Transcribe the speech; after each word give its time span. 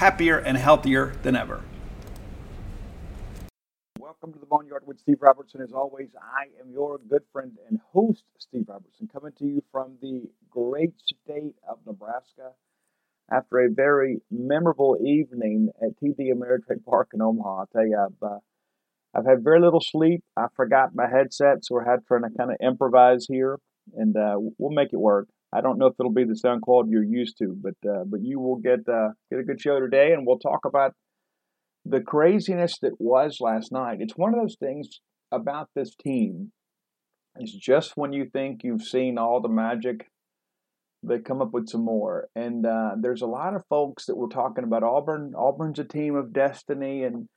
happier 0.00 0.38
and 0.38 0.56
healthier 0.56 1.12
than 1.22 1.36
ever. 1.36 1.60
Welcome 3.98 4.32
to 4.32 4.38
the 4.38 4.46
Boneyard 4.46 4.86
with 4.86 4.98
Steve 4.98 5.18
Robertson. 5.20 5.60
As 5.60 5.72
always, 5.72 6.08
I 6.18 6.44
am 6.58 6.72
your 6.72 6.98
good 7.10 7.20
friend 7.34 7.52
and 7.68 7.78
host, 7.92 8.24
Steve 8.38 8.64
Robertson, 8.66 9.10
coming 9.12 9.32
to 9.38 9.44
you 9.44 9.62
from 9.70 9.98
the 10.00 10.22
great 10.48 10.94
state 10.98 11.56
of 11.68 11.80
Nebraska 11.86 12.52
after 13.30 13.58
a 13.58 13.70
very 13.70 14.22
memorable 14.30 14.96
evening 15.04 15.68
at 15.82 16.00
TD 16.02 16.32
Ameritrade 16.32 16.82
Park 16.88 17.10
in 17.12 17.20
Omaha. 17.20 17.58
I'll 17.58 17.66
tell 17.66 17.86
you, 17.86 17.98
I've, 17.98 18.26
uh, 18.26 18.38
I've 19.14 19.26
had 19.26 19.44
very 19.44 19.60
little 19.60 19.82
sleep. 19.82 20.24
I 20.34 20.46
forgot 20.56 20.94
my 20.94 21.10
headset, 21.10 21.62
so 21.62 21.74
we're 21.74 21.84
trying 21.84 22.22
to 22.22 22.30
kind 22.38 22.50
of 22.50 22.56
improvise 22.62 23.26
here, 23.28 23.58
and 23.94 24.16
uh, 24.16 24.36
we'll 24.56 24.74
make 24.74 24.94
it 24.94 24.98
work. 24.98 25.28
I 25.52 25.60
don't 25.60 25.78
know 25.78 25.86
if 25.86 25.94
it'll 25.98 26.12
be 26.12 26.24
the 26.24 26.36
sound 26.36 26.62
quality 26.62 26.90
you're 26.90 27.02
used 27.02 27.38
to, 27.38 27.56
but 27.60 27.90
uh, 27.90 28.04
but 28.06 28.20
you 28.22 28.38
will 28.38 28.56
get 28.56 28.88
uh, 28.88 29.10
get 29.30 29.40
a 29.40 29.44
good 29.44 29.60
show 29.60 29.80
today, 29.80 30.12
and 30.12 30.26
we'll 30.26 30.38
talk 30.38 30.64
about 30.64 30.94
the 31.84 32.00
craziness 32.00 32.78
that 32.82 33.00
was 33.00 33.38
last 33.40 33.72
night. 33.72 33.98
It's 34.00 34.16
one 34.16 34.34
of 34.34 34.40
those 34.40 34.56
things 34.60 35.00
about 35.32 35.68
this 35.74 35.94
team. 35.96 36.52
It's 37.36 37.52
just 37.52 37.92
when 37.96 38.12
you 38.12 38.26
think 38.26 38.62
you've 38.62 38.82
seen 38.82 39.18
all 39.18 39.40
the 39.40 39.48
magic, 39.48 40.08
they 41.02 41.18
come 41.18 41.40
up 41.40 41.52
with 41.52 41.68
some 41.68 41.84
more. 41.84 42.28
And 42.34 42.66
uh, 42.66 42.92
there's 43.00 43.22
a 43.22 43.26
lot 43.26 43.54
of 43.54 43.64
folks 43.68 44.06
that 44.06 44.16
were 44.16 44.28
talking 44.28 44.64
about 44.64 44.82
Auburn. 44.82 45.32
Auburn's 45.36 45.78
a 45.78 45.84
team 45.84 46.16
of 46.16 46.32
destiny, 46.32 47.04
and 47.04 47.28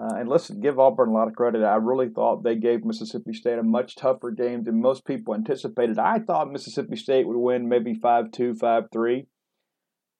uh, 0.00 0.14
and 0.14 0.28
let's 0.28 0.48
give 0.48 0.78
Auburn 0.78 1.10
a 1.10 1.12
lot 1.12 1.28
of 1.28 1.34
credit. 1.34 1.62
I 1.62 1.76
really 1.76 2.08
thought 2.08 2.42
they 2.42 2.54
gave 2.54 2.84
Mississippi 2.84 3.34
State 3.34 3.58
a 3.58 3.62
much 3.62 3.96
tougher 3.96 4.30
game 4.30 4.64
than 4.64 4.80
most 4.80 5.04
people 5.04 5.34
anticipated. 5.34 5.98
I 5.98 6.20
thought 6.20 6.50
Mississippi 6.50 6.96
State 6.96 7.26
would 7.26 7.36
win 7.36 7.68
maybe 7.68 7.92
5 7.94 8.30
2, 8.30 8.54
5 8.54 8.84
3. 8.90 9.26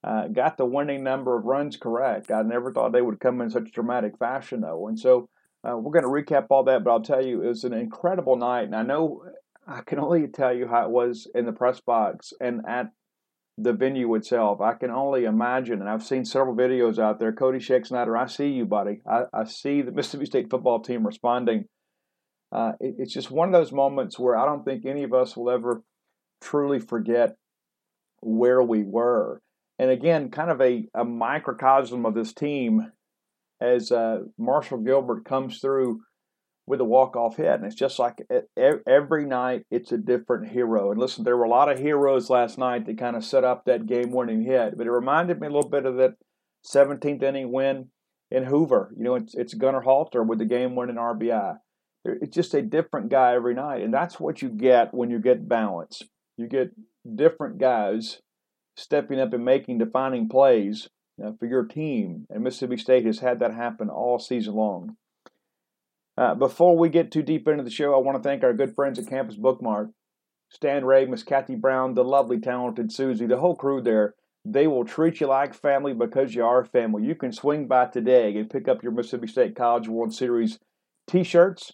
Uh, 0.03 0.29
got 0.29 0.59
the 0.59 0.67
winning 0.67 1.03
number 1.03 1.37
of 1.37 1.45
runs 1.45 1.77
correct. 1.77 2.31
I 2.31 2.43
never 2.43 2.73
thought 2.73 2.93
they 2.93 3.01
would 3.01 3.21
come 3.21 3.41
in 3.41 3.49
such 3.49 3.73
dramatic 3.73 4.19
fashion, 4.19 4.61
though. 4.61 4.89
And 4.89 4.99
so 4.99 5.31
uh, 5.65 5.77
we're 5.77 5.99
going 5.99 6.05
to 6.05 6.35
recap 6.35 6.47
all 6.51 6.65
that, 6.65 6.85
but 6.85 6.91
I'll 6.91 7.03
tell 7.03 7.25
you, 7.25 7.43
it 7.43 7.49
was 7.49 7.65
an 7.65 7.73
incredible 7.73 8.37
night. 8.37 8.65
And 8.65 8.77
I 8.77 8.83
know 8.83 9.25
I 9.67 9.81
can 9.81 9.99
only 9.99 10.27
tell 10.27 10.55
you 10.55 10.67
how 10.69 10.85
it 10.85 10.91
was 10.91 11.27
in 11.35 11.47
the 11.47 11.53
press 11.53 11.81
box 11.81 12.33
and 12.41 12.61
at 12.67 12.93
the 13.63 13.73
venue 13.73 14.15
itself. 14.15 14.61
I 14.61 14.75
can 14.75 14.91
only 14.91 15.25
imagine, 15.25 15.81
and 15.81 15.89
I've 15.89 16.05
seen 16.05 16.25
several 16.25 16.57
videos 16.57 16.99
out 16.99 17.19
there. 17.19 17.33
Cody 17.33 17.59
Schexnayder, 17.59 18.19
I 18.19 18.27
see 18.27 18.49
you, 18.49 18.67
buddy. 18.67 19.01
I, 19.09 19.25
I 19.33 19.45
see 19.45 19.83
the 19.83 19.93
Mississippi 19.93 20.27
State 20.27 20.51
football 20.51 20.81
team 20.81 21.07
responding 21.07 21.67
uh, 22.53 22.73
it, 22.81 22.97
it's 22.99 23.13
just 23.13 23.31
one 23.31 23.49
of 23.49 23.53
those 23.53 23.73
moments 23.73 24.19
where 24.19 24.37
I 24.37 24.47
don't 24.47 24.65
think 24.65 24.85
any 24.85 25.05
of 25.05 25.15
us 25.15 25.37
will 25.37 25.51
ever 25.51 25.83
truly 26.41 26.79
forget 26.79 27.37
where 28.21 28.63
we 28.63 28.83
were. 28.83 29.41
And 29.79 29.91
again, 29.91 30.31
kind 30.31 30.51
of 30.51 30.61
a, 30.61 30.87
a 30.95 31.05
microcosm 31.05 32.05
of 32.05 32.15
this 32.15 32.35
team 32.35 32.93
as 33.61 33.93
uh, 33.93 34.21
Marshall 34.39 34.79
Gilbert 34.79 35.25
comes 35.25 35.61
through 35.61 36.01
with 36.67 36.81
a 36.81 36.85
walk-off 36.85 37.37
hit. 37.37 37.55
And 37.55 37.65
it's 37.65 37.75
just 37.75 37.99
like 37.99 38.27
every 38.87 39.27
night 39.27 39.65
it's 39.71 39.93
a 39.93 39.99
different 39.99 40.51
hero. 40.51 40.91
And 40.91 41.01
listen, 41.01 41.25
there 41.25 41.37
were 41.37 41.45
a 41.45 41.51
lot 41.51 41.71
of 41.71 41.79
heroes 41.79 42.31
last 42.31 42.59
night 42.59 42.87
that 42.87 42.99
kind 42.99 43.17
of 43.17 43.25
set 43.25 43.45
up 43.45 43.65
that 43.65 43.87
game-winning 43.87 44.45
hit. 44.45 44.77
But 44.77 44.87
it 44.87 44.93
reminded 44.93 45.41
me 45.41 45.49
a 45.49 45.51
little 45.51 45.71
bit 45.71 45.87
of 45.87 45.97
that 45.97 46.15
17th 46.65 47.23
inning 47.23 47.51
win 47.53 47.89
in 48.31 48.45
Hoover. 48.45 48.93
You 48.97 49.05
know, 49.05 49.15
it's, 49.17 49.35
it's 49.35 49.55
Gunnar 49.55 49.81
Halter 49.81 50.23
with 50.23 50.39
the 50.39 50.45
game-winning 50.45 50.97
RBI. 50.97 51.57
It's 52.05 52.35
just 52.35 52.55
a 52.55 52.63
different 52.63 53.11
guy 53.11 53.35
every 53.35 53.55
night. 53.55 53.83
And 53.83 53.93
that's 53.93 54.21
what 54.21 54.41
you 54.41 54.49
get 54.49 54.95
when 54.95 55.11
you 55.11 55.19
get 55.19 55.49
balance. 55.49 56.03
You 56.37 56.47
get 56.47 56.71
different 57.17 57.59
guys 57.59 58.21
stepping 58.77 59.21
up 59.21 59.33
and 59.33 59.45
making 59.45 59.79
defining 59.79 60.29
plays 60.29 60.89
for 61.39 61.47
your 61.47 61.65
team. 61.65 62.27
And 62.31 62.45
Mississippi 62.45 62.79
State 62.79 63.05
has 63.05 63.19
had 63.19 63.41
that 63.41 63.53
happen 63.53 63.91
all 63.91 64.19
season 64.19 64.55
long. 64.55 64.97
Uh, 66.17 66.35
before 66.35 66.77
we 66.77 66.89
get 66.89 67.11
too 67.11 67.23
deep 67.23 67.49
into 67.49 67.63
the 67.63 67.71
show, 67.71 67.95
I 67.95 67.99
want 67.99 68.23
to 68.23 68.29
thank 68.29 68.43
our 68.43 68.53
good 68.53 68.75
friends 68.75 68.99
at 68.99 69.09
Campus 69.09 69.37
Book 69.37 69.63
Mart, 69.63 69.91
Stan 70.51 70.85
Ray, 70.85 71.07
Miss 71.07 71.23
Kathy 71.23 71.55
Brown, 71.55 71.95
the 71.95 72.05
lovely, 72.05 72.39
talented 72.39 72.93
Susie, 72.93 73.27
the 73.27 73.39
whole 73.39 73.57
crew 73.57 73.81
there. 73.81 74.15
They 74.45 74.67
will 74.67 74.85
treat 74.85 75.21
you 75.21 75.27
like 75.27 75.55
family 75.55 75.93
because 75.93 76.35
you 76.35 76.45
are 76.45 76.65
family. 76.65 77.05
You 77.05 77.15
can 77.15 77.33
swing 77.33 77.69
by 77.69 77.87
today 77.87 78.37
and 78.37 78.51
pick 78.51 78.69
up 78.69 78.83
your 78.83 78.93
Mississippi 78.93 79.27
State 79.27 79.55
College 79.55 79.87
World 79.87 80.15
Series 80.15 80.59
t 81.07 81.23
shirts. 81.23 81.73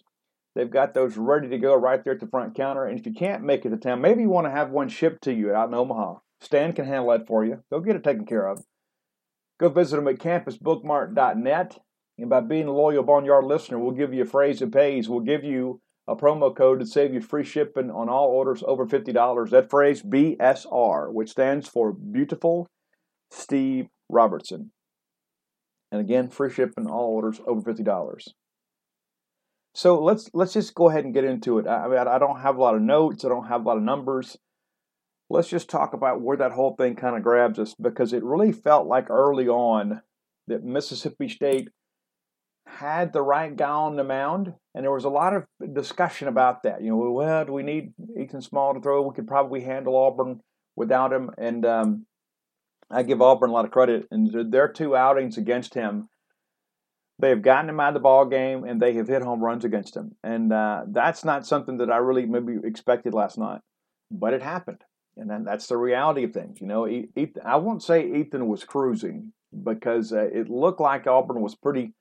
They've 0.53 0.69
got 0.69 0.93
those 0.93 1.17
ready 1.17 1.47
to 1.49 1.57
go 1.59 1.75
right 1.75 2.03
there 2.03 2.13
at 2.13 2.19
the 2.19 2.27
front 2.27 2.55
counter. 2.55 2.85
And 2.85 2.99
if 2.99 3.05
you 3.05 3.13
can't 3.13 3.43
make 3.43 3.65
it 3.65 3.69
to 3.69 3.77
town, 3.77 4.01
maybe 4.01 4.23
you 4.23 4.29
want 4.29 4.47
to 4.47 4.51
have 4.51 4.71
one 4.71 4.89
shipped 4.89 5.23
to 5.23 5.33
you 5.33 5.53
out 5.53 5.69
in 5.69 5.75
Omaha. 5.75 6.15
Stan 6.41 6.73
can 6.73 6.85
handle 6.85 7.11
that 7.11 7.27
for 7.27 7.45
you. 7.45 7.63
They'll 7.69 7.79
get 7.79 7.95
it 7.95 8.03
taken 8.03 8.25
care 8.25 8.47
of. 8.47 8.63
Go 9.59 9.69
visit 9.69 9.95
them 9.95 10.07
at 10.07 10.17
campusbookmart.net. 10.17 11.79
And 12.17 12.29
by 12.29 12.41
being 12.41 12.67
a 12.67 12.71
loyal 12.71 13.03
Boneyard 13.03 13.45
listener, 13.45 13.77
we'll 13.77 13.91
give 13.91 14.13
you 14.13 14.23
a 14.23 14.27
phrase 14.27 14.59
that 14.59 14.71
pays. 14.71 15.07
We'll 15.07 15.19
give 15.19 15.43
you 15.43 15.81
a 16.07 16.15
promo 16.15 16.55
code 16.55 16.79
to 16.79 16.85
save 16.85 17.13
you 17.13 17.21
free 17.21 17.43
shipping 17.43 17.91
on 17.91 18.09
all 18.09 18.29
orders 18.29 18.63
over 18.65 18.85
$50. 18.87 19.49
That 19.49 19.69
phrase, 19.69 20.01
BSR, 20.01 21.11
which 21.11 21.29
stands 21.29 21.67
for 21.67 21.91
Beautiful 21.91 22.67
Steve 23.29 23.87
Robertson. 24.09 24.71
And 25.91 26.01
again, 26.01 26.29
free 26.29 26.51
shipping 26.51 26.87
all 26.87 27.09
orders 27.09 27.39
over 27.45 27.61
$50. 27.61 28.19
So 29.75 30.01
let's 30.01 30.29
let's 30.33 30.53
just 30.53 30.73
go 30.73 30.89
ahead 30.89 31.05
and 31.05 31.13
get 31.13 31.23
into 31.23 31.59
it. 31.59 31.67
I 31.67 31.87
mean, 31.87 31.99
I 31.99 32.17
don't 32.17 32.39
have 32.39 32.57
a 32.57 32.61
lot 32.61 32.73
of 32.73 32.81
notes. 32.81 33.23
I 33.23 33.29
don't 33.29 33.47
have 33.47 33.61
a 33.61 33.67
lot 33.67 33.77
of 33.77 33.83
numbers. 33.83 34.35
Let's 35.29 35.49
just 35.49 35.69
talk 35.69 35.93
about 35.93 36.21
where 36.21 36.37
that 36.37 36.53
whole 36.53 36.75
thing 36.75 36.95
kind 36.95 37.15
of 37.15 37.21
grabs 37.21 37.59
us 37.59 37.75
because 37.79 38.11
it 38.11 38.23
really 38.23 38.51
felt 38.51 38.87
like 38.87 39.09
early 39.11 39.47
on 39.47 40.01
that 40.47 40.63
Mississippi 40.63 41.29
State 41.29 41.67
had 42.67 43.13
the 43.13 43.21
right 43.21 43.55
guy 43.55 43.69
on 43.69 43.95
the 43.95 44.03
mound, 44.03 44.53
and 44.75 44.83
there 44.83 44.91
was 44.91 45.05
a 45.05 45.09
lot 45.09 45.33
of 45.33 45.45
discussion 45.73 46.27
about 46.27 46.63
that. 46.63 46.81
You 46.81 46.91
know, 46.91 47.11
well, 47.11 47.45
do 47.45 47.53
we 47.53 47.63
need 47.63 47.93
Ethan 48.19 48.41
Small 48.41 48.73
to 48.73 48.81
throw? 48.81 49.01
We 49.01 49.15
could 49.15 49.27
probably 49.27 49.61
handle 49.61 49.95
Auburn 49.95 50.41
without 50.75 51.13
him, 51.13 51.31
and 51.37 51.65
um, 51.65 52.05
I 52.91 53.03
give 53.03 53.21
Auburn 53.21 53.49
a 53.49 53.53
lot 53.53 53.65
of 53.65 53.71
credit. 53.71 54.07
And 54.11 54.51
their 54.51 54.67
two 54.67 54.95
outings 54.95 55.37
against 55.37 55.73
him, 55.73 56.09
they 57.19 57.29
have 57.29 57.41
gotten 57.41 57.69
him 57.69 57.79
out 57.79 57.89
of 57.89 57.93
the 57.95 57.99
ball 58.01 58.25
game, 58.25 58.63
and 58.63 58.81
they 58.81 58.93
have 58.93 59.07
hit 59.07 59.23
home 59.23 59.43
runs 59.43 59.65
against 59.65 59.95
him, 59.95 60.11
and 60.23 60.51
uh, 60.51 60.83
that's 60.87 61.23
not 61.23 61.47
something 61.47 61.77
that 61.77 61.89
I 61.89 61.97
really 61.97 62.25
maybe 62.25 62.57
expected 62.63 63.13
last 63.13 63.37
night, 63.37 63.61
but 64.11 64.33
it 64.33 64.41
happened, 64.43 64.83
and 65.15 65.47
that's 65.47 65.67
the 65.67 65.77
reality 65.77 66.25
of 66.25 66.33
things. 66.33 66.59
You 66.61 66.67
know, 66.67 66.87
Ethan, 66.87 67.43
I 67.45 67.55
won't 67.55 67.81
say 67.81 68.05
Ethan 68.05 68.47
was 68.47 68.63
cruising 68.63 69.31
because 69.63 70.11
uh, 70.11 70.27
it 70.31 70.49
looked 70.49 70.81
like 70.81 71.07
Auburn 71.07 71.41
was 71.41 71.55
pretty 71.55 71.93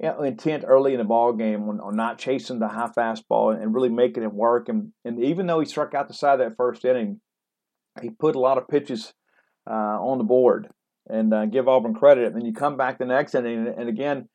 you 0.00 0.08
know, 0.08 0.22
intent 0.22 0.64
early 0.66 0.92
in 0.92 0.98
the 0.98 1.04
ball 1.04 1.32
game 1.32 1.68
on, 1.68 1.80
on 1.80 1.96
not 1.96 2.18
chasing 2.18 2.58
the 2.58 2.68
high 2.68 2.90
fastball 2.96 3.60
and 3.60 3.74
really 3.74 3.88
making 3.88 4.22
it 4.22 4.32
work. 4.32 4.68
And, 4.68 4.92
and 5.04 5.22
even 5.22 5.46
though 5.46 5.60
he 5.60 5.66
struck 5.66 5.94
out 5.94 6.08
the 6.08 6.14
side 6.14 6.40
of 6.40 6.50
that 6.50 6.56
first 6.56 6.84
inning, 6.84 7.20
he 8.02 8.10
put 8.10 8.36
a 8.36 8.40
lot 8.40 8.58
of 8.58 8.68
pitches 8.68 9.14
uh, 9.68 9.72
on 9.72 10.18
the 10.18 10.24
board 10.24 10.68
and 11.08 11.32
uh, 11.32 11.46
give 11.46 11.68
Auburn 11.68 11.94
credit. 11.94 12.26
And 12.26 12.36
then 12.36 12.44
you 12.44 12.52
come 12.52 12.76
back 12.76 12.98
the 12.98 13.06
next 13.06 13.34
inning, 13.34 13.72
and 13.76 13.88
again, 13.88 14.28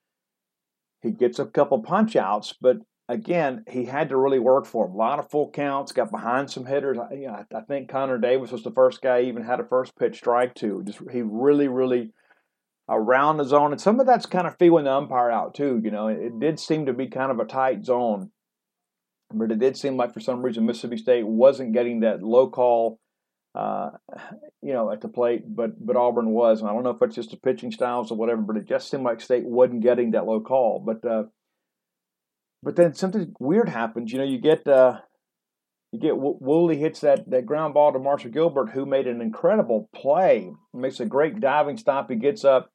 he 1.01 1.11
gets 1.11 1.39
a 1.39 1.45
couple 1.45 1.81
punch 1.81 2.15
outs, 2.15 2.53
but 2.59 2.77
again, 3.09 3.63
he 3.69 3.85
had 3.85 4.09
to 4.09 4.17
really 4.17 4.39
work 4.39 4.65
for 4.65 4.85
him. 4.85 4.93
A 4.93 4.97
lot 4.97 5.19
of 5.19 5.29
full 5.29 5.49
counts, 5.51 5.91
got 5.91 6.11
behind 6.11 6.49
some 6.49 6.65
hitters. 6.65 6.97
I, 6.97 7.13
you 7.13 7.27
know, 7.27 7.43
I 7.55 7.61
think 7.61 7.89
Connor 7.89 8.17
Davis 8.17 8.51
was 8.51 8.63
the 8.63 8.71
first 8.71 9.01
guy 9.01 9.21
he 9.21 9.27
even 9.27 9.43
had 9.43 9.59
a 9.59 9.65
first 9.65 9.97
pitch 9.97 10.17
strike 10.17 10.55
to. 10.55 10.83
Just 10.83 10.99
he 11.11 11.21
really, 11.21 11.67
really 11.67 12.13
around 12.89 13.37
the 13.37 13.43
zone, 13.43 13.71
and 13.71 13.81
some 13.81 13.99
of 13.99 14.05
that's 14.05 14.25
kind 14.25 14.47
of 14.47 14.57
feeling 14.57 14.85
the 14.85 14.91
umpire 14.91 15.31
out 15.31 15.55
too. 15.55 15.81
You 15.83 15.91
know, 15.91 16.07
it, 16.07 16.39
did 16.39 16.59
seem 16.59 16.85
to 16.85 16.93
be 16.93 17.07
kind 17.07 17.31
of 17.31 17.39
a 17.39 17.45
tight 17.45 17.85
zone, 17.85 18.31
but 19.33 19.51
it 19.51 19.59
did 19.59 19.77
seem 19.77 19.97
like 19.97 20.13
for 20.13 20.19
some 20.19 20.41
reason 20.41 20.65
Mississippi 20.65 20.97
State 20.97 21.25
wasn't 21.25 21.73
getting 21.73 22.01
that 22.01 22.21
low 22.21 22.49
call, 22.49 22.99
uh, 23.55 23.91
you 24.61 24.73
know, 24.73 24.91
at 24.91 25.01
the 25.01 25.07
plate, 25.07 25.43
but 25.47 25.85
but 25.85 25.95
Auburn 25.95 26.31
was, 26.31 26.61
and 26.61 26.69
I 26.69 26.73
don't 26.73 26.83
know 26.83 26.91
if 26.91 27.01
it's 27.01 27.15
just 27.15 27.31
the 27.31 27.37
pitching 27.37 27.71
styles 27.71 28.11
or 28.11 28.17
whatever, 28.17 28.41
but 28.41 28.57
it 28.57 28.67
just 28.67 28.89
seemed 28.89 29.03
like 29.03 29.21
State 29.21 29.45
wasn't 29.45 29.83
getting 29.83 30.11
that 30.11 30.25
low 30.25 30.41
call. 30.41 30.83
But 30.85 31.09
uh, 31.09 31.23
but 32.63 32.75
then 32.75 32.93
something 32.93 33.33
weird 33.39 33.69
happens. 33.69 34.11
You 34.11 34.19
know, 34.19 34.25
you 34.25 34.39
get. 34.39 34.67
Uh, 34.67 34.99
you 35.91 35.99
get 35.99 36.17
Woolley 36.17 36.77
hits 36.77 37.01
that, 37.01 37.29
that 37.29 37.45
ground 37.45 37.73
ball 37.73 37.91
to 37.91 37.99
Marshall 37.99 38.31
Gilbert, 38.31 38.71
who 38.71 38.85
made 38.85 39.07
an 39.07 39.21
incredible 39.21 39.89
play. 39.93 40.51
Makes 40.73 41.01
a 41.01 41.05
great 41.05 41.39
diving 41.41 41.77
stop. 41.77 42.09
He 42.09 42.15
gets 42.15 42.45
up, 42.45 42.71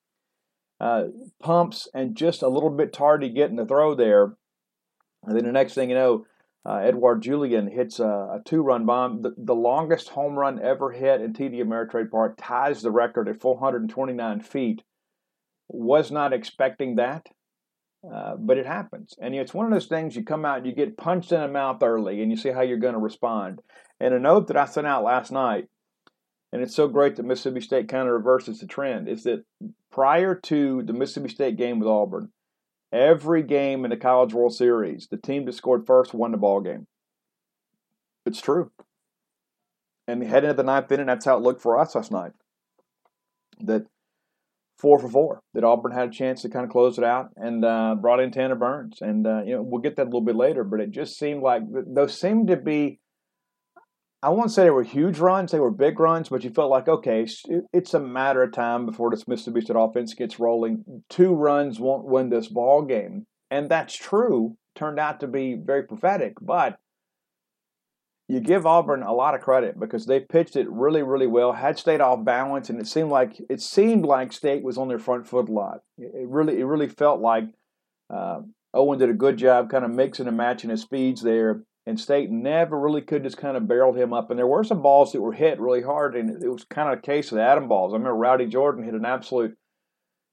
uh, 0.80 1.04
pumps 1.40 1.88
and 1.94 2.14
just 2.14 2.42
a 2.42 2.48
little 2.48 2.68
bit 2.68 2.92
tardy 2.92 3.30
getting 3.30 3.56
the 3.56 3.64
throw 3.64 3.94
there. 3.94 4.36
And 5.24 5.36
then 5.36 5.44
the 5.44 5.52
next 5.52 5.72
thing 5.72 5.88
you 5.88 5.96
know, 5.96 6.26
uh, 6.66 6.78
Edouard 6.78 7.22
Julien 7.22 7.68
hits 7.68 8.00
a, 8.00 8.04
a 8.04 8.42
two 8.44 8.60
run 8.60 8.84
bomb. 8.84 9.22
The, 9.22 9.34
the, 9.38 9.54
longest 9.54 10.10
home 10.10 10.34
run 10.34 10.60
ever 10.60 10.90
hit 10.90 11.20
in 11.20 11.32
TD 11.32 11.62
Ameritrade 11.62 12.10
Park 12.10 12.34
ties 12.36 12.82
the 12.82 12.90
record 12.90 13.28
at 13.28 13.40
429 13.40 14.40
feet. 14.40 14.82
Was 15.68 16.10
not 16.10 16.32
expecting 16.32 16.96
that, 16.96 17.28
uh, 18.04 18.36
but 18.36 18.58
it 18.58 18.66
happens. 18.66 19.14
And 19.20 19.34
it's 19.34 19.54
one 19.54 19.66
of 19.66 19.72
those 19.72 19.86
things 19.86 20.16
you 20.16 20.24
come 20.24 20.44
out 20.44 20.58
and 20.58 20.66
you 20.66 20.72
get 20.72 20.96
punched 20.96 21.32
in 21.32 21.40
the 21.40 21.48
mouth 21.48 21.82
early 21.82 22.22
and 22.22 22.30
you 22.30 22.36
see 22.36 22.50
how 22.50 22.62
you're 22.62 22.78
going 22.78 22.94
to 22.94 23.00
respond. 23.00 23.60
And 24.00 24.14
a 24.14 24.18
note 24.18 24.48
that 24.48 24.56
I 24.56 24.66
sent 24.66 24.86
out 24.86 25.04
last 25.04 25.32
night 25.32 25.68
and 26.52 26.62
it's 26.62 26.74
so 26.74 26.88
great 26.88 27.16
that 27.16 27.24
Mississippi 27.24 27.60
State 27.60 27.88
kind 27.88 28.08
of 28.08 28.14
reverses 28.14 28.60
the 28.60 28.66
trend, 28.66 29.08
is 29.08 29.24
that 29.24 29.44
prior 29.90 30.34
to 30.34 30.82
the 30.82 30.92
Mississippi 30.92 31.28
State 31.28 31.56
game 31.56 31.78
with 31.78 31.88
Auburn, 31.88 32.30
every 32.92 33.42
game 33.42 33.84
in 33.84 33.90
the 33.90 33.96
College 33.96 34.32
World 34.32 34.54
Series, 34.54 35.08
the 35.10 35.16
team 35.16 35.44
that 35.44 35.54
scored 35.54 35.86
first 35.86 36.14
won 36.14 36.32
the 36.32 36.38
ball 36.38 36.60
game. 36.60 36.86
It's 38.24 38.40
true. 38.40 38.70
And 40.08 40.22
heading 40.22 40.50
into 40.50 40.62
the 40.62 40.66
ninth 40.66 40.90
inning, 40.92 41.06
that's 41.06 41.24
how 41.24 41.36
it 41.36 41.42
looked 41.42 41.60
for 41.60 41.78
us 41.78 41.94
last 41.94 42.12
night. 42.12 42.32
That 43.60 43.86
four 44.78 44.98
for 44.98 45.08
four, 45.08 45.40
that 45.54 45.64
Auburn 45.64 45.92
had 45.92 46.08
a 46.08 46.12
chance 46.12 46.42
to 46.42 46.48
kind 46.48 46.64
of 46.64 46.70
close 46.70 46.98
it 46.98 47.04
out 47.04 47.30
and 47.36 47.64
uh, 47.64 47.94
brought 47.94 48.20
in 48.20 48.30
Tanner 48.30 48.54
Burns. 48.54 48.98
And, 49.00 49.26
uh, 49.26 49.42
you 49.44 49.54
know, 49.54 49.62
we'll 49.62 49.80
get 49.80 49.96
that 49.96 50.04
a 50.04 50.10
little 50.10 50.20
bit 50.20 50.36
later, 50.36 50.64
but 50.64 50.80
it 50.80 50.90
just 50.90 51.18
seemed 51.18 51.42
like 51.42 51.62
those 51.72 52.18
seemed 52.18 52.48
to 52.48 52.56
be 52.56 53.00
I 54.22 54.30
won't 54.30 54.50
say 54.50 54.64
they 54.64 54.70
were 54.70 54.82
huge 54.82 55.18
runs; 55.18 55.52
they 55.52 55.60
were 55.60 55.70
big 55.70 56.00
runs. 56.00 56.30
But 56.30 56.42
you 56.42 56.50
felt 56.50 56.70
like, 56.70 56.88
okay, 56.88 57.26
it's 57.72 57.94
a 57.94 58.00
matter 58.00 58.42
of 58.42 58.52
time 58.52 58.86
before 58.86 59.10
this 59.10 59.28
Mississippi 59.28 59.60
State 59.60 59.76
offense 59.78 60.14
gets 60.14 60.40
rolling. 60.40 61.04
Two 61.08 61.34
runs 61.34 61.78
won't 61.78 62.06
win 62.06 62.30
this 62.30 62.48
ball 62.48 62.82
game, 62.82 63.26
and 63.50 63.68
that's 63.68 63.94
true. 63.94 64.56
Turned 64.74 64.98
out 64.98 65.20
to 65.20 65.26
be 65.26 65.54
very 65.54 65.84
prophetic, 65.84 66.34
but 66.40 66.78
you 68.28 68.40
give 68.40 68.66
Auburn 68.66 69.02
a 69.02 69.12
lot 69.12 69.34
of 69.34 69.40
credit 69.40 69.78
because 69.78 70.06
they 70.06 70.20
pitched 70.20 70.56
it 70.56 70.68
really, 70.70 71.02
really 71.02 71.26
well. 71.26 71.52
Had 71.52 71.78
State 71.78 72.00
off 72.00 72.24
balance, 72.24 72.70
and 72.70 72.80
it 72.80 72.86
seemed 72.86 73.10
like 73.10 73.40
it 73.48 73.60
seemed 73.60 74.04
like 74.04 74.32
State 74.32 74.62
was 74.62 74.78
on 74.78 74.88
their 74.88 74.98
front 74.98 75.26
foot 75.28 75.48
a 75.48 75.52
lot. 75.52 75.80
It 75.98 76.28
really, 76.28 76.58
it 76.58 76.64
really 76.64 76.88
felt 76.88 77.20
like 77.20 77.44
uh, 78.12 78.40
Owen 78.74 78.98
did 78.98 79.10
a 79.10 79.14
good 79.14 79.36
job, 79.36 79.70
kind 79.70 79.84
of 79.84 79.90
mixing 79.92 80.26
and 80.26 80.36
matching 80.36 80.70
his 80.70 80.82
speeds 80.82 81.22
there 81.22 81.62
and 81.86 82.00
State 82.00 82.30
never 82.30 82.78
really 82.78 83.00
could 83.00 83.22
just 83.22 83.36
kind 83.38 83.56
of 83.56 83.68
barrel 83.68 83.92
him 83.92 84.12
up. 84.12 84.30
And 84.30 84.38
there 84.38 84.46
were 84.46 84.64
some 84.64 84.82
balls 84.82 85.12
that 85.12 85.20
were 85.20 85.32
hit 85.32 85.60
really 85.60 85.82
hard, 85.82 86.16
and 86.16 86.42
it 86.42 86.48
was 86.48 86.64
kind 86.64 86.92
of 86.92 86.98
a 86.98 87.02
case 87.02 87.30
of 87.30 87.36
the 87.36 87.44
atom 87.44 87.68
balls. 87.68 87.92
I 87.92 87.96
remember 87.96 88.16
Rowdy 88.16 88.46
Jordan 88.46 88.84
hit 88.84 88.94
an 88.94 89.04
absolute, 89.04 89.56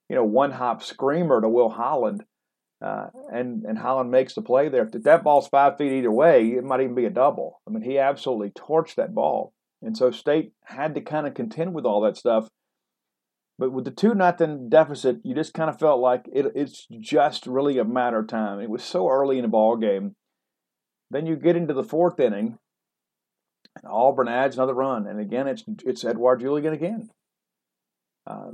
you 0.09 0.15
know, 0.15 0.23
one 0.23 0.51
hop 0.51 0.81
screamer 0.81 1.39
to 1.39 1.47
Will 1.47 1.69
Holland, 1.69 2.23
uh, 2.83 3.07
and 3.31 3.63
and 3.65 3.77
Holland 3.79 4.11
makes 4.11 4.35
the 4.35 4.41
play 4.43 4.69
there. 4.69 4.89
If 4.93 5.03
that 5.03 5.23
ball's 5.23 5.47
five 5.47 5.77
feet 5.77 5.93
either 5.93 6.11
way, 6.11 6.49
it 6.53 6.63
might 6.65 6.81
even 6.81 6.95
be 6.95 7.05
a 7.05 7.09
double. 7.11 7.61
I 7.67 7.71
mean, 7.71 7.83
he 7.83 7.97
absolutely 7.99 8.51
torched 8.51 8.95
that 8.95 9.15
ball, 9.15 9.53
and 9.81 9.97
so 9.97 10.11
State 10.11 10.53
had 10.65 10.95
to 10.95 11.01
kind 11.01 11.27
of 11.27 11.33
contend 11.35 11.73
with 11.75 11.85
all 11.85 12.01
that 12.01 12.17
stuff. 12.17 12.49
But 13.57 13.71
with 13.71 13.85
the 13.85 13.91
two 13.91 14.13
nothing 14.15 14.69
deficit, 14.69 15.19
you 15.23 15.35
just 15.35 15.53
kind 15.53 15.69
of 15.69 15.79
felt 15.79 15.99
like 16.01 16.25
it, 16.33 16.51
it's 16.55 16.87
just 16.99 17.47
really 17.47 17.77
a 17.79 17.85
matter 17.85 18.19
of 18.19 18.27
time. 18.27 18.59
It 18.59 18.69
was 18.69 18.83
so 18.83 19.09
early 19.09 19.37
in 19.37 19.43
the 19.43 19.47
ball 19.47 19.77
game 19.77 20.15
Then 21.09 21.25
you 21.27 21.35
get 21.37 21.55
into 21.55 21.73
the 21.73 21.83
fourth 21.83 22.19
inning, 22.19 22.57
and 23.75 23.85
Auburn 23.91 24.27
adds 24.27 24.55
another 24.57 24.73
run, 24.73 25.07
and 25.07 25.19
again 25.19 25.47
it's 25.47 25.63
it's 25.85 26.03
Edouard 26.03 26.41
Julien 26.41 26.73
again, 26.73 27.09
uh, 28.27 28.51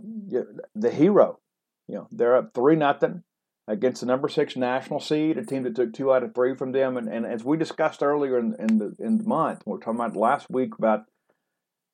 the 0.75 0.91
hero. 0.91 1.39
You 1.88 1.95
know 1.95 2.07
they're 2.12 2.36
up 2.36 2.53
three 2.53 2.75
nothing 2.75 3.24
against 3.69 4.01
the 4.01 4.07
number 4.07 4.27
six 4.27 4.55
national 4.57 4.99
seed, 4.99 5.38
a 5.38 5.45
team 5.45 5.63
that 5.63 5.75
took 5.75 5.93
two 5.93 6.11
out 6.11 6.23
of 6.23 6.33
three 6.33 6.55
from 6.55 6.71
them. 6.71 6.97
And, 6.97 7.07
and 7.07 7.25
as 7.25 7.43
we 7.43 7.55
discussed 7.55 8.01
earlier 8.01 8.39
in, 8.39 8.55
in 8.57 8.79
the 8.79 8.95
in 8.99 9.19
the 9.19 9.23
month, 9.23 9.61
we 9.65 9.75
are 9.75 9.77
talking 9.77 9.99
about 9.99 10.15
last 10.15 10.47
week 10.49 10.71
about, 10.77 11.03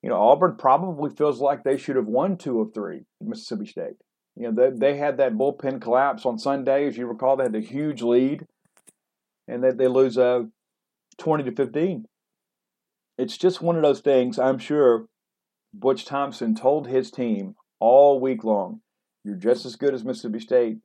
you 0.02 0.08
know, 0.08 0.16
Auburn 0.16 0.56
probably 0.56 1.10
feels 1.10 1.38
like 1.38 1.62
they 1.62 1.76
should 1.76 1.96
have 1.96 2.06
won 2.06 2.38
two 2.38 2.60
of 2.60 2.72
three 2.72 3.02
Mississippi 3.20 3.66
State. 3.66 3.96
You 4.36 4.50
know, 4.50 4.70
they, 4.70 4.92
they 4.92 4.96
had 4.96 5.18
that 5.18 5.34
bullpen 5.34 5.80
collapse 5.80 6.24
on 6.24 6.38
Sunday, 6.38 6.86
as 6.86 6.96
you 6.96 7.06
recall. 7.06 7.36
They 7.36 7.44
had 7.44 7.54
a 7.54 7.60
huge 7.60 8.02
lead, 8.02 8.46
and 9.46 9.62
they, 9.62 9.70
they 9.70 9.86
lose 9.86 10.16
uh, 10.16 10.44
20 11.18 11.44
to 11.44 11.52
15. 11.52 12.06
It's 13.18 13.36
just 13.36 13.62
one 13.62 13.76
of 13.76 13.82
those 13.82 14.00
things. 14.00 14.38
I'm 14.38 14.58
sure 14.58 15.06
Butch 15.74 16.06
Thompson 16.06 16.54
told 16.54 16.86
his 16.86 17.10
team 17.10 17.54
all 17.80 18.18
week 18.18 18.44
long, 18.44 18.80
"You're 19.24 19.36
just 19.36 19.66
as 19.66 19.76
good 19.76 19.92
as 19.92 20.04
Mississippi 20.04 20.40
State. 20.40 20.78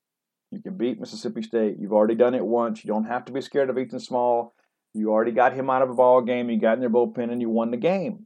You 0.52 0.62
can 0.62 0.78
beat 0.78 1.00
Mississippi 1.00 1.42
State. 1.42 1.78
You've 1.80 1.94
already 1.94 2.16
done 2.16 2.36
it 2.36 2.46
once. 2.46 2.84
You 2.84 2.90
don't 2.90 3.06
have 3.06 3.26
to 3.26 3.32
be 3.32 3.42
scared 3.42 3.70
of 3.70 3.78
Ethan 3.78 4.00
Small. 4.00 4.54
You 4.94 5.12
already 5.12 5.32
got 5.32 5.54
him 5.54 5.70
out 5.70 5.82
of 5.82 5.90
a 5.90 5.94
ball 5.94 6.22
game. 6.22 6.50
You 6.50 6.60
got 6.60 6.74
in 6.74 6.82
their 6.82 6.90
bullpen 6.90 7.32
and 7.32 7.42
you 7.42 7.50
won 7.50 7.72
the 7.72 7.78
game. 7.78 8.26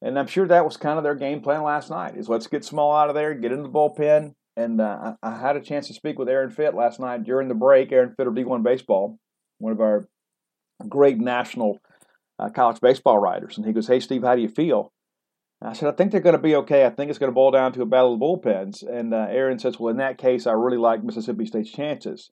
And 0.00 0.18
I'm 0.18 0.28
sure 0.28 0.46
that 0.46 0.64
was 0.64 0.76
kind 0.76 0.98
of 0.98 1.02
their 1.02 1.16
game 1.16 1.40
plan 1.40 1.64
last 1.64 1.90
night. 1.90 2.16
Is 2.16 2.28
let's 2.28 2.46
get 2.46 2.64
Small 2.64 2.94
out 2.94 3.08
of 3.08 3.14
there, 3.14 3.34
get 3.34 3.52
in 3.52 3.62
the 3.62 3.68
bullpen. 3.68 4.34
And 4.56 4.80
uh, 4.80 5.14
I 5.22 5.36
had 5.36 5.56
a 5.56 5.60
chance 5.60 5.88
to 5.88 5.94
speak 5.94 6.18
with 6.18 6.28
Aaron 6.28 6.50
Fitt 6.50 6.74
last 6.74 7.00
night 7.00 7.24
during 7.24 7.48
the 7.48 7.54
break. 7.54 7.90
Aaron 7.90 8.14
Fitt 8.16 8.28
of 8.28 8.34
D1 8.34 8.62
Baseball, 8.62 9.18
one 9.58 9.72
of 9.72 9.80
our 9.80 10.08
great 10.88 11.18
national 11.18 11.80
uh, 12.38 12.50
college 12.50 12.80
baseball 12.80 13.18
writers, 13.18 13.56
and 13.56 13.66
he 13.66 13.72
goes, 13.72 13.88
"Hey 13.88 13.98
Steve, 13.98 14.22
how 14.22 14.36
do 14.36 14.42
you 14.42 14.48
feel?" 14.48 14.92
I 15.62 15.72
said, 15.72 15.88
I 15.88 15.96
think 15.96 16.12
they're 16.12 16.20
going 16.20 16.36
to 16.36 16.42
be 16.42 16.56
okay. 16.56 16.84
I 16.84 16.90
think 16.90 17.08
it's 17.08 17.18
going 17.18 17.30
to 17.30 17.34
boil 17.34 17.50
down 17.50 17.72
to 17.72 17.82
a 17.82 17.86
battle 17.86 18.14
of 18.14 18.20
bullpens. 18.20 18.86
And 18.86 19.14
uh, 19.14 19.26
Aaron 19.30 19.58
says, 19.58 19.78
well, 19.78 19.90
in 19.90 19.96
that 19.96 20.18
case, 20.18 20.46
I 20.46 20.52
really 20.52 20.76
like 20.76 21.02
Mississippi 21.02 21.46
State's 21.46 21.70
chances. 21.70 22.30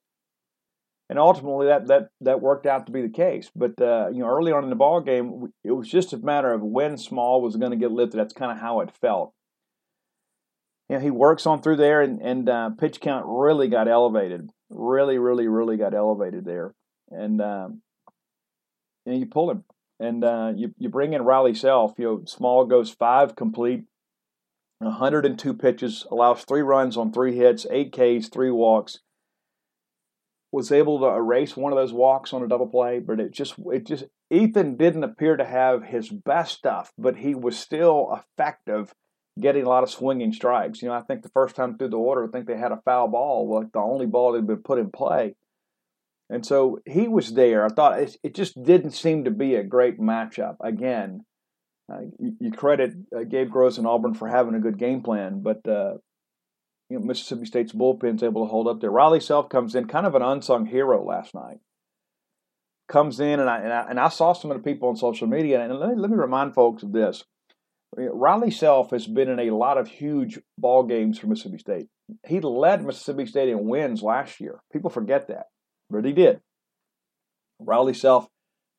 And 1.09 1.19
ultimately, 1.19 1.67
that 1.67 1.87
that 1.87 2.09
that 2.21 2.41
worked 2.41 2.65
out 2.65 2.85
to 2.85 2.91
be 2.91 3.01
the 3.01 3.09
case. 3.09 3.51
But 3.53 3.79
uh, 3.79 4.07
you 4.11 4.19
know, 4.19 4.27
early 4.27 4.51
on 4.51 4.63
in 4.63 4.69
the 4.69 4.75
ball 4.75 5.01
game, 5.01 5.51
it 5.63 5.71
was 5.71 5.89
just 5.89 6.13
a 6.13 6.17
matter 6.17 6.51
of 6.53 6.61
when 6.61 6.97
Small 6.97 7.41
was 7.41 7.57
going 7.57 7.71
to 7.71 7.77
get 7.77 7.91
lifted. 7.91 8.17
That's 8.17 8.33
kind 8.33 8.51
of 8.51 8.57
how 8.57 8.79
it 8.79 8.89
felt. 9.01 9.33
You 10.89 10.95
know, 10.95 11.01
he 11.01 11.11
works 11.11 11.45
on 11.45 11.61
through 11.61 11.75
there, 11.75 12.01
and 12.01 12.21
and 12.21 12.49
uh, 12.49 12.69
pitch 12.79 13.01
count 13.01 13.25
really 13.27 13.67
got 13.67 13.87
elevated. 13.87 14.49
Really, 14.69 15.17
really, 15.17 15.47
really 15.47 15.75
got 15.75 15.93
elevated 15.93 16.45
there. 16.45 16.73
And 17.11 17.41
um, 17.41 17.81
and 19.05 19.19
you 19.19 19.25
pull 19.25 19.51
him 19.51 19.65
and 20.03 20.23
uh, 20.23 20.51
you 20.55 20.73
you 20.77 20.89
bring 20.89 21.13
in 21.13 21.23
Riley 21.23 21.55
Self. 21.55 21.93
You 21.97 22.05
know, 22.05 22.21
Small 22.25 22.65
goes 22.65 22.91
five 22.91 23.35
complete, 23.35 23.85
102 24.79 25.53
pitches, 25.53 26.05
allows 26.11 26.43
three 26.43 26.61
runs 26.61 26.97
on 26.97 27.11
three 27.11 27.35
hits, 27.35 27.65
eight 27.71 27.91
Ks, 27.91 28.27
three 28.27 28.51
walks. 28.51 28.99
Was 30.51 30.71
able 30.71 30.99
to 30.99 31.07
erase 31.07 31.57
one 31.57 31.71
of 31.71 31.77
those 31.77 31.93
walks 31.93 32.31
on 32.31 32.43
a 32.43 32.47
double 32.47 32.67
play, 32.67 32.99
but 32.99 33.19
it 33.19 33.31
just 33.31 33.55
it 33.71 33.87
just 33.87 34.05
Ethan 34.29 34.77
didn't 34.77 35.03
appear 35.03 35.35
to 35.35 35.45
have 35.45 35.83
his 35.83 36.09
best 36.09 36.55
stuff, 36.55 36.91
but 36.97 37.17
he 37.17 37.33
was 37.33 37.57
still 37.57 38.21
effective, 38.37 38.93
getting 39.39 39.63
a 39.63 39.69
lot 39.69 39.81
of 39.81 39.89
swinging 39.89 40.31
strikes. 40.31 40.81
You 40.81 40.89
know, 40.89 40.93
I 40.93 41.01
think 41.01 41.23
the 41.23 41.29
first 41.29 41.55
time 41.55 41.77
through 41.77 41.89
the 41.89 41.97
order, 41.97 42.25
I 42.25 42.27
think 42.27 42.45
they 42.45 42.57
had 42.57 42.71
a 42.71 42.81
foul 42.85 43.07
ball, 43.07 43.49
like 43.49 43.71
the 43.71 43.79
only 43.79 44.05
ball 44.05 44.33
that 44.33 44.39
had 44.39 44.47
been 44.47 44.57
put 44.57 44.77
in 44.77 44.91
play 44.91 45.35
and 46.29 46.45
so 46.45 46.79
he 46.85 47.07
was 47.07 47.33
there. 47.33 47.65
I 47.65 47.69
thought 47.69 47.99
it, 47.99 48.17
it 48.23 48.35
just 48.35 48.61
didn't 48.61 48.91
seem 48.91 49.25
to 49.25 49.31
be 49.31 49.55
a 49.55 49.63
great 49.63 49.99
matchup. 49.99 50.55
Again, 50.63 51.25
uh, 51.91 52.01
you, 52.19 52.35
you, 52.39 52.51
credit 52.51 52.93
uh, 53.15 53.23
Gabe 53.23 53.49
Gross 53.49 53.77
and 53.77 53.85
Auburn 53.85 54.13
for 54.13 54.27
having 54.27 54.55
a 54.55 54.59
good 54.59 54.79
game 54.79 55.01
plan, 55.01 55.41
but 55.41 55.67
uh, 55.67 55.95
you 56.89 56.97
know, 56.97 57.05
Mississippi 57.05 57.45
State's 57.45 57.73
bullpen's 57.73 58.23
able 58.23 58.45
to 58.45 58.49
hold 58.49 58.67
up 58.67 58.79
there. 58.79 58.91
Riley 58.91 59.19
Self 59.19 59.49
comes 59.49 59.75
in, 59.75 59.87
kind 59.87 60.05
of 60.05 60.15
an 60.15 60.21
unsung 60.21 60.65
hero 60.65 61.03
last 61.03 61.35
night. 61.35 61.57
Comes 62.87 63.19
in, 63.19 63.39
and 63.39 63.49
I, 63.49 63.57
and 63.59 63.73
I, 63.73 63.85
and 63.89 63.99
I 63.99 64.09
saw 64.09 64.33
some 64.33 64.51
of 64.51 64.57
the 64.57 64.63
people 64.63 64.89
on 64.89 64.95
social 64.95 65.27
media, 65.27 65.61
and 65.61 65.77
let 65.77 65.89
me, 65.89 65.95
let 65.97 66.09
me 66.09 66.17
remind 66.17 66.53
folks 66.53 66.83
of 66.83 66.93
this. 66.93 67.23
Riley 67.95 68.49
Self 68.49 68.89
has 68.89 69.05
been 69.05 69.29
in 69.29 69.39
a 69.39 69.55
lot 69.55 69.77
of 69.77 69.87
huge 69.87 70.39
ball 70.57 70.83
games 70.83 71.19
for 71.19 71.27
Mississippi 71.27 71.59
State. 71.59 71.87
He 72.25 72.39
led 72.39 72.83
Mississippi 72.83 73.27
State 73.27 73.49
in 73.49 73.67
wins 73.67 74.01
last 74.01 74.39
year. 74.39 74.61
People 74.71 74.89
forget 74.89 75.27
that 75.27 75.45
but 75.93 76.05
he 76.05 76.13
did. 76.13 76.41
Riley 77.59 77.93
Self 77.93 78.27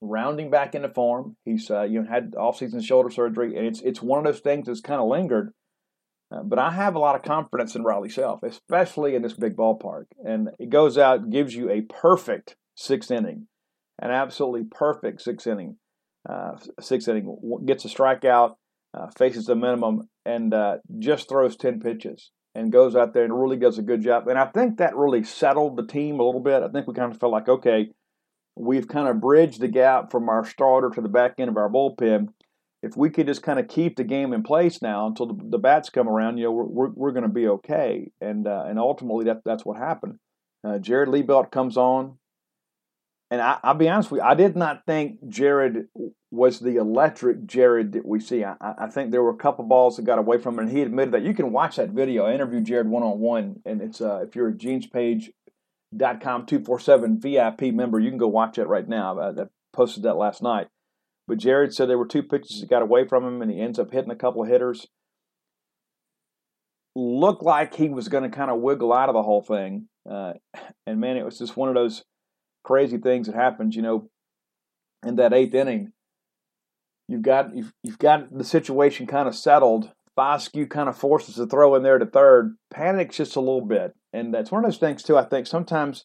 rounding 0.00 0.50
back 0.50 0.74
into 0.74 0.88
form. 0.88 1.36
He's 1.44 1.70
uh, 1.70 1.82
you 1.82 2.02
know 2.02 2.08
had 2.08 2.32
offseason 2.32 2.84
shoulder 2.84 3.10
surgery, 3.10 3.56
and 3.56 3.66
it's 3.66 3.80
it's 3.80 4.02
one 4.02 4.18
of 4.18 4.24
those 4.24 4.42
things 4.42 4.66
that's 4.66 4.80
kind 4.80 5.00
of 5.00 5.08
lingered. 5.08 5.52
Uh, 6.30 6.42
but 6.42 6.58
I 6.58 6.72
have 6.72 6.94
a 6.94 6.98
lot 6.98 7.14
of 7.14 7.22
confidence 7.22 7.74
in 7.74 7.84
Riley 7.84 8.08
Self, 8.08 8.42
especially 8.42 9.14
in 9.14 9.22
this 9.22 9.34
big 9.34 9.56
ballpark. 9.56 10.06
And 10.24 10.50
it 10.58 10.70
goes 10.70 10.98
out, 10.98 11.30
gives 11.30 11.54
you 11.54 11.70
a 11.70 11.82
perfect 11.82 12.56
sixth 12.74 13.10
inning, 13.10 13.46
an 14.00 14.10
absolutely 14.10 14.64
perfect 14.70 15.22
sixth 15.22 15.46
inning. 15.46 15.76
Uh, 16.28 16.52
sixth 16.80 17.08
inning 17.08 17.38
gets 17.66 17.84
a 17.84 17.88
strikeout, 17.88 18.56
uh, 18.94 19.08
faces 19.16 19.46
the 19.46 19.54
minimum, 19.54 20.08
and 20.24 20.52
uh, 20.52 20.78
just 20.98 21.28
throws 21.28 21.56
ten 21.56 21.80
pitches 21.80 22.30
and 22.54 22.70
goes 22.72 22.94
out 22.94 23.12
there 23.12 23.24
and 23.24 23.40
really 23.40 23.56
does 23.56 23.78
a 23.78 23.82
good 23.82 24.02
job. 24.02 24.28
And 24.28 24.38
I 24.38 24.46
think 24.46 24.78
that 24.78 24.96
really 24.96 25.24
settled 25.24 25.76
the 25.76 25.86
team 25.86 26.20
a 26.20 26.24
little 26.24 26.40
bit. 26.40 26.62
I 26.62 26.68
think 26.68 26.86
we 26.86 26.94
kind 26.94 27.12
of 27.12 27.18
felt 27.18 27.32
like, 27.32 27.48
okay, 27.48 27.90
we've 28.56 28.86
kind 28.86 29.08
of 29.08 29.20
bridged 29.20 29.60
the 29.60 29.68
gap 29.68 30.10
from 30.10 30.28
our 30.28 30.44
starter 30.44 30.90
to 30.90 31.00
the 31.00 31.08
back 31.08 31.34
end 31.38 31.50
of 31.50 31.56
our 31.56 31.68
bullpen. 31.68 32.28
If 32.82 32.96
we 32.96 33.10
could 33.10 33.26
just 33.26 33.42
kind 33.42 33.58
of 33.58 33.66
keep 33.66 33.96
the 33.96 34.04
game 34.04 34.32
in 34.32 34.42
place 34.42 34.82
now 34.82 35.06
until 35.06 35.26
the, 35.26 35.36
the 35.48 35.58
bats 35.58 35.90
come 35.90 36.08
around, 36.08 36.38
you 36.38 36.44
know, 36.44 36.52
we're, 36.52 36.64
we're, 36.64 36.90
we're 36.90 37.12
going 37.12 37.24
to 37.24 37.28
be 37.28 37.48
okay. 37.48 38.12
And 38.20 38.46
uh, 38.46 38.64
and 38.68 38.78
ultimately, 38.78 39.24
that, 39.24 39.40
that's 39.44 39.64
what 39.64 39.78
happened. 39.78 40.18
Uh, 40.62 40.78
Jared 40.78 41.08
Liebelt 41.08 41.50
comes 41.50 41.76
on, 41.76 42.18
and 43.30 43.40
I, 43.40 43.58
will 43.64 43.74
be 43.74 43.88
honest 43.88 44.10
with 44.10 44.20
you, 44.20 44.26
I 44.26 44.34
did 44.34 44.56
not 44.56 44.84
think 44.86 45.18
Jared 45.28 45.88
was 46.30 46.60
the 46.60 46.76
electric 46.76 47.46
Jared 47.46 47.92
that 47.92 48.06
we 48.06 48.20
see. 48.20 48.44
I, 48.44 48.54
I, 48.60 48.88
think 48.88 49.10
there 49.10 49.22
were 49.22 49.30
a 49.30 49.36
couple 49.36 49.64
balls 49.64 49.96
that 49.96 50.04
got 50.04 50.18
away 50.18 50.38
from 50.38 50.54
him, 50.54 50.66
and 50.66 50.76
he 50.76 50.82
admitted 50.82 51.14
that. 51.14 51.22
You 51.22 51.34
can 51.34 51.52
watch 51.52 51.76
that 51.76 51.90
video. 51.90 52.26
I 52.26 52.34
interviewed 52.34 52.64
Jared 52.64 52.88
one 52.88 53.02
on 53.02 53.20
one, 53.20 53.60
and 53.64 53.80
it's 53.80 54.00
uh, 54.00 54.24
if 54.26 54.36
you're 54.36 54.48
a 54.48 54.52
genespage.com 54.52 56.46
247 56.46 57.20
VIP 57.20 57.62
member, 57.74 57.98
you 57.98 58.10
can 58.10 58.18
go 58.18 58.28
watch 58.28 58.58
it 58.58 58.66
right 58.66 58.88
now. 58.88 59.18
I, 59.18 59.30
I 59.30 59.46
posted 59.72 60.02
that 60.02 60.16
last 60.16 60.42
night. 60.42 60.68
But 61.26 61.38
Jared 61.38 61.72
said 61.72 61.88
there 61.88 61.98
were 61.98 62.06
two 62.06 62.22
pitches 62.22 62.60
that 62.60 62.68
got 62.68 62.82
away 62.82 63.06
from 63.08 63.24
him, 63.24 63.40
and 63.40 63.50
he 63.50 63.60
ends 63.60 63.78
up 63.78 63.90
hitting 63.90 64.10
a 64.10 64.16
couple 64.16 64.42
of 64.42 64.48
hitters. 64.48 64.86
Looked 66.94 67.42
like 67.42 67.74
he 67.74 67.88
was 67.88 68.08
going 68.08 68.24
to 68.24 68.36
kind 68.36 68.50
of 68.50 68.60
wiggle 68.60 68.92
out 68.92 69.08
of 69.08 69.14
the 69.14 69.22
whole 69.22 69.42
thing. 69.42 69.88
Uh, 70.08 70.34
and 70.86 71.00
man, 71.00 71.16
it 71.16 71.24
was 71.24 71.38
just 71.38 71.56
one 71.56 71.68
of 71.68 71.74
those 71.74 72.04
crazy 72.64 72.98
things 72.98 73.26
that 73.26 73.36
happens, 73.36 73.76
you 73.76 73.82
know, 73.82 74.08
in 75.04 75.16
that 75.16 75.32
eighth 75.32 75.54
inning. 75.54 75.92
You've 77.08 77.22
got 77.22 77.54
you've, 77.54 77.72
you've 77.82 77.98
got 77.98 78.36
the 78.36 78.44
situation 78.44 79.06
kind 79.06 79.28
of 79.28 79.34
settled. 79.34 79.92
Foscue 80.18 80.70
kind 80.70 80.88
of 80.88 80.96
forces 80.96 81.36
the 81.36 81.46
throw 81.46 81.74
in 81.74 81.82
there 81.82 81.98
to 81.98 82.06
third, 82.06 82.56
panics 82.72 83.16
just 83.16 83.36
a 83.36 83.40
little 83.40 83.66
bit, 83.66 83.92
and 84.12 84.32
that's 84.32 84.50
one 84.50 84.64
of 84.64 84.70
those 84.70 84.78
things 84.78 85.02
too. 85.02 85.18
I 85.18 85.24
think 85.24 85.46
sometimes 85.46 86.04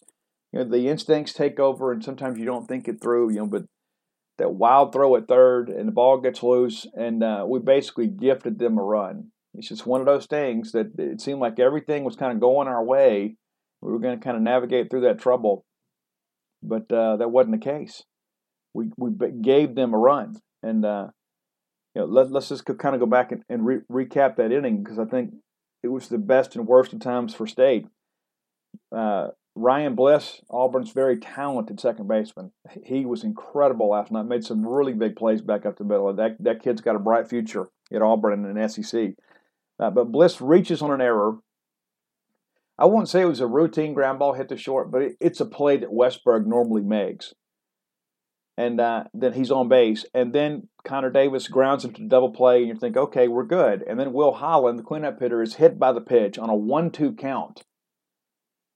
you 0.52 0.60
know 0.60 0.66
the 0.66 0.88
instincts 0.88 1.32
take 1.32 1.60
over, 1.60 1.92
and 1.92 2.04
sometimes 2.04 2.40
you 2.40 2.46
don't 2.46 2.68
think 2.68 2.88
it 2.88 3.02
through. 3.02 3.30
You 3.30 3.40
know, 3.40 3.48
but 3.48 3.66
that 4.40 4.54
wild 4.54 4.92
throw 4.92 5.16
at 5.16 5.28
third, 5.28 5.70
and 5.70 5.88
the 5.88 5.94
ball 5.94 6.20
gets 6.20 6.42
loose, 6.42 6.88
and 6.96 7.24
uh, 7.24 7.46
we 7.48 7.60
basically 7.60 8.08
gifted 8.08 8.58
them 8.58 8.78
a 8.78 8.84
run. 8.84 9.32
It's 9.54 9.70
just 9.70 9.86
one 9.86 10.00
of 10.00 10.08
those 10.08 10.26
things 10.26 10.72
that 10.72 10.88
it 10.98 11.22
seemed 11.22 11.40
like 11.40 11.60
everything 11.60 12.04
was 12.04 12.16
kind 12.16 12.32
of 12.32 12.40
going 12.40 12.68
our 12.68 12.84
way. 12.84 13.36
We 13.82 13.92
were 13.92 14.00
going 14.00 14.18
to 14.20 14.24
kind 14.24 14.38
of 14.38 14.44
navigate 14.44 14.90
through 14.90 15.02
that 15.02 15.20
trouble, 15.20 15.66
but 16.62 16.92
uh, 16.92 17.18
that 17.18 17.32
wasn't 17.32 17.60
the 17.60 17.70
case. 17.70 18.04
We 18.74 18.92
we 18.98 19.12
gave 19.42 19.76
them 19.76 19.94
a 19.94 19.98
run, 19.98 20.38
and 20.62 20.86
uh, 20.86 21.08
you 21.96 22.02
know 22.02 22.08
let, 22.08 22.34
us 22.34 22.50
just 22.50 22.66
kind 22.66 22.96
of 22.96 23.02
go 23.02 23.08
back 23.08 23.32
and, 23.32 23.44
and 23.50 23.66
re- 23.66 23.82
recap 23.92 24.36
that 24.36 24.52
inning 24.52 24.84
because 24.84 25.00
I 25.00 25.06
think 25.06 25.34
it 25.84 25.88
was 25.88 26.08
the 26.08 26.18
best 26.18 26.56
and 26.56 26.68
worst 26.68 26.94
of 26.94 27.00
times 27.00 27.34
for 27.34 27.48
State. 27.48 27.88
Uh, 28.96 29.30
Ryan 29.56 29.96
Bliss, 29.96 30.42
Auburn's 30.50 30.92
very 30.92 31.18
talented 31.18 31.80
second 31.80 32.08
baseman. 32.08 32.52
He 32.84 33.06
was 33.06 33.24
incredible 33.24 33.90
last 33.90 34.12
night. 34.12 34.26
Made 34.26 34.46
some 34.46 34.66
really 34.66 34.94
big 34.94 35.16
plays 35.16 35.42
back 35.42 35.66
up 35.66 35.78
the 35.78 35.84
middle. 35.84 36.14
That 36.14 36.38
that 36.40 36.64
kid's 36.64 36.82
got 36.82 36.96
a 36.96 37.00
bright 37.00 37.28
future 37.28 37.70
at 37.92 38.02
Auburn 38.02 38.46
and 38.46 38.58
an 38.58 38.70
SEC. 38.70 39.16
Uh, 39.80 39.90
but 39.90 40.12
Bliss 40.12 40.40
reaches 40.42 40.82
on 40.82 40.92
an 40.92 41.02
error 41.02 41.38
I 42.80 42.86
won't 42.86 43.10
say 43.10 43.22
it 43.22 43.26
was 43.26 43.42
a 43.42 43.48
routine 43.48 43.94
ground 43.94 44.20
ball 44.20 44.34
hit 44.34 44.48
to 44.50 44.58
short, 44.58 44.90
but 44.90 45.02
it, 45.02 45.18
it's 45.20 45.42
a 45.42 45.46
play 45.46 45.76
that 45.78 45.90
Westburg 45.90 46.46
normally 46.46 46.82
makes. 46.82 47.34
And 48.58 48.80
uh, 48.80 49.04
then 49.14 49.34
he's 49.34 49.52
on 49.52 49.68
base. 49.68 50.06
And 50.14 50.32
then 50.34 50.70
Connor 50.86 51.12
Davis 51.12 51.50
grounds 51.50 51.84
him 51.84 51.94
to 51.94 52.08
double 52.08 52.32
play, 52.32 52.60
and 52.60 52.68
you 52.70 52.76
think, 52.76 52.96
okay, 52.96 53.28
we're 53.28 53.44
good. 53.44 53.84
And 53.86 54.00
then 54.00 54.14
Will 54.14 54.34
Holland, 54.34 54.80
the 54.80 54.84
cleanup 54.84 55.20
hitter, 55.20 55.42
is 55.42 55.56
hit 55.56 55.78
by 55.78 55.92
the 55.92 56.02
pitch 56.02 56.38
on 56.38 56.50
a 56.50 56.56
1 56.56 56.92
2 56.92 57.14
count. 57.14 57.64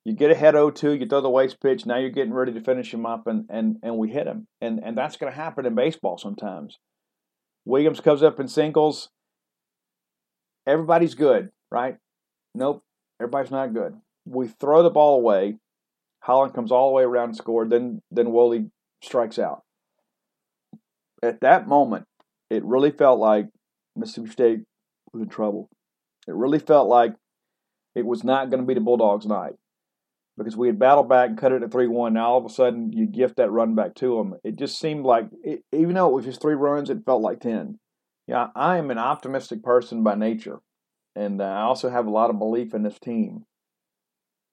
You 0.03 0.13
get 0.13 0.31
ahead 0.31 0.53
0-2, 0.53 0.99
you 0.99 1.05
throw 1.05 1.21
the 1.21 1.29
waste 1.29 1.61
pitch. 1.61 1.85
Now 1.85 1.97
you're 1.97 2.09
getting 2.09 2.33
ready 2.33 2.51
to 2.51 2.61
finish 2.61 2.93
him 2.93 3.05
up, 3.05 3.25
and 3.25 3.45
and 3.49 3.77
and 3.81 3.97
we 3.97 4.09
hit 4.09 4.27
him. 4.27 4.47
And 4.59 4.81
and 4.83 4.97
that's 4.97 5.15
going 5.15 5.31
to 5.31 5.35
happen 5.35 5.65
in 5.65 5.75
baseball 5.75 6.17
sometimes. 6.17 6.77
Williams 7.63 8.01
comes 8.01 8.21
up 8.21 8.37
in 8.37 8.49
singles. 8.49 9.09
Everybody's 10.67 11.15
good, 11.15 11.51
right? 11.71 11.97
Nope, 12.53 12.83
everybody's 13.23 13.51
not 13.51 13.73
good. 13.73 13.95
We 14.25 14.47
throw 14.47 14.83
the 14.83 14.89
ball 14.89 15.17
away. 15.17 15.57
Holland 16.21 16.53
comes 16.53 16.71
all 16.71 16.89
the 16.89 16.95
way 16.95 17.03
around 17.03 17.29
and 17.29 17.37
scored. 17.37 17.69
Then 17.69 18.01
then 18.11 18.31
Woolley 18.31 18.69
strikes 19.01 19.39
out. 19.39 19.63
At 21.21 21.41
that 21.41 21.67
moment, 21.67 22.05
it 22.49 22.63
really 22.63 22.91
felt 22.91 23.19
like 23.19 23.47
Mississippi 23.95 24.29
State 24.29 24.59
was 25.11 25.23
in 25.23 25.29
trouble. 25.29 25.69
It 26.27 26.33
really 26.33 26.59
felt 26.59 26.87
like 26.87 27.13
it 27.95 28.05
was 28.05 28.23
not 28.23 28.49
going 28.49 28.61
to 28.61 28.67
be 28.67 28.73
the 28.73 28.79
Bulldogs' 28.79 29.25
night 29.25 29.53
because 30.37 30.57
we 30.57 30.67
had 30.67 30.79
battled 30.79 31.09
back 31.09 31.29
and 31.29 31.37
cut 31.37 31.51
it 31.51 31.63
at 31.63 31.71
3 31.71 31.87
1. 31.87 32.13
Now 32.13 32.31
all 32.31 32.39
of 32.39 32.45
a 32.45 32.49
sudden 32.49 32.91
you 32.91 33.05
gift 33.05 33.37
that 33.37 33.51
run 33.51 33.75
back 33.75 33.95
to 33.95 34.17
them. 34.17 34.35
It 34.43 34.55
just 34.55 34.79
seemed 34.79 35.05
like, 35.05 35.27
it, 35.43 35.63
even 35.71 35.95
though 35.95 36.09
it 36.09 36.13
was 36.13 36.25
just 36.25 36.41
three 36.41 36.55
runs, 36.55 36.89
it 36.89 37.05
felt 37.05 37.21
like 37.21 37.39
10. 37.41 37.79
Yeah, 38.27 38.47
I 38.55 38.77
am 38.77 38.89
an 38.89 38.97
optimistic 38.97 39.63
person 39.63 40.03
by 40.03 40.15
nature, 40.15 40.59
and 41.15 41.41
uh, 41.41 41.45
I 41.45 41.61
also 41.61 41.89
have 41.89 42.07
a 42.07 42.11
lot 42.11 42.29
of 42.29 42.39
belief 42.39 42.73
in 42.73 42.83
this 42.83 42.99
team. 42.99 43.45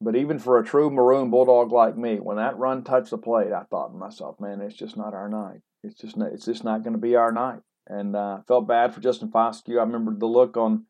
But 0.01 0.17
even 0.17 0.39
for 0.39 0.59
a 0.59 0.65
true 0.65 0.91
maroon 0.91 1.31
bulldog 1.31 1.73
like 1.73 1.97
me, 1.97 2.21
when 2.21 2.39
that 2.39 2.57
run 2.57 2.85
touched 2.85 3.11
the 3.11 3.19
plate, 3.19 3.53
I 3.53 3.65
thought 3.65 3.89
to 3.89 3.99
myself, 3.99 4.41
"Man, 4.41 4.61
it's 4.61 4.77
just 4.77 4.97
not 4.97 5.15
our 5.15 5.29
night. 5.29 5.61
It's 5.83 6.01
just 6.01 6.17
not, 6.17 6.33
it's 6.33 6.47
just 6.47 6.65
not 6.65 6.83
going 6.83 6.95
to 6.95 6.99
be 6.99 7.17
our 7.17 7.33
night." 7.33 7.61
And 7.87 8.17
uh, 8.17 8.41
felt 8.49 8.67
bad 8.67 8.95
for 8.95 9.01
Justin 9.01 9.31
Foscue. 9.31 9.79
I 9.79 9.83
remember 9.83 10.15
the 10.15 10.27
look 10.27 10.57
on 10.57 10.87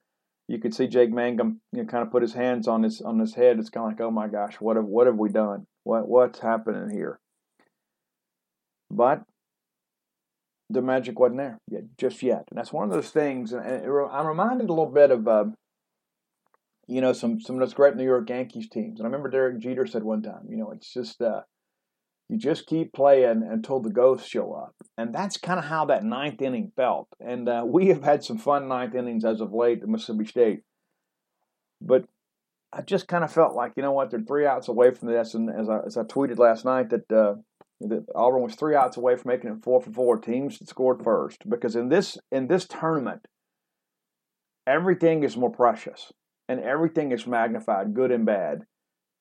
you 0.50 0.59
could 0.59 0.75
see 0.75 0.89
Jake 0.89 1.12
Mangum, 1.12 1.61
you 1.73 1.83
know, 1.83 1.89
kind 1.89 2.03
of 2.03 2.11
put 2.11 2.23
his 2.23 2.35
hands 2.35 2.67
on 2.67 2.83
his 2.83 3.00
on 3.00 3.21
his 3.21 3.35
head. 3.35 3.61
It's 3.61 3.71
kind 3.71 3.87
of 3.87 3.93
like, 3.93 4.00
oh 4.00 4.11
my 4.11 4.27
gosh, 4.27 4.55
what 4.61 4.75
have 4.77 4.85
what 4.85 5.07
have 5.07 5.17
we 5.17 5.29
done? 5.29 5.67
What 5.85 6.09
what's 6.09 6.41
happening 6.41 6.91
here? 6.91 7.21
But 8.91 9.23
the 10.69 10.83
magic 10.83 11.21
wasn't 11.21 11.39
there 11.39 11.59
yet, 11.69 11.85
just 11.97 12.21
yet, 12.23 12.47
and 12.50 12.59
that's 12.59 12.73
one 12.73 12.85
of 12.85 12.91
those 12.91 13.11
things. 13.11 13.53
And 13.53 13.65
I'm 13.65 14.27
reminded 14.27 14.69
a 14.69 14.73
little 14.73 14.87
bit 14.87 15.12
of, 15.12 15.29
uh, 15.29 15.45
you 16.90 17.00
know, 17.00 17.12
some 17.12 17.40
some 17.40 17.56
of 17.56 17.61
those 17.61 17.75
great 17.75 17.97
New 17.97 18.04
York 18.04 18.28
Yankees 18.28 18.68
teams. 18.68 18.99
And 18.99 19.06
I 19.06 19.09
remember 19.09 19.30
Derek 19.30 19.61
Jeter 19.61 19.87
said 19.87 20.02
one 20.02 20.23
time, 20.23 20.47
you 20.49 20.56
know, 20.56 20.73
it's 20.73 20.92
just 20.92 21.23
uh, 21.23 21.42
you 22.28 22.37
just 22.37 22.66
keep 22.66 22.92
playing 22.92 23.49
until 23.49 23.80
the 23.80 23.90
ghosts 23.90 24.28
show 24.28 24.52
up. 24.52 24.75
And 24.99 25.14
that's 25.14 25.37
kind 25.37 25.59
of 25.59 25.66
how 25.66 25.85
that 25.87 26.04
ninth 26.04 26.42
inning 26.42 26.73
felt. 26.75 27.09
And 27.20 27.49
uh, 27.49 27.64
we 27.64 27.88
have 27.88 28.02
had 28.02 28.25
some 28.25 28.38
fun 28.38 28.66
ninth 28.68 28.94
innings 28.94 29.25
as 29.25 29.40
of 29.40 29.52
late 29.52 29.82
at 29.82 29.88
Mississippi 29.88 30.25
State. 30.26 30.62
But 31.80 32.04
I 32.73 32.82
just 32.82 33.09
kind 33.09 33.25
of 33.25 33.32
felt 33.32 33.54
like, 33.54 33.73
you 33.76 33.82
know 33.82 33.92
what, 33.92 34.11
they're 34.11 34.20
three 34.20 34.47
outs 34.47 34.68
away 34.68 34.90
from 34.90 35.09
this. 35.09 35.35
And 35.35 35.49
as 35.49 35.68
I, 35.68 35.80
as 35.87 35.97
I 35.97 36.02
tweeted 36.02 36.38
last 36.38 36.64
night, 36.64 36.90
that, 36.90 37.11
uh, 37.12 37.35
that 37.80 38.04
Auburn 38.14 38.42
was 38.42 38.54
three 38.54 38.75
outs 38.75 38.97
away 38.97 39.16
from 39.16 39.30
making 39.30 39.50
it 39.50 39.62
four 39.62 39.80
for 39.80 39.90
four. 39.90 40.18
Teams 40.18 40.59
that 40.59 40.68
scored 40.68 41.02
first. 41.02 41.49
Because 41.49 41.75
in 41.76 41.88
this 41.88 42.18
in 42.30 42.49
this 42.49 42.66
tournament, 42.66 43.26
everything 44.66 45.25
is 45.25 45.37
more 45.37 45.50
precious 45.50 46.12
and 46.50 46.61
everything 46.61 47.12
is 47.12 47.26
magnified, 47.26 47.95
good 47.95 48.11
and 48.11 48.26
bad. 48.26 48.66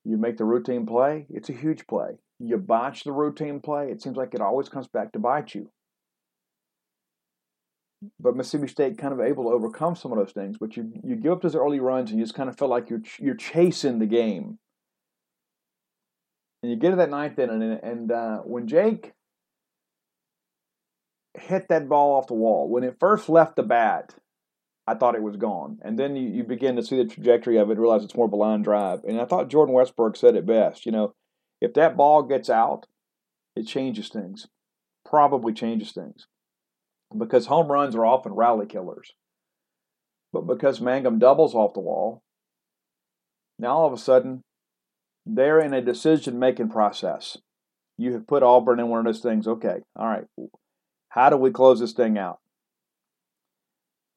You 0.04 0.16
make 0.16 0.36
the 0.36 0.44
routine 0.44 0.86
play, 0.86 1.26
it's 1.30 1.48
a 1.48 1.54
huge 1.54 1.86
play 1.86 2.18
you 2.40 2.56
botch 2.56 3.04
the 3.04 3.12
routine 3.12 3.60
play, 3.60 3.90
it 3.90 4.02
seems 4.02 4.16
like 4.16 4.34
it 4.34 4.40
always 4.40 4.68
comes 4.68 4.88
back 4.88 5.12
to 5.12 5.18
bite 5.18 5.54
you. 5.54 5.70
But 8.18 8.34
Mississippi 8.34 8.66
State 8.66 8.96
kind 8.96 9.12
of 9.12 9.20
able 9.20 9.44
to 9.44 9.50
overcome 9.50 9.94
some 9.94 10.10
of 10.10 10.16
those 10.16 10.32
things. 10.32 10.56
But 10.58 10.74
you 10.74 10.90
you 11.04 11.16
give 11.16 11.32
up 11.32 11.42
those 11.42 11.54
early 11.54 11.80
runs 11.80 12.10
and 12.10 12.18
you 12.18 12.24
just 12.24 12.34
kind 12.34 12.48
of 12.48 12.58
feel 12.58 12.68
like 12.68 12.88
you're 12.88 13.02
you're 13.18 13.34
chasing 13.34 13.98
the 13.98 14.06
game. 14.06 14.58
And 16.62 16.72
you 16.72 16.78
get 16.78 16.90
to 16.90 16.96
that 16.96 17.10
ninth 17.10 17.38
inning, 17.38 17.62
and, 17.62 17.82
and 17.82 18.12
uh, 18.12 18.38
when 18.38 18.66
Jake 18.66 19.12
hit 21.34 21.68
that 21.68 21.88
ball 21.88 22.16
off 22.16 22.26
the 22.26 22.34
wall, 22.34 22.68
when 22.68 22.84
it 22.84 22.96
first 22.98 23.28
left 23.28 23.56
the 23.56 23.62
bat, 23.62 24.14
I 24.90 24.94
thought 24.96 25.14
it 25.14 25.22
was 25.22 25.36
gone. 25.36 25.78
And 25.82 25.96
then 25.96 26.16
you, 26.16 26.28
you 26.28 26.42
begin 26.42 26.74
to 26.74 26.82
see 26.82 26.96
the 26.96 27.04
trajectory 27.04 27.56
of 27.58 27.70
it, 27.70 27.78
realize 27.78 28.02
it's 28.02 28.16
more 28.16 28.26
of 28.26 28.32
a 28.32 28.36
line 28.36 28.62
drive. 28.62 29.04
And 29.04 29.20
I 29.20 29.24
thought 29.24 29.48
Jordan 29.48 29.72
Westburg 29.72 30.16
said 30.16 30.34
it 30.34 30.44
best. 30.44 30.84
You 30.84 30.90
know, 30.90 31.14
if 31.60 31.74
that 31.74 31.96
ball 31.96 32.24
gets 32.24 32.50
out, 32.50 32.86
it 33.54 33.68
changes 33.68 34.08
things. 34.08 34.48
Probably 35.04 35.52
changes 35.52 35.92
things. 35.92 36.26
Because 37.16 37.46
home 37.46 37.70
runs 37.70 37.94
are 37.94 38.04
often 38.04 38.32
rally 38.32 38.66
killers. 38.66 39.12
But 40.32 40.48
because 40.48 40.80
Mangum 40.80 41.20
doubles 41.20 41.54
off 41.54 41.74
the 41.74 41.80
wall, 41.80 42.22
now 43.60 43.76
all 43.76 43.86
of 43.86 43.92
a 43.92 43.98
sudden, 43.98 44.42
they're 45.24 45.60
in 45.60 45.72
a 45.72 45.80
decision 45.80 46.38
making 46.40 46.70
process. 46.70 47.36
You 47.96 48.12
have 48.14 48.26
put 48.26 48.42
Auburn 48.42 48.80
in 48.80 48.88
one 48.88 49.00
of 49.00 49.04
those 49.04 49.22
things. 49.22 49.46
Okay, 49.46 49.80
all 49.94 50.06
right, 50.06 50.24
how 51.10 51.30
do 51.30 51.36
we 51.36 51.50
close 51.50 51.78
this 51.78 51.92
thing 51.92 52.18
out? 52.18 52.38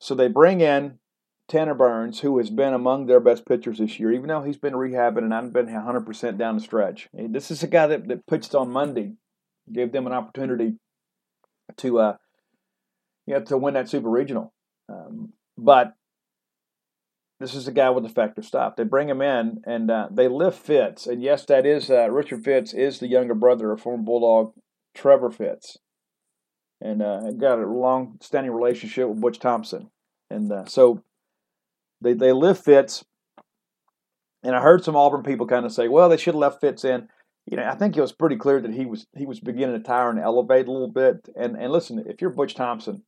So 0.03 0.15
they 0.15 0.27
bring 0.27 0.59
in 0.59 0.99
Tanner 1.47 1.73
Burns, 1.73 2.19
who 2.19 2.37
has 2.37 2.49
been 2.49 2.73
among 2.73 3.05
their 3.05 3.21
best 3.21 3.45
pitchers 3.45 3.77
this 3.77 4.01
year, 4.01 4.11
even 4.11 4.27
though 4.27 4.43
he's 4.43 4.57
been 4.57 4.73
rehabbing 4.73 5.19
and 5.19 5.33
I've 5.33 5.53
been 5.53 5.67
100% 5.67 6.37
down 6.37 6.55
the 6.55 6.61
stretch. 6.61 7.07
This 7.13 7.49
is 7.49 7.63
a 7.63 7.67
guy 7.67 7.87
that, 7.87 8.09
that 8.09 8.27
pitched 8.27 8.53
on 8.53 8.69
Monday, 8.69 9.13
gave 9.71 9.93
them 9.93 10.05
an 10.05 10.11
opportunity 10.11 10.73
to, 11.77 11.99
uh, 11.99 12.17
you 13.25 13.35
know, 13.35 13.45
to 13.45 13.57
win 13.57 13.75
that 13.75 13.87
super 13.87 14.09
regional. 14.09 14.53
Um, 14.89 15.31
but 15.57 15.93
this 17.39 17.55
is 17.55 17.69
a 17.69 17.71
guy 17.71 17.89
with 17.89 18.03
effective 18.03 18.43
stuff. 18.43 18.75
They 18.75 18.83
bring 18.83 19.07
him 19.07 19.21
in 19.21 19.61
and 19.65 19.89
uh, 19.89 20.09
they 20.11 20.27
lift 20.27 20.59
Fitts, 20.59 21.07
and 21.07 21.23
yes, 21.23 21.45
that 21.45 21.65
is 21.65 21.89
uh, 21.89 22.11
Richard 22.11 22.43
Fitts 22.43 22.73
is 22.73 22.99
the 22.99 23.07
younger 23.07 23.35
brother 23.35 23.71
of 23.71 23.79
former 23.79 24.03
Bulldog 24.03 24.51
Trevor 24.93 25.31
Fitts, 25.31 25.77
and 26.81 27.01
uh, 27.01 27.31
got 27.31 27.59
a 27.59 27.65
long-standing 27.65 28.51
relationship 28.51 29.07
with 29.07 29.21
Butch 29.21 29.39
Thompson, 29.39 29.89
and 30.33 30.51
uh, 30.51 30.65
so 30.65 31.03
they 32.01 32.13
they 32.13 32.31
lift 32.31 32.65
Fitts, 32.65 33.05
and 34.43 34.55
I 34.55 34.61
heard 34.61 34.83
some 34.83 34.95
Auburn 34.95 35.23
people 35.23 35.47
kind 35.47 35.65
of 35.65 35.71
say, 35.71 35.87
"Well, 35.87 36.09
they 36.09 36.17
should 36.17 36.33
have 36.33 36.41
left 36.41 36.61
Fitts 36.61 36.83
in." 36.83 37.07
You 37.45 37.57
know, 37.57 37.65
I 37.65 37.75
think 37.75 37.97
it 37.97 38.01
was 38.01 38.13
pretty 38.13 38.37
clear 38.37 38.61
that 38.61 38.73
he 38.73 38.85
was 38.85 39.07
he 39.15 39.25
was 39.25 39.39
beginning 39.39 39.77
to 39.77 39.83
tire 39.83 40.09
and 40.09 40.19
elevate 40.19 40.67
a 40.67 40.71
little 40.71 40.87
bit. 40.87 41.29
And 41.35 41.55
and 41.55 41.71
listen, 41.71 42.03
if 42.07 42.21
you're 42.21 42.29
Butch 42.29 42.55
Thompson 42.55 43.03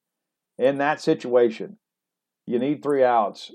in 0.57 0.77
that 0.77 1.01
situation, 1.01 1.77
you 2.45 2.59
need 2.59 2.81
three 2.81 3.03
outs. 3.03 3.51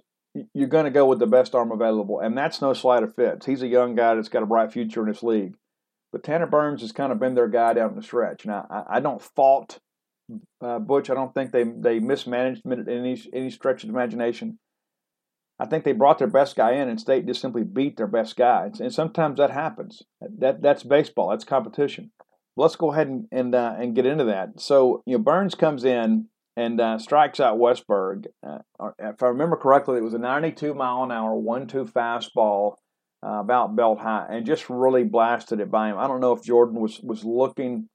You're 0.55 0.69
going 0.69 0.85
to 0.85 0.91
go 0.91 1.07
with 1.07 1.19
the 1.19 1.27
best 1.27 1.55
arm 1.55 1.73
available, 1.73 2.21
and 2.21 2.39
that's 2.39 2.63
no 2.63 2.73
slight 2.73 3.03
of 3.03 3.15
Fitts. 3.15 3.47
He's 3.47 3.63
a 3.63 3.69
young 3.69 3.95
guy 3.95 4.15
that's 4.15 4.29
got 4.29 4.43
a 4.43 4.47
bright 4.47 4.73
future 4.73 5.01
in 5.01 5.09
this 5.09 5.23
league. 5.23 5.57
But 6.13 6.23
Tanner 6.25 6.47
Burns 6.47 6.81
has 6.83 6.93
kind 6.93 7.13
of 7.13 7.21
been 7.21 7.35
their 7.35 7.49
guy 7.49 7.73
down 7.73 7.95
the 7.95 8.03
stretch. 8.03 8.45
Now, 8.47 8.67
I, 8.71 8.97
I 8.97 9.01
don't 9.01 9.23
fault 9.23 9.81
uh, 10.61 10.79
Butch. 10.79 11.11
I 11.11 11.15
don't 11.15 11.33
think 11.35 11.53
they 11.53 11.65
they 11.65 11.99
mismanaged 11.99 12.63
in 12.65 12.89
any 12.89 13.23
any 13.33 13.51
stretch 13.51 13.85
of 13.85 13.91
imagination. 13.91 14.59
I 15.59 15.67
think 15.67 15.85
they 15.85 15.93
brought 15.93 16.19
their 16.19 16.27
best 16.27 16.57
guy 16.57 16.73
in, 16.73 16.89
and 16.89 16.99
State 16.99 17.27
just 17.27 17.43
simply 17.43 17.65
beat 17.65 17.99
their 17.99 18.07
best 18.07 18.35
guy. 18.35 18.71
And 18.81 18.93
sometimes 18.93 19.39
that 19.39 19.51
happens. 19.51 20.03
That 20.39 20.63
that's 20.63 20.83
baseball. 20.83 21.29
That's 21.29 21.45
competition. 21.45 22.13
Let's 22.57 22.77
go 22.77 22.93
ahead 22.93 23.09
and 23.09 23.27
and, 23.31 23.55
uh, 23.55 23.75
and 23.79 23.95
get 23.95 24.07
into 24.07 24.25
that. 24.25 24.59
So 24.61 25.03
you 25.07 25.19
know, 25.19 25.23
Burns 25.23 25.55
comes 25.55 25.85
in 25.85 26.27
and 26.57 26.81
uh, 26.81 26.99
strikes 26.99 27.41
out 27.41 27.59
Westburg. 27.59 28.27
Uh, 28.47 28.59
if 28.99 29.23
I 29.23 29.27
remember 29.27 29.57
correctly, 29.57 29.99
it 29.99 30.05
was 30.05 30.15
a 30.15 30.19
92 30.19 30.75
mile 30.75 31.05
an 31.05 31.13
hour 31.13 31.35
one-two 31.35 31.85
fastball, 31.85 32.77
uh, 33.23 33.41
about 33.41 33.77
belt 33.77 34.01
high, 34.01 34.27
and 34.31 34.47
just 34.47 34.71
really 34.71 35.05
blasted 35.05 35.61
it 35.61 35.71
by 35.71 35.91
him. 35.91 35.99
I 35.99 36.07
don't 36.07 36.21
know 36.21 36.33
if 36.33 36.43
Jordan 36.43 36.81
was 36.81 37.01
was 37.01 37.25
looking 37.25 37.89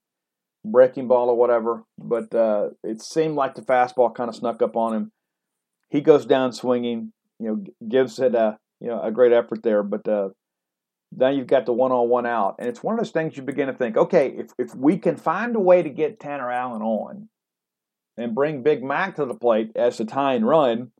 breaking 0.70 1.08
ball 1.08 1.28
or 1.28 1.36
whatever, 1.36 1.84
but 1.98 2.34
uh, 2.34 2.70
it 2.82 3.00
seemed 3.02 3.36
like 3.36 3.54
the 3.54 3.62
fastball 3.62 4.14
kind 4.14 4.28
of 4.28 4.36
snuck 4.36 4.62
up 4.62 4.76
on 4.76 4.94
him. 4.94 5.12
He 5.88 6.00
goes 6.00 6.26
down 6.26 6.52
swinging 6.52 7.12
you 7.38 7.48
know, 7.48 7.88
gives 7.88 8.18
it 8.18 8.34
a 8.34 8.58
you 8.80 8.88
know 8.88 9.00
a 9.00 9.10
great 9.10 9.32
effort 9.32 9.62
there. 9.62 9.82
But 9.82 10.08
uh, 10.08 10.30
now 11.12 11.28
you've 11.28 11.46
got 11.46 11.66
the 11.66 11.72
one 11.72 11.92
on 11.92 12.08
one 12.08 12.26
out, 12.26 12.56
and 12.58 12.68
it's 12.68 12.82
one 12.82 12.94
of 12.94 13.00
those 13.00 13.10
things 13.10 13.36
you 13.36 13.42
begin 13.42 13.68
to 13.68 13.74
think, 13.74 13.96
okay, 13.96 14.28
if 14.36 14.50
if 14.58 14.74
we 14.74 14.98
can 14.98 15.16
find 15.16 15.54
a 15.56 15.60
way 15.60 15.82
to 15.82 15.90
get 15.90 16.20
Tanner 16.20 16.50
Allen 16.50 16.82
on, 16.82 17.28
and 18.16 18.34
bring 18.34 18.62
Big 18.62 18.82
Mac 18.82 19.16
to 19.16 19.24
the 19.24 19.34
plate 19.34 19.72
as 19.76 19.98
the 19.98 20.04
tying 20.04 20.44
run, 20.44 20.92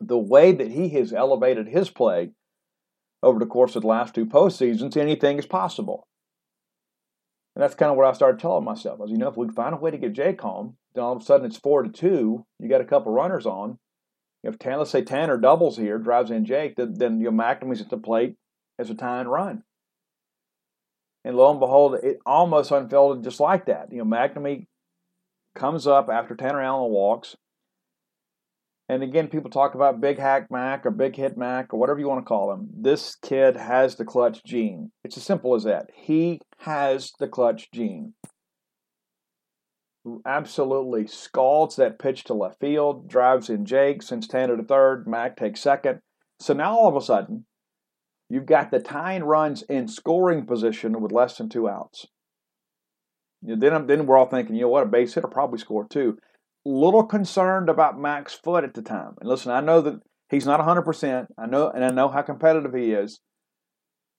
the 0.00 0.18
way 0.18 0.52
that 0.52 0.70
he 0.70 0.88
has 0.90 1.12
elevated 1.12 1.68
his 1.68 1.90
play 1.90 2.30
over 3.22 3.38
the 3.38 3.46
course 3.46 3.76
of 3.76 3.82
the 3.82 3.88
last 3.88 4.14
two 4.14 4.26
postseasons, 4.26 4.96
anything 4.96 5.38
is 5.38 5.46
possible. 5.46 6.06
And 7.54 7.62
that's 7.62 7.74
kind 7.74 7.90
of 7.90 7.96
what 7.96 8.06
I 8.06 8.12
started 8.12 8.40
telling 8.40 8.64
myself. 8.64 8.98
I 8.98 9.02
was, 9.02 9.10
you 9.10 9.18
know, 9.18 9.28
if 9.28 9.36
we 9.36 9.48
find 9.48 9.74
a 9.74 9.78
way 9.78 9.90
to 9.90 9.98
get 9.98 10.14
Jake 10.14 10.40
home, 10.40 10.76
then 10.94 11.04
all 11.04 11.14
of 11.14 11.22
a 11.22 11.24
sudden 11.24 11.46
it's 11.46 11.58
four 11.58 11.82
to 11.82 11.90
two. 11.90 12.46
You 12.58 12.68
got 12.68 12.80
a 12.80 12.86
couple 12.86 13.12
runners 13.12 13.46
on 13.46 13.78
if 14.42 14.58
Tan, 14.58 14.78
let's 14.78 14.90
say 14.90 15.02
Tanner 15.02 15.38
doubles 15.38 15.76
here, 15.76 15.98
drives 15.98 16.30
in 16.30 16.44
Jake, 16.44 16.76
then, 16.76 16.94
then 16.94 17.20
you 17.20 17.30
know, 17.30 17.42
McNamee's 17.42 17.80
at 17.80 17.90
the 17.90 17.96
plate 17.96 18.36
as 18.78 18.90
a 18.90 18.94
tie 18.94 19.20
and 19.20 19.30
run. 19.30 19.62
And 21.24 21.36
lo 21.36 21.50
and 21.50 21.60
behold, 21.60 21.94
it 22.02 22.18
almost 22.26 22.72
unfolded 22.72 23.22
just 23.22 23.38
like 23.38 23.66
that. 23.66 23.92
You 23.92 23.98
know, 23.98 24.04
McNamee 24.04 24.66
comes 25.54 25.86
up 25.86 26.08
after 26.08 26.34
Tanner 26.34 26.60
Allen 26.60 26.90
walks, 26.90 27.36
And 28.92 29.02
again, 29.02 29.28
people 29.28 29.48
talk 29.48 29.74
about 29.74 30.02
Big 30.02 30.18
Hack 30.18 30.50
Mac 30.50 30.84
or 30.84 30.90
Big 30.90 31.16
Hit 31.16 31.38
Mac 31.38 31.72
or 31.72 31.80
whatever 31.80 31.98
you 31.98 32.06
want 32.06 32.22
to 32.22 32.28
call 32.28 32.52
him. 32.52 32.68
This 32.78 33.16
kid 33.16 33.56
has 33.56 33.96
the 33.96 34.04
clutch 34.04 34.44
gene. 34.44 34.92
It's 35.02 35.16
as 35.16 35.22
simple 35.22 35.54
as 35.54 35.64
that. 35.64 35.86
He 35.94 36.42
has 36.58 37.12
the 37.18 37.26
clutch 37.26 37.70
gene. 37.72 38.12
Absolutely 40.26 41.06
scalds 41.06 41.76
that 41.76 41.98
pitch 41.98 42.24
to 42.24 42.34
left 42.34 42.60
field, 42.60 43.08
drives 43.08 43.48
in 43.48 43.64
Jake, 43.64 44.02
sends 44.02 44.28
Tanner 44.28 44.58
to 44.58 44.62
third, 44.62 45.08
Mac 45.08 45.38
takes 45.38 45.60
second. 45.60 46.00
So 46.38 46.52
now 46.52 46.76
all 46.76 46.88
of 46.88 46.96
a 46.96 47.00
sudden, 47.00 47.46
you've 48.28 48.44
got 48.44 48.70
the 48.70 48.78
tying 48.78 49.24
runs 49.24 49.62
in 49.62 49.88
scoring 49.88 50.44
position 50.44 51.00
with 51.00 51.12
less 51.12 51.38
than 51.38 51.48
two 51.48 51.66
outs. 51.66 52.08
Then, 53.40 53.86
then 53.86 54.04
we're 54.04 54.18
all 54.18 54.26
thinking, 54.26 54.54
you 54.54 54.62
know 54.62 54.68
what, 54.68 54.82
a 54.82 54.86
base 54.86 55.14
hitter 55.14 55.28
probably 55.28 55.60
score 55.60 55.88
two 55.88 56.18
little 56.64 57.04
concerned 57.04 57.68
about 57.68 57.98
Mac's 57.98 58.34
foot 58.34 58.64
at 58.64 58.74
the 58.74 58.82
time. 58.82 59.14
And 59.20 59.28
listen, 59.28 59.50
I 59.50 59.60
know 59.60 59.80
that 59.80 60.00
he's 60.28 60.46
not 60.46 60.60
100%. 60.60 61.26
I 61.38 61.46
know, 61.46 61.70
and 61.70 61.84
I 61.84 61.90
know 61.90 62.08
how 62.08 62.22
competitive 62.22 62.74
he 62.74 62.92
is. 62.92 63.20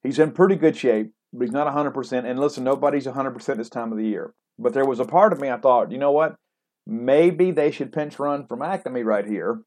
He's 0.04 0.20
in 0.20 0.32
pretty 0.32 0.56
good 0.56 0.76
shape, 0.76 1.12
but 1.32 1.46
he's 1.46 1.54
not 1.54 1.74
100%. 1.74 2.26
And 2.26 2.40
listen, 2.40 2.64
nobody's 2.64 3.08
100% 3.08 3.58
this 3.58 3.70
time 3.70 3.92
of 3.92 3.98
the 3.98 4.08
year. 4.08 4.34
But 4.60 4.74
there 4.74 4.86
was 4.86 5.00
a 5.00 5.06
part 5.06 5.34
of 5.34 5.40
me 5.40 5.50
I 5.50 5.58
thought, 5.58 5.92
you 5.92 5.98
know 5.98 6.12
what? 6.12 6.36
Maybe 6.86 7.52
they 7.52 7.72
should 7.72 7.94
pinch 7.94 8.20
run 8.20 8.46
from 8.46 8.60
McNamee 8.60 9.06
right 9.06 9.26
here. 9.26 9.62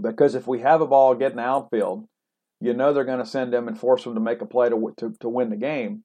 Because 0.00 0.34
if 0.34 0.46
we 0.46 0.60
have 0.60 0.80
a 0.80 0.86
ball 0.86 1.14
getting 1.14 1.38
outfield, 1.38 2.06
you 2.60 2.72
know 2.74 2.92
they're 2.92 3.04
going 3.04 3.18
to 3.18 3.26
send 3.26 3.52
them 3.52 3.68
and 3.68 3.78
force 3.78 4.04
them 4.04 4.14
to 4.14 4.20
make 4.20 4.40
a 4.40 4.46
play 4.46 4.68
to, 4.68 4.94
to, 4.98 5.14
to 5.20 5.28
win 5.28 5.50
the 5.50 5.56
game. 5.56 6.04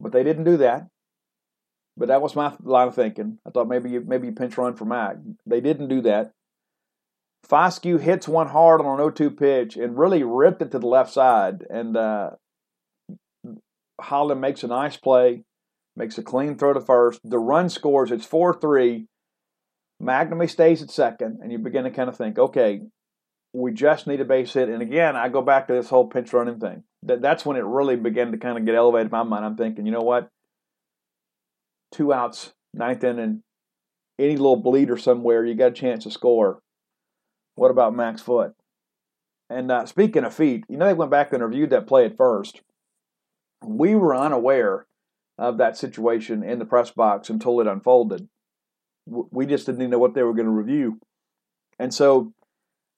But 0.00 0.12
they 0.12 0.24
didn't 0.24 0.44
do 0.44 0.56
that. 0.58 0.88
But 1.96 2.08
that 2.08 2.22
was 2.22 2.34
my 2.34 2.54
line 2.62 2.88
of 2.88 2.94
thinking. 2.94 3.38
I 3.46 3.50
thought 3.50 3.68
maybe 3.68 3.90
you, 3.90 4.00
maybe 4.06 4.28
you 4.28 4.32
pinch 4.32 4.56
run 4.56 4.74
for 4.74 4.84
Mac. 4.84 5.16
They 5.46 5.60
didn't 5.60 5.88
do 5.88 6.00
that. 6.02 6.32
Foscue 7.46 8.00
hits 8.00 8.28
one 8.28 8.48
hard 8.48 8.80
on 8.80 9.00
an 9.00 9.06
0-2 9.06 9.36
pitch 9.36 9.76
and 9.76 9.98
really 9.98 10.22
ripped 10.22 10.62
it 10.62 10.70
to 10.70 10.78
the 10.78 10.86
left 10.86 11.12
side. 11.12 11.66
And 11.68 11.96
uh, 11.96 12.30
Holland 14.00 14.40
makes 14.40 14.62
a 14.62 14.68
nice 14.68 14.96
play, 14.96 15.44
makes 15.96 16.16
a 16.18 16.22
clean 16.22 16.56
throw 16.56 16.72
to 16.72 16.80
first. 16.80 17.20
The 17.24 17.38
run 17.38 17.68
scores. 17.68 18.10
It's 18.10 18.26
4-3. 18.26 19.06
McNamee 20.02 20.50
stays 20.50 20.82
at 20.82 20.90
second, 20.90 21.38
and 21.42 21.52
you 21.52 21.58
begin 21.58 21.84
to 21.84 21.90
kind 21.90 22.08
of 22.08 22.16
think, 22.16 22.38
okay, 22.38 22.80
we 23.52 23.72
just 23.72 24.06
need 24.06 24.20
a 24.20 24.24
base 24.24 24.52
hit. 24.52 24.68
And 24.68 24.82
again, 24.82 25.14
I 25.14 25.28
go 25.28 25.42
back 25.42 25.66
to 25.66 25.74
this 25.74 25.88
whole 25.88 26.06
pinch 26.06 26.32
running 26.32 26.58
thing. 26.58 26.84
That, 27.04 27.20
that's 27.20 27.44
when 27.44 27.56
it 27.56 27.64
really 27.64 27.96
began 27.96 28.32
to 28.32 28.38
kind 28.38 28.58
of 28.58 28.64
get 28.64 28.74
elevated 28.74 29.06
in 29.06 29.12
my 29.12 29.22
mind. 29.22 29.44
I'm 29.44 29.56
thinking, 29.56 29.86
you 29.86 29.92
know 29.92 30.00
what? 30.00 30.28
Two 31.92 32.12
outs, 32.12 32.52
ninth 32.72 33.04
inning, 33.04 33.42
any 34.18 34.36
little 34.36 34.56
bleeder 34.56 34.96
somewhere, 34.96 35.44
you 35.44 35.54
got 35.54 35.72
a 35.72 35.74
chance 35.74 36.04
to 36.04 36.10
score. 36.10 36.60
What 37.54 37.70
about 37.70 37.94
Mac's 37.94 38.22
Foot? 38.22 38.54
And 39.50 39.70
uh, 39.70 39.84
speaking 39.84 40.24
of 40.24 40.34
feet, 40.34 40.64
you 40.68 40.78
know 40.78 40.86
they 40.86 40.94
went 40.94 41.10
back 41.10 41.32
and 41.32 41.42
reviewed 41.42 41.70
that 41.70 41.86
play 41.86 42.06
at 42.06 42.16
first. 42.16 42.62
We 43.62 43.94
were 43.94 44.16
unaware 44.16 44.86
of 45.38 45.58
that 45.58 45.76
situation 45.76 46.42
in 46.42 46.58
the 46.58 46.64
press 46.64 46.90
box 46.90 47.28
until 47.28 47.60
it 47.60 47.66
unfolded. 47.66 48.28
We 49.06 49.46
just 49.46 49.66
didn't 49.66 49.90
know 49.90 49.98
what 49.98 50.14
they 50.14 50.22
were 50.22 50.34
going 50.34 50.46
to 50.46 50.52
review, 50.52 50.98
and 51.78 51.92
so 51.92 52.32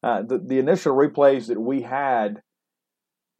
uh, 0.02 0.22
the 0.22 0.38
the 0.38 0.58
initial 0.58 0.94
replays 0.94 1.46
that 1.46 1.60
we 1.60 1.82
had, 1.82 2.42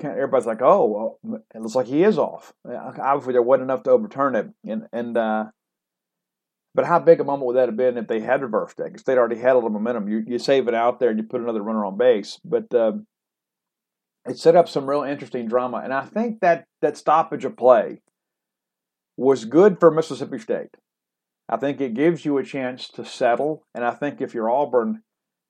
everybody's 0.07 0.47
like, 0.47 0.62
"Oh, 0.62 1.19
well, 1.25 1.38
it 1.55 1.61
looks 1.61 1.75
like 1.75 1.87
he 1.87 2.03
is 2.03 2.19
off." 2.19 2.53
Obviously, 2.67 3.33
there 3.33 3.43
wasn't 3.43 3.64
enough 3.64 3.83
to 3.85 3.90
overturn 3.90 4.37
it, 4.37 4.49
and 4.64 4.87
and 4.93 5.17
uh, 5.17 5.45
but 6.75 6.87
how 6.87 6.99
big 6.99 7.21
a 7.21 7.25
moment 7.25 7.47
would 7.47 7.57
that 7.57 7.69
have 7.69 7.77
been 7.77 7.97
if 7.97 8.09
they 8.09 8.21
had 8.21 8.43
reversed 8.43 8.79
that? 8.79 8.87
Because 8.87 9.05
they'd 9.05 9.17
already 9.17 9.38
had 9.38 9.53
a 9.53 9.55
little 9.55 9.71
momentum. 9.71 10.09
You, 10.09 10.25
you 10.27 10.38
save 10.38 10.67
it 10.67 10.75
out 10.75 10.99
there 10.99 11.09
and 11.09 11.19
you 11.19 11.25
put 11.25 11.40
another 11.40 11.62
runner 11.62 11.85
on 11.85 11.97
base. 11.97 12.40
But 12.45 12.75
uh, 12.75 12.95
it 14.27 14.38
set 14.38 14.57
up 14.57 14.69
some 14.69 14.90
real 14.90 15.05
interesting 15.05 15.47
drama. 15.47 15.83
And 15.85 15.95
I 15.95 16.05
think 16.05 16.40
that 16.40 16.67
that 16.83 16.97
stoppage 16.97 17.45
of 17.45 17.57
play 17.57 18.01
was 19.17 19.45
good 19.45 19.79
for 19.79 19.93
Mississippi 19.93 20.40
State. 20.40 20.77
I 21.49 21.59
think 21.59 21.81
it 21.81 21.95
gives 21.95 22.25
you 22.25 22.38
a 22.38 22.45
chance 22.45 22.88
to 22.88 23.05
settle. 23.05 23.64
And 23.73 23.85
I 23.85 23.93
think 23.93 24.21
if 24.21 24.35
you're 24.35 24.51
Auburn, 24.51 25.03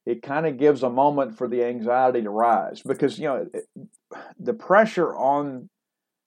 it 0.06 0.22
kind 0.22 0.46
of 0.46 0.58
gives 0.58 0.82
a 0.82 0.90
moment 0.90 1.36
for 1.36 1.48
the 1.48 1.64
anxiety 1.64 2.22
to 2.22 2.30
rise 2.30 2.82
because, 2.82 3.18
you 3.18 3.24
know, 3.24 3.46
it, 3.52 3.66
the 4.38 4.52
pressure 4.52 5.14
on 5.14 5.68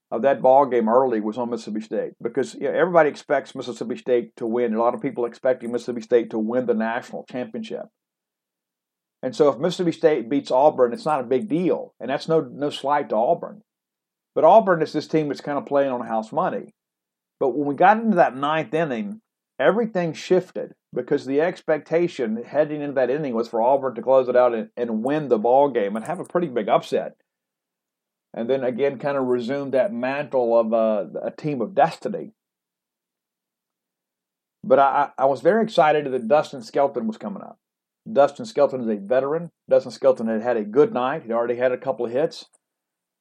of 0.10 0.22
that 0.22 0.42
ball 0.42 0.66
game 0.66 0.88
early 0.88 1.20
was 1.20 1.38
on 1.38 1.50
Mississippi 1.50 1.82
State 1.82 2.14
because 2.22 2.54
you 2.56 2.62
know, 2.62 2.72
everybody 2.72 3.10
expects 3.10 3.54
Mississippi 3.54 3.98
State 3.98 4.36
to 4.38 4.46
win. 4.46 4.74
A 4.74 4.80
lot 4.80 4.94
of 4.94 5.02
people 5.02 5.26
expecting 5.26 5.72
Mississippi 5.72 6.02
State 6.02 6.30
to 6.30 6.40
win 6.40 6.66
the 6.66 6.74
national 6.74 7.26
championship. 7.30 7.88
And 9.22 9.36
so 9.36 9.50
if 9.50 9.58
Mississippi 9.58 9.92
State 9.92 10.30
beats 10.30 10.52
Auburn, 10.52 10.94
it's 10.94 11.06
not 11.06 11.20
a 11.20 11.24
big 11.24 11.50
deal. 11.50 11.94
And 12.00 12.10
that's 12.10 12.28
no 12.28 12.42
no 12.42 12.70
slight 12.70 13.10
to 13.10 13.16
Auburn. 13.16 13.64
But 14.34 14.46
Auburn 14.46 14.82
is 14.82 14.94
this 14.94 15.08
team 15.08 15.28
that's 15.28 15.42
kind 15.42 15.58
of 15.58 15.66
playing 15.66 15.92
on 15.92 16.06
house 16.06 16.32
money. 16.32 16.74
But 17.40 17.50
when 17.50 17.68
we 17.68 17.76
got 17.76 17.98
into 17.98 18.16
that 18.16 18.36
ninth 18.36 18.74
inning, 18.74 19.22
everything 19.60 20.14
shifted 20.14 20.74
because 20.98 21.26
the 21.26 21.40
expectation 21.40 22.44
heading 22.44 22.82
into 22.82 22.94
that 22.94 23.10
inning 23.10 23.34
was 23.34 23.48
for 23.48 23.62
Auburn 23.62 23.96
to 23.96 24.02
close 24.02 24.28
it 24.28 24.36
out 24.36 24.54
and, 24.54 24.70
and 24.76 25.04
win 25.04 25.30
the 25.30 25.38
ball 25.38 25.70
game 25.70 25.96
and 25.96 26.06
have 26.06 26.20
a 26.20 26.26
pretty 26.26 26.48
big 26.48 26.68
upset 26.68 27.16
and 28.38 28.48
then 28.48 28.64
again 28.64 29.00
kind 29.00 29.18
of 29.18 29.26
resume 29.26 29.72
that 29.72 29.92
mantle 29.92 30.58
of 30.58 30.72
uh, 30.72 31.06
a 31.24 31.32
team 31.32 31.60
of 31.60 31.74
destiny. 31.74 32.34
But 34.64 34.78
I, 34.78 35.10
I 35.18 35.26
was 35.26 35.42
very 35.42 35.64
excited 35.64 36.12
that 36.12 36.28
Dustin 36.28 36.62
Skelton 36.62 37.08
was 37.08 37.18
coming 37.18 37.42
up. 37.42 37.58
Dustin 38.12 38.46
Skelton 38.46 38.82
is 38.82 38.88
a 38.88 39.02
veteran. 39.02 39.50
Dustin 39.68 39.92
Skelton 39.92 40.28
had 40.28 40.42
had 40.42 40.56
a 40.56 40.64
good 40.64 40.94
night. 40.94 41.24
He'd 41.24 41.32
already 41.32 41.56
had 41.56 41.72
a 41.72 41.78
couple 41.78 42.06
of 42.06 42.12
hits. 42.12 42.46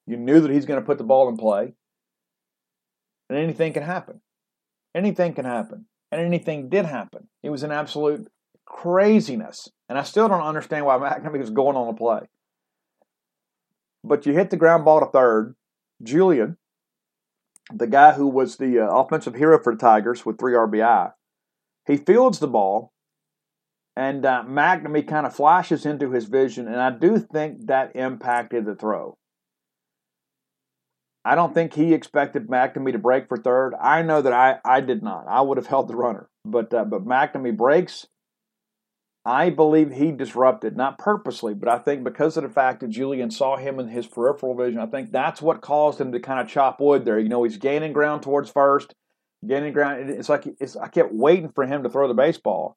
You 0.07 0.19
knew 0.19 0.41
that 0.41 0.51
he's 0.51 0.67
going 0.67 0.81
to 0.81 0.87
put 0.87 0.99
the 0.99 1.05
ball 1.05 1.29
in 1.29 1.37
play. 1.37 1.75
And 3.31 3.39
anything 3.39 3.73
can 3.73 3.83
happen. 3.83 4.21
Anything 4.95 5.33
can 5.33 5.45
happen. 5.45 5.87
And 6.13 6.21
anything 6.21 6.69
did 6.69 6.87
happen. 6.87 7.29
It 7.43 7.51
was 7.51 7.63
an 7.63 7.73
absolute 7.73 8.29
craziness. 8.65 9.69
And 9.89 9.99
I 9.99 10.03
still 10.03 10.29
don't 10.29 10.41
understand 10.41 10.87
why 10.87 10.99
McNamee 10.99 11.41
was 11.41 11.51
going 11.51 11.77
on 11.77 11.87
the 11.89 11.93
play 11.95 12.27
but 14.07 14.27
you 14.27 14.33
hit 14.33 14.51
the 14.51 14.57
ground 14.57 14.85
ball 14.85 15.01
to 15.01 15.07
third. 15.07 15.55
Julien, 16.03 16.57
the 17.73 17.87
guy 17.87 18.13
who 18.13 18.27
was 18.27 18.57
the 18.57 18.81
uh, 18.81 18.87
offensive 18.87 19.35
hero 19.35 19.63
for 19.63 19.75
the 19.75 19.81
Tigers 19.81 20.25
with 20.25 20.39
three 20.39 20.53
RBI, 20.53 21.13
he 21.87 21.97
fields 21.97 22.39
the 22.39 22.47
ball, 22.47 22.93
and 23.97 24.25
uh, 24.27 24.45
McNamee 24.47 25.09
kind 25.09 25.27
of 25.27 25.35
flashes 25.35 25.87
into 25.87 26.11
his 26.13 26.27
vision, 26.27 26.67
and 26.67 26.81
I 26.81 26.91
do 26.91 27.19
think 27.19 27.67
that 27.67 27.97
impacted 27.97 28.67
the 28.67 28.75
throw. 28.75 29.17
I 31.27 31.35
don't 31.35 31.53
think 31.53 31.75
he 31.75 31.93
expected 31.93 32.47
McNamee 32.47 32.93
to 32.93 32.99
break 32.99 33.29
for 33.29 33.37
third. 33.37 33.75
I 33.81 34.03
know 34.03 34.23
that 34.23 34.33
I, 34.33 34.59
I 34.65 34.81
did 34.81 35.03
not. 35.03 35.25
I 35.27 35.41
would 35.41 35.57
have 35.57 35.67
held 35.67 35.89
the 35.89 35.97
runner, 35.97 36.29
but 36.45 36.73
uh, 36.73 36.85
but 36.85 37.05
McNamee 37.05 37.57
breaks, 37.57 38.07
I 39.25 39.51
believe 39.51 39.91
he 39.91 40.13
disrupted, 40.13 40.77
not 40.77 40.99
purposely, 40.99 41.53
but 41.53 41.69
I 41.69 41.79
think 41.79 42.05
because 42.05 42.37
of 42.37 42.45
the 42.45 42.49
fact 42.49 42.79
that 42.79 42.91
Julien 42.91 43.33
saw 43.33 43.57
him 43.57 43.81
in 43.81 43.89
his 43.89 44.07
peripheral 44.07 44.55
vision, 44.55 44.79
I 44.79 44.87
think 44.87 45.11
that's 45.11 45.43
what 45.43 45.63
caused 45.63 46.01
him 46.01 46.13
to 46.13 46.21
kind 46.21 46.39
of 46.39 46.47
chop 46.47 46.81
wood 46.81 47.05
there. 47.05 47.19
You 47.19 47.29
know, 47.29 47.43
he's 47.43 47.57
gaining 47.57 47.93
ground 47.93 48.23
towards 48.23 48.49
first, 48.49 48.95
gaining 49.45 49.73
ground. 49.73 50.09
It's 50.09 50.29
like 50.29 50.47
it's, 50.61 50.77
I 50.77 50.87
kept 50.87 51.13
waiting 51.13 51.51
for 51.51 51.67
him 51.67 51.83
to 51.83 51.91
throw 51.91 52.07
the 52.07 52.15
baseball, 52.15 52.77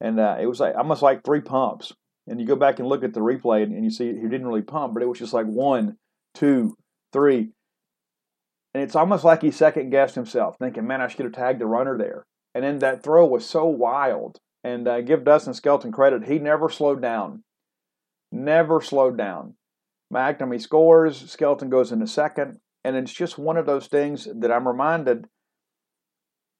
and 0.00 0.20
uh, 0.20 0.36
it 0.40 0.46
was 0.46 0.60
like 0.60 0.76
almost 0.76 1.02
like 1.02 1.24
three 1.24 1.40
pumps. 1.40 1.92
And 2.28 2.40
you 2.40 2.46
go 2.46 2.54
back 2.54 2.78
and 2.78 2.88
look 2.88 3.02
at 3.02 3.14
the 3.14 3.20
replay, 3.20 3.64
and 3.64 3.82
you 3.82 3.90
see 3.90 4.06
he 4.06 4.28
didn't 4.28 4.46
really 4.46 4.62
pump, 4.62 4.94
but 4.94 5.02
it 5.02 5.08
was 5.08 5.18
just 5.18 5.34
like 5.34 5.46
one, 5.46 5.96
two, 6.34 6.76
three, 7.12 7.50
and 8.74 8.82
it's 8.82 8.96
almost 8.96 9.24
like 9.24 9.42
he 9.42 9.50
second 9.50 9.90
guessed 9.90 10.16
himself, 10.16 10.56
thinking, 10.58 10.86
"Man, 10.86 11.00
I 11.00 11.08
should 11.08 11.24
have 11.24 11.32
tagged 11.32 11.60
the 11.60 11.66
runner 11.66 11.96
there." 11.96 12.26
And 12.54 12.64
then 12.64 12.78
that 12.80 13.02
throw 13.02 13.24
was 13.26 13.46
so 13.46 13.64
wild 13.66 14.38
and 14.62 14.86
uh, 14.86 15.00
give 15.02 15.24
Dustin 15.24 15.54
Skelton 15.54 15.92
credit. 15.92 16.26
He 16.26 16.38
never 16.38 16.68
slowed 16.68 17.02
down. 17.02 17.44
Never 18.32 18.80
slowed 18.80 19.18
down. 19.18 19.54
McNamee 20.12 20.60
scores. 20.60 21.30
Skelton 21.30 21.68
goes 21.68 21.92
into 21.92 22.06
second. 22.06 22.58
And 22.84 22.96
it's 22.96 23.12
just 23.12 23.38
one 23.38 23.56
of 23.56 23.66
those 23.66 23.86
things 23.86 24.28
that 24.32 24.52
I'm 24.52 24.68
reminded 24.68 25.26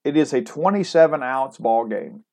it 0.05 0.16
is 0.16 0.33
a 0.35 0.42
27 0.42 1.22
outs 1.22 1.59
ball 1.59 1.87
game. 1.87 2.24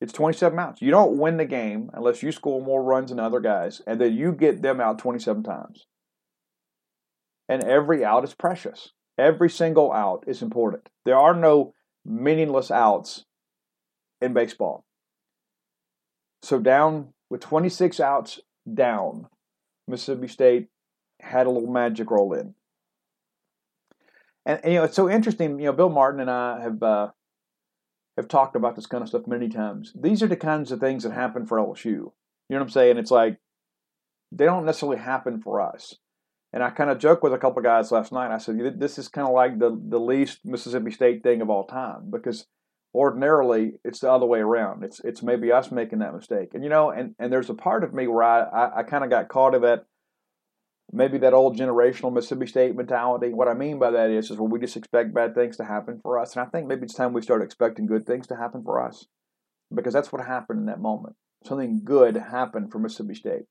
It's 0.00 0.12
27 0.12 0.56
outs. 0.58 0.80
You 0.80 0.92
don't 0.92 1.18
win 1.18 1.36
the 1.36 1.44
game 1.44 1.90
unless 1.92 2.22
you 2.22 2.30
score 2.30 2.62
more 2.62 2.82
runs 2.82 3.10
than 3.10 3.18
other 3.18 3.40
guys, 3.40 3.82
and 3.84 4.00
then 4.00 4.14
you 4.14 4.30
get 4.30 4.62
them 4.62 4.80
out 4.80 5.00
27 5.00 5.42
times. 5.42 5.86
And 7.48 7.64
every 7.64 8.04
out 8.04 8.24
is 8.24 8.34
precious. 8.34 8.92
Every 9.16 9.50
single 9.50 9.92
out 9.92 10.24
is 10.26 10.42
important. 10.42 10.88
There 11.04 11.16
are 11.16 11.34
no 11.34 11.74
meaningless 12.04 12.70
outs 12.70 13.24
in 14.20 14.32
baseball. 14.32 14.84
So 16.42 16.58
down 16.58 17.14
with 17.30 17.40
26 17.40 18.00
outs 18.00 18.40
down, 18.72 19.26
Mississippi 19.86 20.28
State 20.28 20.68
had 21.20 21.46
a 21.46 21.50
little 21.50 21.70
magic 21.70 22.10
roll 22.10 22.32
in. 22.32 22.54
And, 24.46 24.60
and, 24.62 24.72
you 24.72 24.78
know, 24.78 24.84
it's 24.84 24.96
so 24.96 25.10
interesting. 25.10 25.58
You 25.58 25.66
know, 25.66 25.72
Bill 25.72 25.90
Martin 25.90 26.20
and 26.20 26.30
I 26.30 26.60
have 26.60 26.82
uh, 26.82 27.08
have 28.16 28.28
talked 28.28 28.56
about 28.56 28.76
this 28.76 28.86
kind 28.86 29.02
of 29.02 29.08
stuff 29.08 29.26
many 29.26 29.48
times. 29.48 29.92
These 29.94 30.22
are 30.22 30.26
the 30.26 30.36
kinds 30.36 30.72
of 30.72 30.80
things 30.80 31.02
that 31.02 31.12
happen 31.12 31.46
for 31.46 31.58
LSU. 31.58 31.84
You 31.84 32.12
know 32.50 32.56
what 32.56 32.62
I'm 32.62 32.70
saying? 32.70 32.98
It's 32.98 33.10
like 33.10 33.38
they 34.32 34.44
don't 34.44 34.64
necessarily 34.64 34.98
happen 34.98 35.40
for 35.40 35.60
us. 35.60 35.96
And 36.52 36.62
I 36.62 36.70
kind 36.70 36.90
of 36.90 36.98
joked 36.98 37.22
with 37.22 37.34
a 37.34 37.38
couple 37.38 37.62
guys 37.62 37.92
last 37.92 38.10
night. 38.10 38.32
I 38.34 38.38
said, 38.38 38.80
"This 38.80 38.98
is 38.98 39.08
kind 39.08 39.26
of 39.26 39.34
like 39.34 39.58
the 39.58 39.78
the 39.88 40.00
least 40.00 40.40
Mississippi 40.44 40.90
State 40.90 41.22
thing 41.22 41.42
of 41.42 41.50
all 41.50 41.66
time 41.66 42.10
because 42.10 42.46
ordinarily 42.94 43.72
it's 43.84 44.00
the 44.00 44.10
other 44.10 44.26
way 44.26 44.40
around. 44.40 44.82
It's 44.82 45.00
it's 45.00 45.22
maybe 45.22 45.52
us 45.52 45.70
making 45.70 45.98
that 45.98 46.14
mistake. 46.14 46.50
And 46.54 46.64
you 46.64 46.70
know, 46.70 46.90
and 46.90 47.14
and 47.18 47.32
there's 47.32 47.50
a 47.50 47.54
part 47.54 47.84
of 47.84 47.92
me 47.92 48.06
where 48.06 48.22
I 48.22 48.40
I, 48.42 48.78
I 48.78 48.82
kind 48.82 49.04
of 49.04 49.10
got 49.10 49.28
caught 49.28 49.54
in 49.54 49.62
that 49.62 49.84
maybe 50.92 51.18
that 51.18 51.34
old 51.34 51.56
generational 51.56 52.12
Mississippi 52.12 52.46
State 52.46 52.74
mentality. 52.74 53.32
What 53.32 53.48
I 53.48 53.54
mean 53.54 53.78
by 53.78 53.90
that 53.90 54.10
is, 54.10 54.30
is 54.30 54.38
where 54.38 54.48
we 54.48 54.58
just 54.58 54.76
expect 54.76 55.14
bad 55.14 55.34
things 55.34 55.56
to 55.58 55.64
happen 55.64 56.00
for 56.02 56.18
us. 56.18 56.34
And 56.34 56.46
I 56.46 56.50
think 56.50 56.66
maybe 56.66 56.84
it's 56.84 56.94
time 56.94 57.12
we 57.12 57.22
start 57.22 57.42
expecting 57.42 57.86
good 57.86 58.06
things 58.06 58.26
to 58.28 58.36
happen 58.36 58.62
for 58.62 58.82
us 58.82 59.06
because 59.74 59.92
that's 59.92 60.12
what 60.12 60.24
happened 60.24 60.60
in 60.60 60.66
that 60.66 60.80
moment. 60.80 61.16
Something 61.44 61.82
good 61.84 62.16
happened 62.16 62.72
for 62.72 62.78
Mississippi 62.78 63.14
State. 63.14 63.42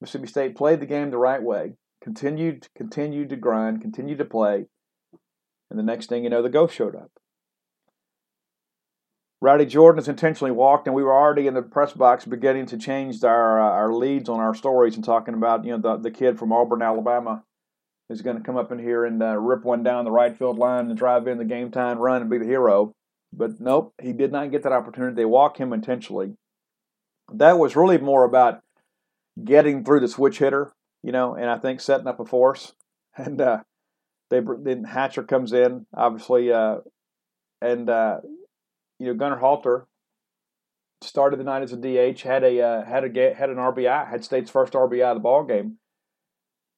Mississippi 0.00 0.26
State 0.26 0.56
played 0.56 0.80
the 0.80 0.86
game 0.86 1.10
the 1.10 1.18
right 1.18 1.42
way, 1.42 1.74
continued, 2.02 2.68
continued 2.76 3.30
to 3.30 3.36
grind, 3.36 3.80
continued 3.80 4.18
to 4.18 4.24
play, 4.24 4.66
and 5.70 5.78
the 5.78 5.82
next 5.82 6.06
thing 6.06 6.24
you 6.24 6.30
know, 6.30 6.42
the 6.42 6.48
ghost 6.48 6.74
showed 6.74 6.94
up. 6.94 7.10
Rowdy 9.40 9.66
Jordan 9.66 9.98
has 9.98 10.08
intentionally 10.08 10.52
walked, 10.52 10.86
and 10.86 10.96
we 10.96 11.02
were 11.02 11.12
already 11.12 11.46
in 11.46 11.52
the 11.52 11.60
press 11.60 11.92
box 11.92 12.24
beginning 12.24 12.64
to 12.66 12.78
change 12.78 13.22
our 13.22 13.60
uh, 13.60 13.70
our 13.70 13.92
leads 13.92 14.30
on 14.30 14.40
our 14.40 14.54
stories 14.54 14.94
and 14.94 15.04
talking 15.04 15.34
about 15.34 15.64
you 15.64 15.72
know 15.72 15.78
the 15.78 16.02
the 16.02 16.10
kid 16.10 16.38
from 16.38 16.50
Auburn, 16.50 16.80
Alabama, 16.80 17.42
is 18.08 18.22
going 18.22 18.38
to 18.38 18.42
come 18.42 18.56
up 18.56 18.72
in 18.72 18.78
here 18.78 19.04
and 19.04 19.22
uh, 19.22 19.36
rip 19.36 19.62
one 19.64 19.82
down 19.82 20.04
the 20.04 20.10
right 20.10 20.36
field 20.36 20.56
line 20.56 20.88
and 20.88 20.96
drive 20.96 21.26
in 21.26 21.36
the 21.36 21.44
game 21.44 21.70
time 21.70 21.98
run 21.98 22.22
and 22.22 22.30
be 22.30 22.38
the 22.38 22.46
hero. 22.46 22.92
But 23.34 23.60
nope, 23.60 23.92
he 24.00 24.12
did 24.12 24.32
not 24.32 24.50
get 24.50 24.62
that 24.62 24.72
opportunity. 24.72 25.14
They 25.14 25.24
walk 25.24 25.58
him 25.58 25.72
intentionally. 25.72 26.36
That 27.32 27.58
was 27.58 27.76
really 27.76 27.98
more 27.98 28.24
about 28.24 28.62
getting 29.42 29.84
through 29.84 30.00
the 30.00 30.08
switch 30.08 30.38
hitter, 30.38 30.72
you 31.04 31.12
know, 31.12 31.34
and 31.34 31.50
I 31.50 31.58
think 31.58 31.80
setting 31.80 32.08
up 32.08 32.18
a 32.18 32.24
force. 32.24 32.72
And 33.16 33.40
uh, 33.40 33.58
they 34.28 34.40
then 34.64 34.82
Hatcher 34.82 35.22
comes 35.22 35.52
in, 35.52 35.86
obviously, 35.96 36.52
uh, 36.52 36.78
and 37.60 37.88
uh, 37.88 38.22
you 38.98 39.06
know, 39.06 39.14
Gunnar 39.14 39.38
Halter 39.38 39.86
started 41.00 41.38
the 41.38 41.44
night 41.44 41.62
as 41.62 41.72
a 41.72 41.76
DH, 41.76 42.22
had 42.22 42.42
a 42.42 42.60
uh, 42.60 42.84
had 42.84 43.04
a 43.04 43.34
had 43.34 43.50
an 43.50 43.56
RBI, 43.58 44.10
had 44.10 44.24
State's 44.24 44.50
first 44.50 44.72
RBI 44.72 45.04
of 45.04 45.14
the 45.14 45.20
ball 45.20 45.44
game. 45.44 45.78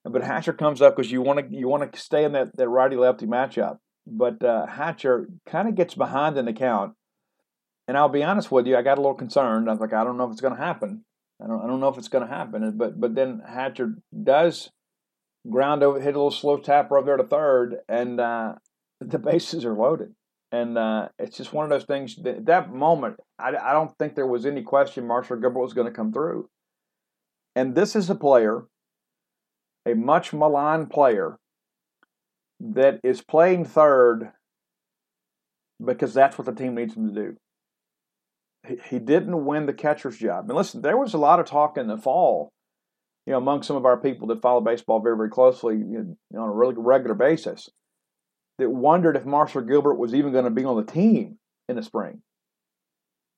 But 0.05 0.25
Hatcher 0.25 0.53
comes 0.53 0.83
up 0.83 0.95
because 0.95 1.11
you 1.11 1.23
want 1.23 1.49
to 1.49 1.57
you 1.57 1.69
want 1.69 1.91
to 1.91 1.99
stay 1.99 2.25
in 2.25 2.33
that, 2.33 2.55
that 2.59 2.69
righty 2.69 2.97
lefty 2.97 3.25
matchup. 3.25 3.79
But 4.07 4.45
uh, 4.45 4.67
Hatcher 4.67 5.27
kind 5.47 5.69
of 5.69 5.75
gets 5.75 5.95
behind 5.95 6.37
in 6.37 6.45
the 6.45 6.53
count, 6.53 6.93
and 7.89 7.97
I'll 7.97 8.11
be 8.11 8.25
honest 8.25 8.53
with 8.53 8.67
you, 8.67 8.77
I 8.77 8.83
got 8.83 8.99
a 8.99 9.01
little 9.01 9.15
concerned. 9.15 9.71
I 9.71 9.73
was 9.73 9.81
like, 9.81 9.95
I 9.95 10.05
don't 10.05 10.19
know 10.19 10.27
if 10.27 10.33
it's 10.33 10.43
going 10.43 10.55
to 10.55 10.63
happen. 10.63 11.07
I 11.43 11.47
don't 11.47 11.63
I 11.63 11.67
don't 11.67 11.81
know 11.81 11.89
if 11.89 11.99
it's 11.99 12.09
going 12.09 12.27
to 12.27 12.35
happen. 12.35 12.77
But 12.77 13.01
but 13.01 13.15
then 13.15 13.43
Hatcher 13.47 13.95
does 14.23 14.71
ground 15.49 15.83
over, 15.83 16.01
hit 16.01 16.15
a 16.15 16.19
little 16.19 16.31
slow 16.31 16.59
tapper 16.59 16.99
up 16.99 17.07
there 17.07 17.17
to 17.17 17.25
third, 17.25 17.77
and 17.89 18.21
uh, 18.21 18.55
the 19.01 19.19
bases 19.19 19.65
are 19.65 19.75
loaded. 19.75 20.15
And 20.53 20.79
uh, 20.79 21.09
it's 21.19 21.37
just 21.37 21.53
one 21.53 21.65
of 21.65 21.71
those 21.71 21.85
things. 21.85 22.17
That, 22.17 22.47
that 22.47 22.73
moment, 22.73 23.17
I, 23.39 23.49
I 23.49 23.73
don't 23.73 23.97
think 23.99 24.15
there 24.15 24.27
was 24.27 24.47
any 24.47 24.63
question 24.63 25.07
Marshall 25.07 25.39
Gilbert 25.39 25.61
was 25.61 25.75
going 25.75 25.89
to 25.89 25.93
come 25.93 26.13
through. 26.13 26.49
And 27.55 27.75
this 27.75 27.97
is 27.97 28.09
a 28.11 28.15
player, 28.15 28.65
a 29.85 29.95
much 29.95 30.33
maligned 30.33 30.91
player, 30.91 31.39
that 32.61 33.01
is 33.03 33.23
playing 33.23 33.65
third 33.65 34.31
because 35.85 36.15
that's 36.15 36.39
what 36.39 36.47
the 36.47 36.55
team 36.55 36.75
needs 36.75 36.95
him 36.95 37.13
to 37.13 37.15
do. 37.15 37.37
He, 38.89 38.99
didn't 38.99 39.45
win 39.45 39.67
the 39.67 39.73
catcher's 39.73 40.19
job. 40.19 40.49
And 40.49 40.57
listen, 40.57 40.83
there 40.83 40.97
was 40.97 41.15
a 41.15 41.19
lot 41.19 41.41
of 41.41 41.47
talk 41.47 41.77
in 41.77 41.87
the 41.87 41.97
fall, 41.97 42.53
you 43.27 43.33
know, 43.33 43.39
among 43.39 43.63
some 43.63 43.77
of 43.77 43.85
our 43.85 43.97
people 43.97 44.29
that 44.29 44.43
follow 44.43 44.61
baseball 44.61 45.01
very, 45.01 45.17
very 45.17 45.31
closely 45.31 45.77
you 45.77 46.17
know, 46.31 46.43
on 46.43 46.49
a 46.49 46.53
really 46.53 46.75
regular 46.77 47.15
basis 47.15 47.71
that 48.59 48.71
wondered 48.71 49.17
if 49.17 49.25
Marshall 49.25 49.63
Gilbert 49.63 49.95
was 49.95 50.15
even 50.15 50.33
going 50.33 50.45
to 50.45 50.51
be 50.51 50.65
on 50.65 50.77
the 50.77 50.91
team 50.91 51.39
in 51.69 51.77
the 51.77 51.83
spring. 51.83 52.23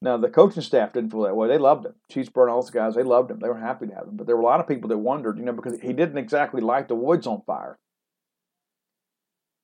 Now, 0.00 0.16
the 0.16 0.28
coaching 0.28 0.62
staff 0.62 0.92
didn't 0.92 1.10
feel 1.10 1.22
that 1.22 1.34
way. 1.34 1.48
They 1.48 1.58
loved 1.58 1.86
him. 1.86 1.94
Cheeseburger 2.12 2.42
and 2.42 2.50
all 2.50 2.62
those 2.62 2.70
guys, 2.70 2.94
they 2.94 3.02
loved 3.02 3.30
him. 3.32 3.40
They 3.40 3.48
were 3.48 3.58
happy 3.58 3.88
to 3.88 3.94
have 3.94 4.06
him. 4.06 4.16
But 4.16 4.26
there 4.26 4.36
were 4.36 4.42
a 4.42 4.46
lot 4.46 4.60
of 4.60 4.68
people 4.68 4.88
that 4.90 4.98
wondered, 4.98 5.38
you 5.38 5.44
know, 5.44 5.52
because 5.52 5.80
he 5.80 5.92
didn't 5.92 6.18
exactly 6.18 6.60
light 6.60 6.86
the 6.86 6.94
woods 6.94 7.26
on 7.26 7.42
fire. 7.42 7.78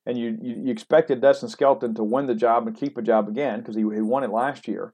And 0.06 0.18
you, 0.18 0.36
you, 0.42 0.62
you 0.64 0.72
expected 0.72 1.20
Dustin 1.20 1.48
Skelton 1.48 1.94
to 1.94 2.02
win 2.02 2.26
the 2.26 2.34
job 2.34 2.66
and 2.66 2.76
keep 2.76 2.98
a 2.98 3.02
job 3.02 3.28
again 3.28 3.60
because 3.60 3.76
he, 3.76 3.82
he 3.82 4.00
won 4.00 4.24
it 4.24 4.30
last 4.30 4.66
year. 4.66 4.92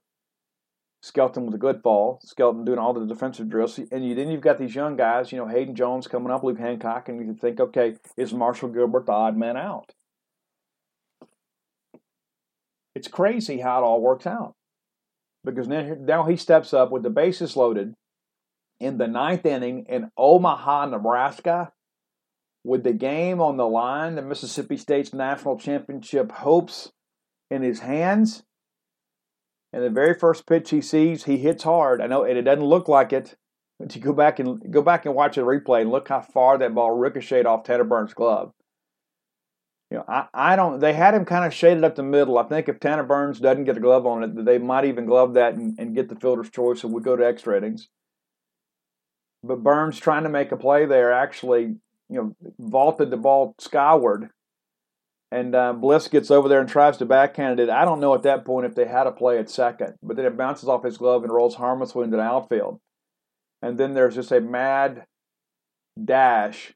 Skelton 1.01 1.45
with 1.45 1.55
a 1.55 1.59
good 1.59 1.81
ball, 1.81 2.19
Skelton 2.23 2.63
doing 2.63 2.77
all 2.77 2.93
the 2.93 3.05
defensive 3.05 3.49
drills. 3.49 3.79
And 3.91 4.07
you, 4.07 4.13
then 4.13 4.29
you've 4.29 4.41
got 4.41 4.59
these 4.59 4.75
young 4.75 4.95
guys, 4.95 5.31
you 5.31 5.39
know, 5.39 5.47
Hayden 5.47 5.75
Jones 5.75 6.07
coming 6.07 6.31
up, 6.31 6.43
Luke 6.43 6.59
Hancock, 6.59 7.09
and 7.09 7.25
you 7.25 7.33
think, 7.33 7.59
okay, 7.59 7.95
is 8.17 8.33
Marshall 8.33 8.69
Gilbert 8.69 9.07
the 9.07 9.11
odd 9.11 9.35
man 9.35 9.57
out? 9.57 9.93
It's 12.93 13.07
crazy 13.07 13.59
how 13.59 13.79
it 13.79 13.83
all 13.83 14.01
works 14.01 14.27
out. 14.27 14.53
Because 15.43 15.67
now, 15.67 15.95
now 15.99 16.25
he 16.27 16.35
steps 16.35 16.71
up 16.71 16.91
with 16.91 17.01
the 17.01 17.09
bases 17.09 17.55
loaded 17.55 17.95
in 18.79 18.99
the 18.99 19.07
ninth 19.07 19.45
inning 19.45 19.85
in 19.89 20.11
Omaha, 20.15 20.85
Nebraska, 20.87 21.71
with 22.63 22.83
the 22.83 22.93
game 22.93 23.41
on 23.41 23.57
the 23.57 23.67
line, 23.67 24.15
the 24.15 24.21
Mississippi 24.21 24.77
State's 24.77 25.13
national 25.13 25.57
championship 25.57 26.31
hopes 26.31 26.91
in 27.49 27.63
his 27.63 27.79
hands. 27.79 28.43
And 29.73 29.83
the 29.83 29.89
very 29.89 30.13
first 30.13 30.45
pitch 30.45 30.69
he 30.69 30.81
sees, 30.81 31.23
he 31.23 31.37
hits 31.37 31.63
hard. 31.63 32.01
I 32.01 32.07
know, 32.07 32.23
and 32.23 32.37
it 32.37 32.43
doesn't 32.43 32.63
look 32.63 32.87
like 32.87 33.13
it. 33.13 33.35
But 33.79 33.95
you 33.95 34.01
go 34.01 34.13
back 34.13 34.39
and 34.39 34.71
go 34.71 34.81
back 34.81 35.05
and 35.05 35.15
watch 35.15 35.35
the 35.35 35.41
replay 35.41 35.81
and 35.81 35.89
look 35.89 36.09
how 36.09 36.21
far 36.21 36.57
that 36.57 36.75
ball 36.75 36.91
ricocheted 36.91 37.45
off 37.45 37.63
Tanner 37.63 37.83
Burns' 37.83 38.13
glove 38.13 38.51
you 39.91 39.97
know, 39.97 40.05
I, 40.07 40.27
I 40.33 40.55
don't. 40.55 40.79
They 40.79 40.93
had 40.93 41.13
him 41.13 41.25
kind 41.25 41.43
of 41.43 41.53
shaded 41.53 41.83
up 41.83 41.95
the 41.95 42.03
middle. 42.03 42.37
I 42.37 42.43
think 42.43 42.69
if 42.69 42.79
Tanner 42.79 43.03
Burns 43.03 43.41
doesn't 43.41 43.65
get 43.65 43.75
a 43.75 43.81
glove 43.81 44.05
on 44.05 44.23
it, 44.23 44.45
they 44.45 44.57
might 44.57 44.85
even 44.85 45.05
glove 45.05 45.33
that 45.33 45.55
and, 45.55 45.77
and 45.77 45.93
get 45.93 46.07
the 46.07 46.15
fielder's 46.15 46.49
choice, 46.49 46.83
and 46.83 46.93
we 46.93 47.01
go 47.01 47.17
to 47.17 47.25
extra 47.27 47.57
innings. 47.57 47.89
But 49.43 49.63
Burns 49.63 49.99
trying 49.99 50.23
to 50.23 50.29
make 50.29 50.53
a 50.53 50.57
play 50.57 50.85
there 50.85 51.11
actually, 51.11 51.75
you 52.09 52.09
know, 52.09 52.35
vaulted 52.57 53.11
the 53.11 53.17
ball 53.17 53.53
skyward, 53.59 54.29
and 55.31 55.55
uh, 55.55 55.73
Bliss 55.73 56.07
gets 56.07 56.29
over 56.29 56.49
there 56.49 56.59
and 56.59 56.69
tries 56.69 56.97
to 56.97 57.05
backhand 57.05 57.59
it. 57.59 57.69
I 57.69 57.85
don't 57.85 57.99
know 57.99 58.13
at 58.13 58.23
that 58.23 58.45
point 58.45 58.65
if 58.65 58.75
they 58.75 58.85
had 58.85 59.07
a 59.07 59.11
play 59.11 59.37
at 59.37 59.49
second, 59.49 59.95
but 60.03 60.15
then 60.15 60.25
it 60.25 60.37
bounces 60.37 60.67
off 60.67 60.83
his 60.83 60.97
glove 60.97 61.23
and 61.23 61.31
rolls 61.31 61.55
harmlessly 61.55 62.03
into 62.03 62.17
the 62.17 62.23
outfield, 62.23 62.79
and 63.61 63.77
then 63.77 63.93
there's 63.93 64.15
just 64.15 64.31
a 64.31 64.41
mad 64.41 65.05
dash 66.03 66.73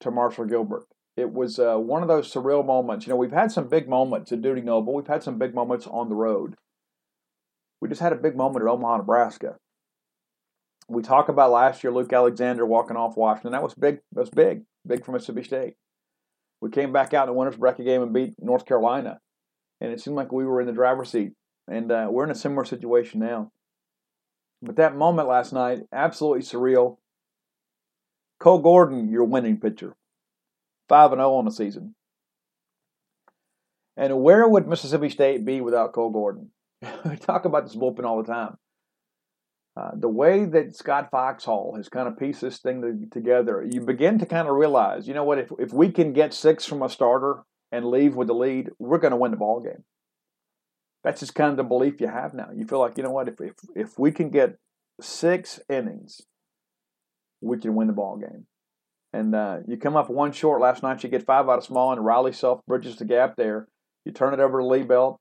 to 0.00 0.10
Marshall 0.10 0.46
Gilbert 0.46 0.86
it 1.18 1.32
was 1.32 1.58
uh, 1.58 1.76
one 1.76 2.02
of 2.02 2.08
those 2.08 2.32
surreal 2.32 2.64
moments. 2.64 3.04
You 3.04 3.12
know, 3.12 3.16
we've 3.16 3.32
had 3.32 3.50
some 3.50 3.68
big 3.68 3.88
moments 3.88 4.30
at 4.30 4.40
Dudy 4.40 4.60
Noble. 4.60 4.94
We've 4.94 5.06
had 5.06 5.24
some 5.24 5.36
big 5.36 5.52
moments 5.52 5.86
on 5.88 6.08
the 6.08 6.14
road. 6.14 6.54
We 7.80 7.88
just 7.88 8.00
had 8.00 8.12
a 8.12 8.16
big 8.16 8.36
moment 8.36 8.64
at 8.64 8.70
Omaha, 8.70 8.98
Nebraska. 8.98 9.56
We 10.88 11.02
talk 11.02 11.28
about 11.28 11.50
last 11.50 11.82
year 11.82 11.92
Luke 11.92 12.12
Alexander 12.12 12.64
walking 12.64 12.96
off 12.96 13.16
Washington. 13.16 13.52
That 13.52 13.64
was 13.64 13.74
big. 13.74 13.98
That 14.12 14.20
was 14.20 14.30
big. 14.30 14.62
Big 14.86 15.04
for 15.04 15.10
Mississippi 15.10 15.42
State. 15.42 15.74
We 16.60 16.70
came 16.70 16.92
back 16.92 17.14
out 17.14 17.28
in 17.28 17.34
the 17.34 17.38
winners 17.38 17.56
bracket 17.56 17.86
game 17.86 18.02
and 18.02 18.12
beat 18.12 18.34
North 18.38 18.66
Carolina, 18.66 19.20
and 19.80 19.92
it 19.92 20.00
seemed 20.00 20.16
like 20.16 20.32
we 20.32 20.44
were 20.44 20.60
in 20.60 20.66
the 20.66 20.72
driver's 20.72 21.10
seat. 21.10 21.32
And 21.70 21.92
uh, 21.92 22.08
we're 22.10 22.24
in 22.24 22.30
a 22.30 22.34
similar 22.34 22.64
situation 22.64 23.20
now. 23.20 23.52
But 24.62 24.76
that 24.76 24.96
moment 24.96 25.28
last 25.28 25.52
night, 25.52 25.82
absolutely 25.92 26.42
surreal. 26.42 26.96
Cole 28.40 28.60
Gordon, 28.60 29.10
your 29.10 29.24
winning 29.24 29.58
pitcher. 29.58 29.94
5 30.88 31.12
and 31.12 31.18
0 31.18 31.34
on 31.34 31.44
the 31.44 31.50
season. 31.50 31.94
And 33.96 34.22
where 34.22 34.48
would 34.48 34.66
Mississippi 34.66 35.10
State 35.10 35.44
be 35.44 35.60
without 35.60 35.92
Cole 35.92 36.10
Gordon? 36.10 36.50
we 37.04 37.16
talk 37.16 37.44
about 37.44 37.64
this 37.64 37.76
bullpen 37.76 38.04
all 38.04 38.22
the 38.22 38.32
time. 38.32 38.56
Uh, 39.78 39.90
the 39.94 40.08
way 40.08 40.44
that 40.44 40.74
Scott 40.74 41.08
Foxhall 41.12 41.74
has 41.76 41.88
kind 41.88 42.08
of 42.08 42.18
pieced 42.18 42.40
this 42.40 42.58
thing 42.58 43.08
together, 43.12 43.64
you 43.70 43.80
begin 43.80 44.18
to 44.18 44.26
kind 44.26 44.48
of 44.48 44.56
realize, 44.56 45.06
you 45.06 45.14
know 45.14 45.22
what, 45.22 45.38
if, 45.38 45.52
if 45.58 45.72
we 45.72 45.92
can 45.92 46.12
get 46.12 46.34
six 46.34 46.64
from 46.64 46.82
a 46.82 46.88
starter 46.88 47.42
and 47.70 47.84
leave 47.84 48.16
with 48.16 48.26
the 48.26 48.34
lead, 48.34 48.70
we're 48.80 48.98
going 48.98 49.12
to 49.12 49.16
win 49.16 49.30
the 49.30 49.36
ball 49.36 49.60
game. 49.60 49.84
That's 51.04 51.20
just 51.20 51.36
kind 51.36 51.50
of 51.52 51.56
the 51.56 51.62
belief 51.62 52.00
you 52.00 52.08
have 52.08 52.34
now. 52.34 52.48
You 52.52 52.66
feel 52.66 52.80
like, 52.80 52.96
you 52.96 53.04
know 53.04 53.12
what, 53.12 53.28
if, 53.28 53.40
if, 53.40 53.54
if 53.76 53.98
we 53.98 54.10
can 54.10 54.30
get 54.30 54.56
six 55.00 55.60
innings, 55.68 56.22
we 57.40 57.58
can 57.58 57.76
win 57.76 57.86
the 57.86 57.92
ball 57.92 58.16
game. 58.16 58.46
And 59.12 59.32
uh, 59.32 59.58
you 59.68 59.76
come 59.76 59.96
up 59.96 60.10
one 60.10 60.32
short 60.32 60.60
last 60.60 60.82
night, 60.82 61.04
you 61.04 61.08
get 61.08 61.24
five 61.24 61.48
out 61.48 61.58
of 61.58 61.64
small, 61.64 61.92
and 61.92 62.04
Riley 62.04 62.32
Self 62.32 62.66
bridges 62.66 62.96
the 62.96 63.04
gap 63.04 63.36
there. 63.36 63.68
You 64.04 64.10
turn 64.10 64.34
it 64.34 64.40
over 64.40 64.58
to 64.58 64.64
Liebelt, 64.64 65.18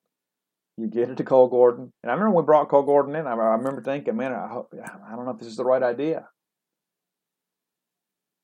you 0.77 0.87
get 0.87 1.09
it 1.09 1.17
to 1.17 1.23
Cole 1.23 1.47
Gordon. 1.47 1.91
And 2.03 2.11
I 2.11 2.13
remember 2.13 2.35
when 2.35 2.43
we 2.43 2.45
brought 2.45 2.69
Cole 2.69 2.83
Gordon 2.83 3.15
in, 3.15 3.25
I, 3.25 3.33
remember 3.33 3.81
thinking, 3.81 4.15
man, 4.15 4.31
I, 4.31 4.47
hope, 4.47 4.71
I 4.73 5.15
don't 5.15 5.25
know 5.25 5.31
if 5.31 5.39
this 5.39 5.47
is 5.47 5.57
the 5.57 5.65
right 5.65 5.81
idea. 5.81 6.27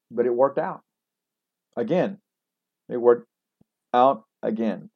But 0.10 0.26
it 0.26 0.34
worked 0.34 0.58
out. 0.58 0.82
Again, 1.78 2.20
it 2.90 2.98
worked 2.98 3.28
out 3.94 4.24
again. 4.42 4.90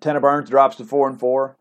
Tanner 0.00 0.20
Burns 0.20 0.50
drops 0.50 0.76
to 0.76 0.84
four 0.84 1.08
and 1.08 1.18
four. 1.18 1.56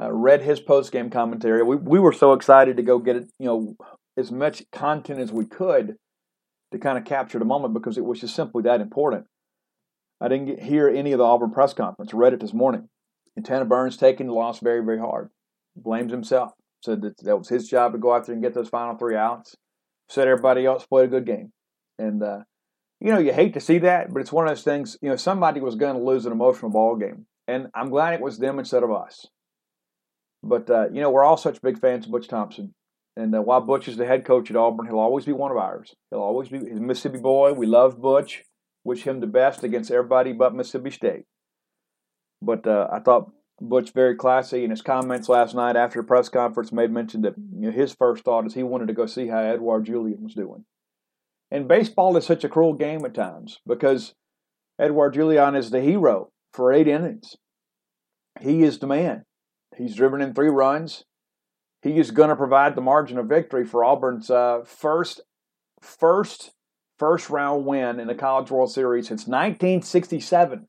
Uh, 0.00 0.12
read 0.12 0.42
his 0.42 0.60
post 0.60 0.92
game 0.92 1.10
commentary. 1.10 1.62
We 1.62 1.74
we 1.74 1.98
were 1.98 2.12
so 2.12 2.32
excited 2.32 2.76
to 2.76 2.82
go 2.84 2.98
get 2.98 3.16
it, 3.16 3.30
you 3.38 3.46
know, 3.46 3.76
as 4.16 4.30
much 4.30 4.62
content 4.70 5.18
as 5.18 5.32
we 5.32 5.44
could 5.44 5.96
to 6.70 6.78
kind 6.78 6.98
of 6.98 7.04
capture 7.04 7.38
the 7.38 7.44
moment 7.44 7.74
because 7.74 7.98
it 7.98 8.04
was 8.04 8.20
just 8.20 8.36
simply 8.36 8.62
that 8.62 8.80
important. 8.80 9.26
I 10.20 10.28
didn't 10.28 10.46
get, 10.46 10.62
hear 10.62 10.88
any 10.88 11.12
of 11.12 11.18
the 11.18 11.24
Auburn 11.24 11.50
press 11.50 11.72
conference. 11.72 12.14
read 12.14 12.32
it 12.32 12.40
this 12.40 12.52
morning. 12.52 12.88
And 13.38 13.44
Tanner 13.44 13.66
Burns 13.66 13.96
taking 13.96 14.26
the 14.26 14.32
loss 14.32 14.58
very, 14.58 14.84
very 14.84 14.98
hard. 14.98 15.30
Blames 15.76 16.10
himself. 16.10 16.50
Said 16.84 17.02
that 17.02 17.18
that 17.18 17.36
was 17.36 17.48
his 17.48 17.68
job 17.68 17.92
to 17.92 17.98
go 17.98 18.12
out 18.12 18.26
there 18.26 18.32
and 18.32 18.42
get 18.42 18.52
those 18.52 18.68
final 18.68 18.96
three 18.98 19.14
outs. 19.14 19.54
Said 20.08 20.26
everybody 20.26 20.66
else 20.66 20.84
played 20.84 21.04
a 21.04 21.08
good 21.08 21.24
game. 21.24 21.52
And, 22.00 22.20
uh, 22.20 22.40
you 23.00 23.12
know, 23.12 23.20
you 23.20 23.32
hate 23.32 23.54
to 23.54 23.60
see 23.60 23.78
that, 23.78 24.12
but 24.12 24.18
it's 24.18 24.32
one 24.32 24.48
of 24.48 24.50
those 24.50 24.64
things, 24.64 24.98
you 25.00 25.08
know, 25.08 25.14
somebody 25.14 25.60
was 25.60 25.76
going 25.76 25.96
to 25.96 26.02
lose 26.02 26.26
an 26.26 26.32
emotional 26.32 26.72
ball 26.72 26.96
game. 26.96 27.26
And 27.46 27.68
I'm 27.76 27.90
glad 27.90 28.14
it 28.14 28.20
was 28.20 28.38
them 28.38 28.58
instead 28.58 28.82
of 28.82 28.90
us. 28.90 29.24
But, 30.42 30.68
uh, 30.68 30.88
you 30.92 31.00
know, 31.00 31.10
we're 31.10 31.22
all 31.22 31.36
such 31.36 31.62
big 31.62 31.78
fans 31.78 32.06
of 32.06 32.10
Butch 32.10 32.26
Thompson. 32.26 32.74
And 33.16 33.32
uh, 33.36 33.42
while 33.42 33.60
Butch 33.60 33.86
is 33.86 33.96
the 33.96 34.06
head 34.06 34.24
coach 34.24 34.50
at 34.50 34.56
Auburn, 34.56 34.86
he'll 34.86 34.98
always 34.98 35.26
be 35.26 35.32
one 35.32 35.52
of 35.52 35.58
ours. 35.58 35.94
He'll 36.10 36.18
always 36.18 36.48
be 36.48 36.58
his 36.58 36.80
Mississippi 36.80 37.18
boy. 37.18 37.52
We 37.52 37.66
love 37.66 38.02
Butch. 38.02 38.42
Wish 38.82 39.04
him 39.04 39.20
the 39.20 39.28
best 39.28 39.62
against 39.62 39.92
everybody 39.92 40.32
but 40.32 40.56
Mississippi 40.56 40.90
State. 40.90 41.22
But 42.40 42.66
uh, 42.66 42.88
I 42.92 43.00
thought 43.00 43.32
Butch 43.60 43.92
very 43.92 44.14
classy 44.14 44.64
in 44.64 44.70
his 44.70 44.82
comments 44.82 45.28
last 45.28 45.54
night 45.54 45.76
after 45.76 46.00
the 46.00 46.06
press 46.06 46.28
conference 46.28 46.72
made 46.72 46.90
mention 46.90 47.22
that 47.22 47.34
you 47.36 47.66
know, 47.66 47.70
his 47.70 47.92
first 47.92 48.24
thought 48.24 48.46
is 48.46 48.54
he 48.54 48.62
wanted 48.62 48.88
to 48.88 48.94
go 48.94 49.06
see 49.06 49.28
how 49.28 49.40
Edouard 49.40 49.86
Julien 49.86 50.22
was 50.22 50.34
doing. 50.34 50.64
And 51.50 51.66
baseball 51.66 52.16
is 52.16 52.26
such 52.26 52.44
a 52.44 52.48
cruel 52.48 52.74
game 52.74 53.04
at 53.04 53.14
times 53.14 53.58
because 53.66 54.14
Edouard 54.78 55.14
Julien 55.14 55.56
is 55.56 55.70
the 55.70 55.80
hero 55.80 56.30
for 56.52 56.72
eight 56.72 56.86
innings. 56.86 57.36
He 58.40 58.62
is 58.62 58.78
the 58.78 58.86
man. 58.86 59.24
He's 59.76 59.96
driven 59.96 60.20
in 60.20 60.34
three 60.34 60.50
runs. 60.50 61.04
He 61.82 61.98
is 61.98 62.10
going 62.10 62.28
to 62.28 62.36
provide 62.36 62.74
the 62.74 62.80
margin 62.80 63.18
of 63.18 63.26
victory 63.26 63.64
for 63.64 63.84
Auburn's 63.84 64.30
uh, 64.30 64.60
first 64.64 65.20
first 65.80 66.52
first 66.98 67.30
round 67.30 67.64
win 67.64 68.00
in 68.00 68.08
the 68.08 68.14
College 68.14 68.50
World 68.50 68.72
Series 68.72 69.06
since 69.08 69.22
1967. 69.22 70.66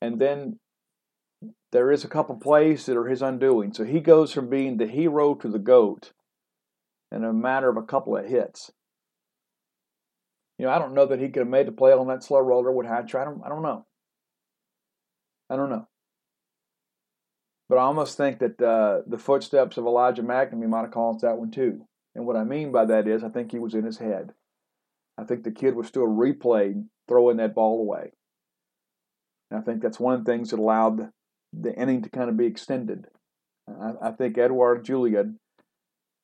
And 0.00 0.20
then 0.20 0.58
there 1.72 1.90
is 1.90 2.04
a 2.04 2.08
couple 2.08 2.36
plays 2.36 2.86
that 2.86 2.96
are 2.96 3.08
his 3.08 3.22
undoing. 3.22 3.72
So 3.72 3.84
he 3.84 4.00
goes 4.00 4.32
from 4.32 4.48
being 4.48 4.76
the 4.76 4.86
hero 4.86 5.34
to 5.34 5.48
the 5.48 5.58
GOAT 5.58 6.12
in 7.12 7.24
a 7.24 7.32
matter 7.32 7.68
of 7.68 7.76
a 7.76 7.82
couple 7.82 8.16
of 8.16 8.26
hits. 8.26 8.70
You 10.58 10.66
know, 10.66 10.72
I 10.72 10.78
don't 10.78 10.94
know 10.94 11.06
that 11.06 11.20
he 11.20 11.28
could 11.28 11.40
have 11.40 11.48
made 11.48 11.66
the 11.66 11.72
play 11.72 11.92
on 11.92 12.08
that 12.08 12.24
slow 12.24 12.40
roller 12.40 12.72
with 12.72 12.86
Hatcher. 12.86 13.20
I 13.20 13.24
don't, 13.24 13.42
I 13.44 13.48
don't 13.48 13.62
know. 13.62 13.86
I 15.50 15.56
don't 15.56 15.70
know. 15.70 15.86
But 17.68 17.78
I 17.78 17.82
almost 17.82 18.16
think 18.16 18.38
that 18.38 18.60
uh, 18.60 19.02
the 19.06 19.18
footsteps 19.18 19.76
of 19.76 19.84
Elijah 19.84 20.22
MacNamee 20.22 20.68
might 20.68 20.82
have 20.82 20.90
caused 20.90 21.20
that 21.20 21.36
one 21.36 21.50
too. 21.50 21.86
And 22.14 22.26
what 22.26 22.36
I 22.36 22.44
mean 22.44 22.72
by 22.72 22.86
that 22.86 23.06
is, 23.06 23.22
I 23.22 23.28
think 23.28 23.52
he 23.52 23.58
was 23.58 23.74
in 23.74 23.84
his 23.84 23.98
head. 23.98 24.32
I 25.18 25.24
think 25.24 25.44
the 25.44 25.50
kid 25.50 25.74
was 25.74 25.86
still 25.86 26.06
replaying 26.06 26.86
throwing 27.06 27.36
that 27.36 27.54
ball 27.54 27.80
away. 27.80 28.12
And 29.50 29.60
I 29.60 29.62
think 29.62 29.82
that's 29.82 30.00
one 30.00 30.14
of 30.14 30.24
the 30.24 30.30
things 30.30 30.50
that 30.50 30.58
allowed 30.58 31.08
the, 31.52 31.74
inning 31.74 32.02
to 32.02 32.10
kind 32.10 32.28
of 32.28 32.36
be 32.36 32.46
extended. 32.46 33.06
I, 33.68 34.08
I 34.08 34.10
think 34.12 34.36
Edouard 34.36 34.84
Julien, 34.84 35.38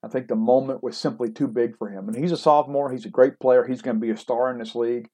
I 0.02 0.08
think 0.08 0.28
the 0.28 0.36
moment 0.36 0.82
was 0.82 0.96
simply 0.96 1.30
too 1.30 1.48
big 1.48 1.76
for 1.78 1.88
him. 1.88 2.08
And 2.08 2.16
he's 2.16 2.32
a 2.32 2.36
sophomore. 2.36 2.92
He's 2.92 3.06
a 3.06 3.10
great 3.10 3.38
player. 3.40 3.66
He's 3.66 3.82
going 3.82 3.96
to 3.96 4.00
be 4.00 4.10
a 4.10 4.16
star 4.16 4.50
in 4.50 4.58
this 4.58 4.74
league. 4.74 5.08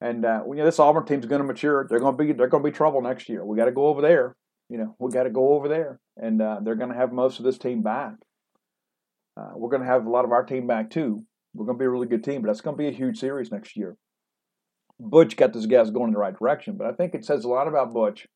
And 0.00 0.24
uh, 0.24 0.42
you 0.48 0.56
know, 0.56 0.64
this 0.64 0.78
Auburn 0.78 1.06
team's 1.06 1.26
going 1.26 1.40
to 1.40 1.46
mature. 1.46 1.86
They're 1.88 2.00
going 2.00 2.16
to 2.16 2.24
be 2.24 2.32
they're 2.32 2.48
going 2.48 2.62
to 2.62 2.70
be 2.70 2.76
trouble 2.76 3.00
next 3.00 3.28
year. 3.28 3.44
We 3.44 3.56
got 3.56 3.66
to 3.66 3.72
go 3.72 3.86
over 3.86 4.02
there 4.02 4.34
you 4.68 4.78
know, 4.78 4.94
we 4.98 5.10
got 5.10 5.24
to 5.24 5.30
go 5.30 5.54
over 5.54 5.68
there, 5.68 6.00
and 6.16 6.40
uh, 6.40 6.60
they're 6.62 6.74
going 6.74 6.90
to 6.90 6.96
have 6.96 7.12
most 7.12 7.38
of 7.38 7.44
this 7.44 7.58
team 7.58 7.82
back. 7.82 8.14
Uh, 9.36 9.50
we're 9.56 9.70
going 9.70 9.82
to 9.82 9.88
have 9.88 10.06
a 10.06 10.10
lot 10.10 10.24
of 10.24 10.32
our 10.32 10.44
team 10.44 10.66
back 10.66 10.90
too. 10.90 11.24
We're 11.54 11.66
going 11.66 11.78
to 11.78 11.82
be 11.82 11.86
a 11.86 11.90
really 11.90 12.06
good 12.06 12.24
team, 12.24 12.42
but 12.42 12.48
that's 12.48 12.60
going 12.60 12.76
to 12.76 12.82
be 12.82 12.88
a 12.88 12.92
huge 12.92 13.18
series 13.18 13.52
next 13.52 13.76
year. 13.76 13.96
Butch 15.00 15.36
got 15.36 15.52
those 15.52 15.66
guys 15.66 15.90
going 15.90 16.08
in 16.08 16.12
the 16.14 16.18
right 16.18 16.38
direction, 16.38 16.76
but 16.76 16.86
I 16.86 16.92
think 16.92 17.14
it 17.14 17.24
says 17.24 17.44
a 17.44 17.48
lot 17.48 17.68
about 17.68 17.92
Butch. 17.92 18.26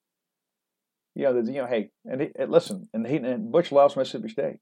You 1.15 1.25
know, 1.25 1.37
you 1.37 1.53
know, 1.53 1.67
hey, 1.67 1.91
and, 2.05 2.21
he, 2.21 2.29
and 2.39 2.51
listen, 2.51 2.89
and 2.93 3.07
he 3.07 3.17
and 3.17 3.51
Butch 3.51 3.73
loves 3.73 3.97
Mississippi 3.97 4.29
State, 4.29 4.59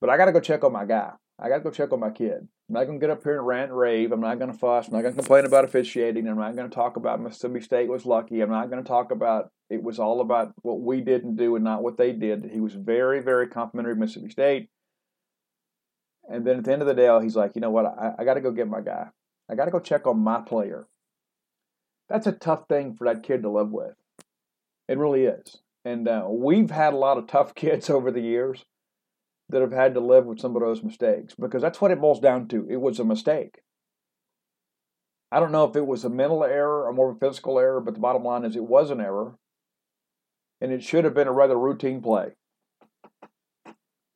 but 0.00 0.10
I 0.10 0.16
got 0.16 0.26
to 0.26 0.32
go 0.32 0.40
check 0.40 0.62
on 0.64 0.72
my 0.72 0.84
guy. 0.84 1.12
I 1.40 1.48
got 1.48 1.58
to 1.58 1.64
go 1.64 1.70
check 1.70 1.92
on 1.92 2.00
my 2.00 2.10
kid. 2.10 2.46
I'm 2.72 2.74
not 2.74 2.84
going 2.84 3.00
to 3.00 3.04
get 3.04 3.10
up 3.10 3.24
here 3.24 3.38
and 3.38 3.46
rant 3.46 3.70
and 3.70 3.78
rave. 3.78 4.12
I'm 4.12 4.20
not 4.20 4.38
going 4.38 4.52
to 4.52 4.56
fuss. 4.56 4.86
I'm 4.86 4.94
not 4.94 5.02
going 5.02 5.14
to 5.14 5.20
complain 5.20 5.44
about 5.44 5.64
officiating. 5.64 6.28
I'm 6.28 6.38
not 6.38 6.54
going 6.54 6.68
to 6.70 6.74
talk 6.74 6.96
about 6.96 7.20
Mississippi 7.20 7.60
State 7.60 7.88
was 7.88 8.06
lucky. 8.06 8.40
I'm 8.40 8.50
not 8.50 8.70
going 8.70 8.82
to 8.82 8.88
talk 8.88 9.10
about 9.10 9.50
it 9.68 9.82
was 9.82 9.98
all 9.98 10.20
about 10.20 10.52
what 10.62 10.80
we 10.80 11.00
didn't 11.00 11.36
do 11.36 11.56
and 11.56 11.64
not 11.64 11.82
what 11.82 11.96
they 11.96 12.12
did. 12.12 12.50
He 12.52 12.60
was 12.60 12.74
very, 12.74 13.20
very 13.20 13.48
complimentary 13.48 13.92
of 13.92 13.98
Mississippi 13.98 14.30
State. 14.30 14.68
And 16.28 16.46
then 16.46 16.58
at 16.58 16.64
the 16.64 16.72
end 16.72 16.82
of 16.82 16.88
the 16.88 16.94
day, 16.94 17.10
he's 17.22 17.36
like, 17.36 17.52
you 17.56 17.60
know 17.60 17.70
what? 17.70 17.86
I, 17.86 18.12
I 18.18 18.24
got 18.24 18.34
to 18.34 18.40
go 18.40 18.52
get 18.52 18.68
my 18.68 18.80
guy. 18.80 19.08
I 19.52 19.54
got 19.54 19.66
to 19.66 19.70
go 19.70 19.80
check 19.80 20.06
on 20.06 20.18
my 20.18 20.40
player. 20.40 20.86
That's 22.08 22.26
a 22.26 22.32
tough 22.32 22.68
thing 22.68 22.94
for 22.94 23.04
that 23.04 23.22
kid 23.22 23.42
to 23.42 23.50
live 23.50 23.70
with. 23.70 23.94
It 24.88 24.96
really 24.96 25.24
is. 25.24 25.58
And 25.84 26.08
uh, 26.08 26.24
we've 26.26 26.70
had 26.70 26.94
a 26.94 26.96
lot 26.96 27.18
of 27.18 27.26
tough 27.26 27.54
kids 27.54 27.90
over 27.90 28.10
the 28.10 28.22
years 28.22 28.64
that 29.50 29.60
have 29.60 29.72
had 29.72 29.92
to 29.92 30.00
live 30.00 30.24
with 30.24 30.40
some 30.40 30.56
of 30.56 30.62
those 30.62 30.82
mistakes 30.82 31.34
because 31.38 31.60
that's 31.60 31.82
what 31.82 31.90
it 31.90 32.00
boils 32.00 32.18
down 32.18 32.48
to. 32.48 32.66
It 32.70 32.80
was 32.80 32.98
a 32.98 33.04
mistake. 33.04 33.60
I 35.30 35.38
don't 35.38 35.52
know 35.52 35.64
if 35.64 35.76
it 35.76 35.86
was 35.86 36.02
a 36.06 36.10
mental 36.10 36.44
error 36.44 36.86
or 36.86 36.92
more 36.94 37.10
of 37.10 37.16
a 37.16 37.18
physical 37.18 37.58
error, 37.58 37.80
but 37.82 37.92
the 37.92 38.00
bottom 38.00 38.24
line 38.24 38.46
is 38.46 38.56
it 38.56 38.64
was 38.64 38.90
an 38.90 39.02
error. 39.02 39.36
And 40.62 40.72
it 40.72 40.82
should 40.82 41.04
have 41.04 41.14
been 41.14 41.28
a 41.28 41.32
rather 41.32 41.58
routine 41.58 42.00
play. 42.00 42.30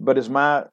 But 0.00 0.16
as 0.16 0.30
my 0.30 0.64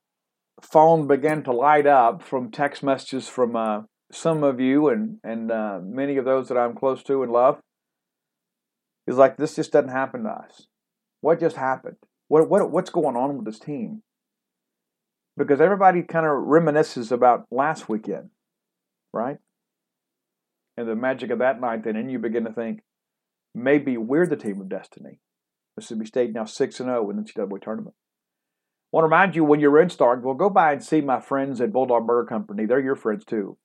phone 0.62 1.08
began 1.08 1.44
to 1.44 1.52
light 1.52 1.86
up 1.86 2.22
from 2.22 2.50
text 2.50 2.82
messages 2.82 3.28
from 3.28 3.58
uh, 3.58 3.82
some 4.14 4.44
of 4.44 4.60
you 4.60 4.90
and, 4.90 5.18
and 5.24 5.52
uh, 5.52 5.80
many 5.84 6.18
of 6.18 6.26
those 6.26 6.48
that 6.50 6.58
I'm 6.58 6.76
close 6.76 7.04
to 7.04 7.24
and 7.24 7.32
love, 7.32 7.60
is 9.06 9.18
like 9.18 9.38
this 9.38 9.56
just 9.56 9.72
doesn't 9.72 9.90
happen 9.90 10.24
to 10.24 10.30
us. 10.30 10.68
What 11.22 11.40
just 11.40 11.58
happened? 11.58 11.98
What, 12.30 12.50
what, 12.50 12.72
what's 12.72 12.90
going 12.90 13.18
on 13.18 13.36
with 13.36 13.46
this 13.46 13.60
team? 13.60 14.02
because 15.38 15.62
everybody 15.62 16.04
kind 16.04 16.26
of 16.26 16.32
reminisces 16.32 17.12
about 17.12 17.46
last 17.52 17.90
weekend, 17.90 18.30
right? 19.12 19.38
And 20.78 20.88
the 20.88 20.96
magic 20.96 21.32
of 21.32 21.40
that 21.40 21.60
night, 21.60 21.84
then, 21.84 21.96
and 21.96 22.12
you 22.12 22.20
begin 22.20 22.46
to 22.46 22.54
think 22.54 22.82
maybe 23.54 23.98
we're 23.98 24.28
the 24.28 24.36
team 24.36 24.62
of 24.62 24.70
destiny. 24.70 25.20
Mississippi 25.76 26.06
State 26.06 26.34
now 26.34 26.46
six 26.46 26.80
and 26.80 26.88
zero 26.88 27.10
in 27.10 27.18
the 27.18 27.24
NCAA 27.24 27.62
tournament. 27.62 27.96
I 27.96 28.98
want 28.98 29.04
to 29.04 29.08
remind 29.08 29.36
you 29.36 29.44
when 29.44 29.60
you're 29.60 29.82
in 29.82 29.88
Starkville, 29.88 30.38
go 30.38 30.50
by 30.52 30.74
and 30.74 30.84
see 30.84 31.02
my 31.02 31.20
friends 31.20 31.60
at 31.62 31.74
Bulldog 31.74 32.06
Burger 32.06 32.28
Company. 32.28 32.66
They're 32.66 32.80
your 32.80 32.96
friends 32.96 33.26
too. 33.26 33.58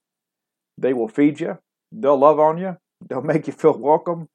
They 0.78 0.92
will 0.92 1.08
feed 1.08 1.40
you. 1.40 1.58
They'll 1.90 2.18
love 2.18 2.38
on 2.38 2.58
you. 2.58 2.76
They'll 3.08 3.22
make 3.22 3.46
you 3.46 3.52
feel 3.52 3.76
welcome. 3.76 4.28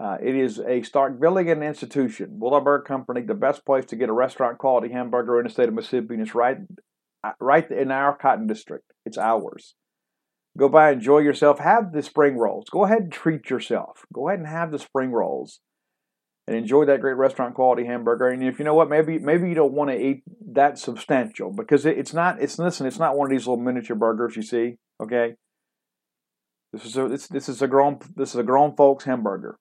Uh, 0.00 0.16
it 0.22 0.36
is 0.36 0.58
a 0.58 0.82
Starkvillian 0.82 1.66
institution. 1.66 2.38
Bulldog 2.38 2.64
Burger 2.64 2.84
Company, 2.84 3.22
the 3.22 3.34
best 3.34 3.64
place 3.66 3.84
to 3.86 3.96
get 3.96 4.08
a 4.08 4.12
restaurant 4.12 4.58
quality 4.58 4.92
hamburger 4.92 5.38
in 5.40 5.44
the 5.44 5.50
state 5.50 5.68
of 5.68 5.74
Mississippi, 5.74 6.14
and 6.14 6.22
it's 6.22 6.34
right, 6.34 6.58
uh, 7.24 7.32
right 7.40 7.68
in 7.70 7.90
our 7.90 8.16
cotton 8.16 8.46
district. 8.46 8.92
It's 9.04 9.18
ours. 9.18 9.74
Go 10.56 10.68
by, 10.68 10.92
enjoy 10.92 11.18
yourself. 11.18 11.58
Have 11.58 11.92
the 11.92 12.02
spring 12.02 12.36
rolls. 12.36 12.66
Go 12.70 12.84
ahead 12.84 13.02
and 13.02 13.12
treat 13.12 13.50
yourself. 13.50 14.04
Go 14.12 14.28
ahead 14.28 14.38
and 14.38 14.48
have 14.48 14.70
the 14.70 14.78
spring 14.78 15.10
rolls, 15.10 15.60
and 16.46 16.56
enjoy 16.56 16.84
that 16.84 17.00
great 17.00 17.16
restaurant 17.16 17.54
quality 17.54 17.84
hamburger. 17.84 18.28
And 18.28 18.42
if 18.44 18.58
you 18.58 18.64
know 18.64 18.74
what, 18.74 18.88
maybe 18.88 19.18
maybe 19.18 19.48
you 19.48 19.54
don't 19.54 19.74
want 19.74 19.90
to 19.90 20.00
eat 20.00 20.22
that 20.52 20.78
substantial 20.78 21.52
because 21.52 21.84
it, 21.86 21.98
it's 21.98 22.14
not. 22.14 22.40
It's 22.40 22.58
listen. 22.58 22.86
It's 22.86 22.98
not 22.98 23.16
one 23.16 23.26
of 23.26 23.30
these 23.30 23.46
little 23.48 23.62
miniature 23.62 23.96
burgers 23.96 24.36
you 24.36 24.42
see. 24.42 24.76
Okay. 25.02 25.34
This 26.72 26.84
is 26.84 26.96
a 26.96 27.08
this, 27.08 27.26
this 27.28 27.48
is 27.48 27.62
a 27.62 27.66
grown 27.66 27.98
this 28.14 28.30
is 28.30 28.36
a 28.36 28.42
grown 28.42 28.76
folks 28.76 29.04
hamburger 29.04 29.58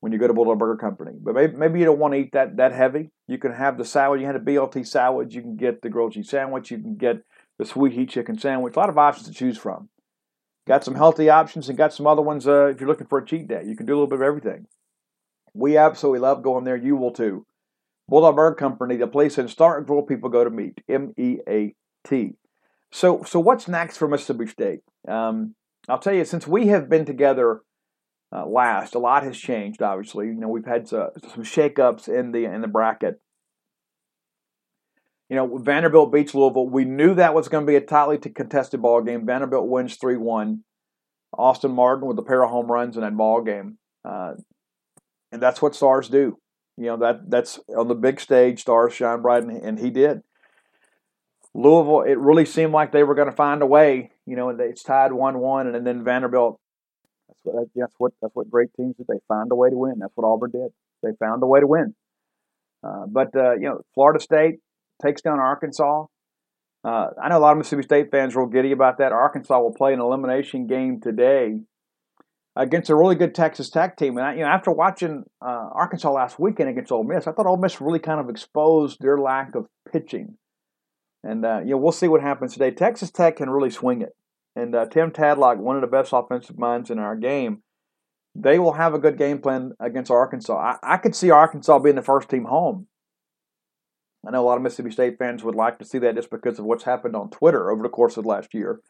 when 0.00 0.12
you 0.12 0.18
go 0.18 0.26
to 0.26 0.34
Bulldog 0.34 0.58
Burger 0.58 0.76
Company. 0.76 1.12
But 1.18 1.34
maybe, 1.34 1.56
maybe 1.56 1.78
you 1.78 1.86
don't 1.86 1.98
want 1.98 2.14
to 2.14 2.20
eat 2.20 2.32
that 2.32 2.56
that 2.58 2.72
heavy. 2.72 3.10
You 3.26 3.38
can 3.38 3.52
have 3.52 3.78
the 3.78 3.84
salad. 3.84 4.20
You 4.20 4.26
had 4.26 4.36
a 4.36 4.40
BLT 4.40 4.86
salad. 4.86 5.32
You 5.32 5.40
can 5.42 5.56
get 5.56 5.82
the 5.82 5.88
grilled 5.88 6.12
cheese 6.12 6.30
sandwich. 6.30 6.70
You 6.70 6.78
can 6.78 6.96
get 6.96 7.22
the 7.58 7.64
sweet 7.64 7.92
heat 7.92 8.10
chicken 8.10 8.38
sandwich. 8.38 8.76
A 8.76 8.78
lot 8.78 8.88
of 8.88 8.98
options 8.98 9.28
to 9.28 9.34
choose 9.34 9.58
from. 9.58 9.88
Got 10.66 10.84
some 10.84 10.94
healthy 10.94 11.28
options 11.28 11.68
and 11.68 11.76
got 11.76 11.92
some 11.92 12.06
other 12.06 12.22
ones 12.22 12.46
uh, 12.46 12.66
if 12.66 12.80
you're 12.80 12.88
looking 12.88 13.06
for 13.06 13.18
a 13.18 13.26
cheat 13.26 13.48
day. 13.48 13.62
You 13.66 13.76
can 13.76 13.86
do 13.86 13.92
a 13.92 13.96
little 13.96 14.06
bit 14.06 14.20
of 14.20 14.22
everything. 14.22 14.66
We 15.52 15.76
absolutely 15.76 16.20
love 16.20 16.42
going 16.42 16.64
there. 16.64 16.76
You 16.76 16.96
will 16.96 17.12
too. 17.12 17.46
Bulldog 18.08 18.36
Burger 18.36 18.56
Company, 18.56 18.96
the 18.96 19.06
place 19.06 19.38
in 19.38 19.46
Starkville 19.46 20.06
people 20.06 20.28
go 20.28 20.44
to 20.44 20.50
meet. 20.50 20.80
M 20.88 21.14
E 21.16 21.38
A 21.48 21.74
T. 22.06 22.34
So, 22.92 23.22
so 23.24 23.40
what's 23.40 23.68
next 23.68 23.96
for 23.96 24.06
Mississippi 24.06 24.46
State? 24.46 24.80
Um, 25.08 25.54
I'll 25.88 25.98
tell 25.98 26.14
you, 26.14 26.24
since 26.24 26.46
we 26.46 26.68
have 26.68 26.88
been 26.88 27.04
together 27.04 27.60
uh, 28.34 28.46
last. 28.46 28.94
A 28.94 28.98
lot 28.98 29.22
has 29.22 29.38
changed, 29.38 29.80
obviously. 29.80 30.26
You 30.26 30.34
know, 30.34 30.48
we've 30.48 30.66
had 30.66 30.92
uh, 30.92 31.10
some 31.32 31.44
shakeups 31.44 32.08
in 32.08 32.32
the 32.32 32.44
in 32.46 32.62
the 32.62 32.68
bracket. 32.68 33.20
You 35.28 35.36
know, 35.36 35.56
Vanderbilt 35.56 36.12
beats 36.12 36.34
Louisville. 36.34 36.68
We 36.68 36.84
knew 36.84 37.14
that 37.14 37.34
was 37.34 37.48
going 37.48 37.64
to 37.64 37.70
be 37.70 37.76
a 37.76 37.80
tightly 37.80 38.18
contested 38.18 38.82
ball 38.82 39.02
game. 39.02 39.24
Vanderbilt 39.24 39.68
wins 39.68 39.96
three 39.96 40.16
one. 40.16 40.64
Austin 41.36 41.72
Martin 41.72 42.06
with 42.06 42.18
a 42.18 42.22
pair 42.22 42.44
of 42.44 42.50
home 42.50 42.70
runs 42.70 42.96
in 42.96 43.02
that 43.02 43.16
ball 43.16 43.42
game. 43.42 43.78
uh, 44.04 44.34
and 45.32 45.42
that's 45.42 45.60
what 45.60 45.74
stars 45.74 46.08
do. 46.08 46.38
You 46.76 46.86
know 46.86 46.96
that 46.98 47.30
that's 47.30 47.58
on 47.76 47.88
the 47.88 47.94
big 47.94 48.20
stage. 48.20 48.60
Stars 48.60 48.94
shine 48.94 49.22
bright, 49.22 49.44
and, 49.44 49.62
and 49.62 49.78
he 49.78 49.90
did. 49.90 50.22
Louisville, 51.54 52.02
it 52.02 52.18
really 52.18 52.44
seemed 52.44 52.72
like 52.72 52.90
they 52.90 53.04
were 53.04 53.14
going 53.14 53.30
to 53.30 53.36
find 53.36 53.62
a 53.62 53.66
way. 53.66 54.10
You 54.26 54.36
know, 54.36 54.48
it's 54.50 54.82
tied 54.82 55.12
one-one, 55.12 55.74
and 55.74 55.86
then 55.86 56.02
Vanderbilt. 56.02 56.58
That's 57.28 57.38
what 57.44 57.68
that's 57.74 57.94
what 57.98 58.12
that's 58.20 58.34
what 58.34 58.50
great 58.50 58.70
teams 58.76 58.96
do. 58.96 59.04
They 59.08 59.20
find 59.28 59.50
a 59.52 59.54
way 59.54 59.70
to 59.70 59.76
win. 59.76 59.98
That's 60.00 60.12
what 60.14 60.26
Auburn 60.26 60.50
did. 60.50 60.70
They 61.02 61.10
found 61.18 61.42
a 61.42 61.46
way 61.46 61.60
to 61.60 61.66
win. 61.66 61.94
Uh, 62.82 63.06
but 63.06 63.34
uh, 63.36 63.54
you 63.54 63.68
know, 63.68 63.80
Florida 63.94 64.20
State 64.20 64.56
takes 65.02 65.22
down 65.22 65.38
Arkansas. 65.38 66.06
Uh, 66.84 67.06
I 67.22 67.28
know 67.28 67.38
a 67.38 67.40
lot 67.40 67.52
of 67.52 67.58
Mississippi 67.58 67.82
State 67.82 68.10
fans 68.10 68.34
are 68.34 68.40
real 68.40 68.48
giddy 68.48 68.72
about 68.72 68.98
that. 68.98 69.12
Arkansas 69.12 69.58
will 69.58 69.72
play 69.72 69.94
an 69.94 70.00
elimination 70.00 70.66
game 70.66 71.00
today 71.00 71.60
against 72.56 72.90
a 72.90 72.94
really 72.94 73.14
good 73.14 73.34
Texas 73.34 73.70
Tech 73.70 73.96
team. 73.96 74.18
And 74.18 74.26
I, 74.26 74.34
you 74.34 74.40
know, 74.40 74.48
after 74.48 74.70
watching 74.70 75.24
uh, 75.40 75.68
Arkansas 75.72 76.12
last 76.12 76.38
weekend 76.38 76.68
against 76.68 76.92
Ole 76.92 77.04
Miss, 77.04 77.26
I 77.26 77.32
thought 77.32 77.46
Ole 77.46 77.56
Miss 77.56 77.80
really 77.80 78.00
kind 78.00 78.20
of 78.20 78.28
exposed 78.28 78.98
their 79.00 79.18
lack 79.18 79.54
of 79.54 79.66
pitching. 79.90 80.36
And 81.24 81.44
uh, 81.44 81.60
you 81.64 81.70
know, 81.70 81.78
we'll 81.78 81.92
see 81.92 82.06
what 82.06 82.20
happens 82.20 82.52
today. 82.52 82.70
Texas 82.70 83.10
Tech 83.10 83.36
can 83.36 83.48
really 83.48 83.70
swing 83.70 84.02
it, 84.02 84.14
and 84.54 84.74
uh, 84.74 84.86
Tim 84.86 85.10
Tadlock, 85.10 85.56
one 85.56 85.74
of 85.74 85.80
the 85.80 85.88
best 85.88 86.12
offensive 86.12 86.58
minds 86.58 86.90
in 86.90 86.98
our 86.98 87.16
game, 87.16 87.62
they 88.34 88.58
will 88.58 88.74
have 88.74 88.92
a 88.92 88.98
good 88.98 89.16
game 89.16 89.38
plan 89.38 89.72
against 89.80 90.10
Arkansas. 90.10 90.54
I, 90.54 90.94
I 90.94 90.96
could 90.98 91.16
see 91.16 91.30
Arkansas 91.30 91.78
being 91.78 91.96
the 91.96 92.02
first 92.02 92.28
team 92.28 92.44
home. 92.44 92.88
I 94.26 94.30
know 94.30 94.42
a 94.42 94.46
lot 94.46 94.58
of 94.58 94.62
Mississippi 94.62 94.90
State 94.90 95.18
fans 95.18 95.42
would 95.42 95.54
like 95.54 95.78
to 95.78 95.84
see 95.84 95.98
that 95.98 96.14
just 96.14 96.30
because 96.30 96.58
of 96.58 96.66
what's 96.66 96.84
happened 96.84 97.16
on 97.16 97.30
Twitter 97.30 97.70
over 97.70 97.82
the 97.82 97.88
course 97.88 98.16
of 98.16 98.24
the 98.24 98.30
last 98.30 98.52
year. 98.52 98.80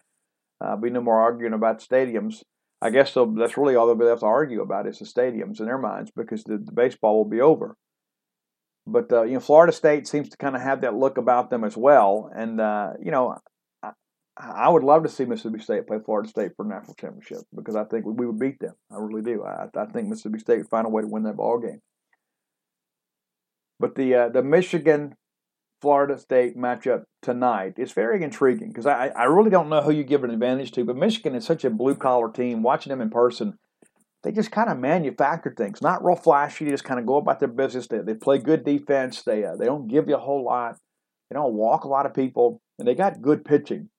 Uh, 0.61 0.77
be 0.77 0.91
no 0.91 1.01
more 1.01 1.21
arguing 1.21 1.53
about 1.53 1.81
stadiums. 1.81 2.43
I 2.81 2.91
guess 2.91 3.15
that's 3.15 3.57
really 3.57 3.77
all 3.77 3.87
they'll 3.87 3.97
be 3.97 4.05
left 4.05 4.21
to 4.21 4.27
argue 4.27 4.61
about 4.61 4.87
is 4.87 4.99
the 4.99 5.05
stadiums 5.05 5.61
in 5.61 5.67
their 5.67 5.79
minds 5.79 6.11
because 6.15 6.45
the, 6.45 6.59
the 6.59 6.73
baseball 6.73 7.17
will 7.17 7.29
be 7.29 7.41
over. 7.41 7.77
But 8.87 9.13
uh, 9.13 9.23
you 9.23 9.35
know, 9.35 9.41
Florida 9.41 9.73
State 9.73 10.07
seems 10.07 10.29
to 10.29 10.37
kind 10.37 10.55
of 10.55 10.63
have 10.63 10.83
that 10.83 10.95
look 10.95 11.17
about 11.17 11.51
them 11.51 11.65
as 11.65 11.77
well, 11.77 12.31
and 12.35 12.61
uh, 12.61 12.93
you 13.03 13.11
know, 13.11 13.39
I, 13.83 13.93
I, 14.37 14.69
would 14.69 14.83
love 14.83 15.05
to 15.05 15.09
see 15.09 15.25
Mississippi 15.25 15.63
State 15.63 15.87
play 15.87 15.99
Florida 16.05 16.29
State 16.29 16.53
for 16.57 16.67
a 16.67 16.69
national 16.69 16.95
championship 16.95 17.39
because 17.55 17.77
I 17.77 17.85
think 17.85 18.05
we 18.05 18.27
would 18.27 18.39
beat 18.39 18.61
them. 18.61 18.75
I 18.91 18.97
really 18.99 19.23
do. 19.23 19.43
I, 19.43 19.69
I 19.75 19.87
think 19.87 20.09
Mississippi 20.09 20.39
State 20.39 20.59
would 20.59 20.69
find 20.69 20.87
a 20.87 20.91
way 20.91 21.01
to 21.01 21.09
win 21.09 21.23
that 21.23 21.37
ball 21.37 21.59
game. 21.59 21.81
But 23.81 23.95
the 23.95 24.15
uh, 24.15 24.29
the 24.29 24.43
Michigan 24.43 25.17
Florida 25.81 26.19
State 26.19 26.57
matchup 26.57 27.05
tonight 27.23 27.75
is 27.79 27.93
very 27.93 28.23
intriguing 28.23 28.69
because 28.69 28.87
I, 28.87 29.09
I 29.09 29.25
really 29.25 29.51
don't 29.51 29.69
know 29.69 29.83
who 29.83 29.93
you 29.93 30.05
give 30.05 30.25
an 30.25 30.31
advantage 30.31 30.73
to, 30.73 30.85
but 30.85 30.97
Michigan 30.97 31.35
is 31.35 31.45
such 31.45 31.65
a 31.65 31.71
blue 31.71 31.95
collar 31.95 32.31
team. 32.31 32.63
Watching 32.63 32.91
them 32.91 33.01
in 33.01 33.11
person, 33.11 33.59
they 34.25 34.33
just 34.33 34.51
kind 34.51 34.71
of 34.71 34.79
manufacture 34.79 35.55
things, 35.57 35.83
not 35.83 36.05
real 36.05 36.17
flashy. 36.17 36.65
They 36.65 36.71
just 36.71 36.85
kind 36.85 36.99
of 36.99 37.07
go 37.07 37.17
about 37.17 37.41
their 37.41 37.49
business. 37.49 37.87
They, 37.87 37.99
they 37.99 38.15
play 38.15 38.39
good 38.39 38.65
defense. 38.65 39.23
They 39.23 39.45
uh, 39.45 39.57
they 39.57 39.67
don't 39.67 39.87
give 39.87 40.09
you 40.09 40.17
a 40.17 40.21
whole 40.21 40.43
lot. 40.43 40.79
They 41.31 41.35
don't 41.35 41.55
walk 41.55 41.85
a 41.85 41.89
lot 41.89 42.07
of 42.07 42.15
people, 42.15 42.63
and 42.79 42.89
they 42.89 42.95
got 42.95 43.23
good 43.23 43.45
pitching. 43.45 43.91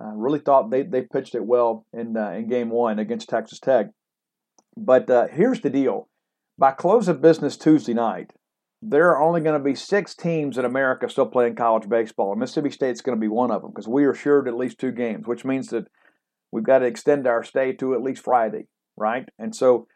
I 0.00 0.12
really 0.14 0.38
thought 0.38 0.70
they, 0.70 0.82
they 0.82 1.02
pitched 1.02 1.34
it 1.34 1.44
well 1.44 1.84
in 1.92 2.16
uh, 2.16 2.30
in 2.30 2.48
game 2.48 2.70
one 2.70 2.98
against 2.98 3.28
Texas 3.28 3.58
Tech. 3.58 3.88
But 4.76 5.10
uh, 5.10 5.26
here's 5.26 5.60
the 5.60 5.70
deal: 5.70 6.08
by 6.56 6.70
close 6.70 7.08
of 7.08 7.20
business 7.20 7.56
Tuesday 7.56 7.94
night, 7.94 8.32
there 8.80 9.10
are 9.10 9.22
only 9.22 9.40
going 9.40 9.58
to 9.58 9.64
be 9.64 9.74
six 9.74 10.14
teams 10.14 10.58
in 10.58 10.64
America 10.64 11.08
still 11.08 11.26
playing 11.26 11.56
college 11.56 11.88
baseball, 11.88 12.30
and 12.30 12.40
Mississippi 12.40 12.70
State's 12.70 13.00
going 13.00 13.16
to 13.16 13.20
be 13.20 13.28
one 13.28 13.50
of 13.50 13.62
them 13.62 13.72
because 13.72 13.88
we 13.88 14.04
are 14.04 14.12
assured 14.12 14.46
at 14.46 14.56
least 14.56 14.78
two 14.78 14.92
games, 14.92 15.26
which 15.26 15.44
means 15.44 15.68
that 15.68 15.88
we've 16.52 16.64
got 16.64 16.78
to 16.78 16.86
extend 16.86 17.26
our 17.26 17.42
stay 17.42 17.72
to 17.72 17.94
at 17.94 18.02
least 18.02 18.22
Friday, 18.22 18.66
right? 18.96 19.28
And 19.38 19.54
so, 19.54 19.86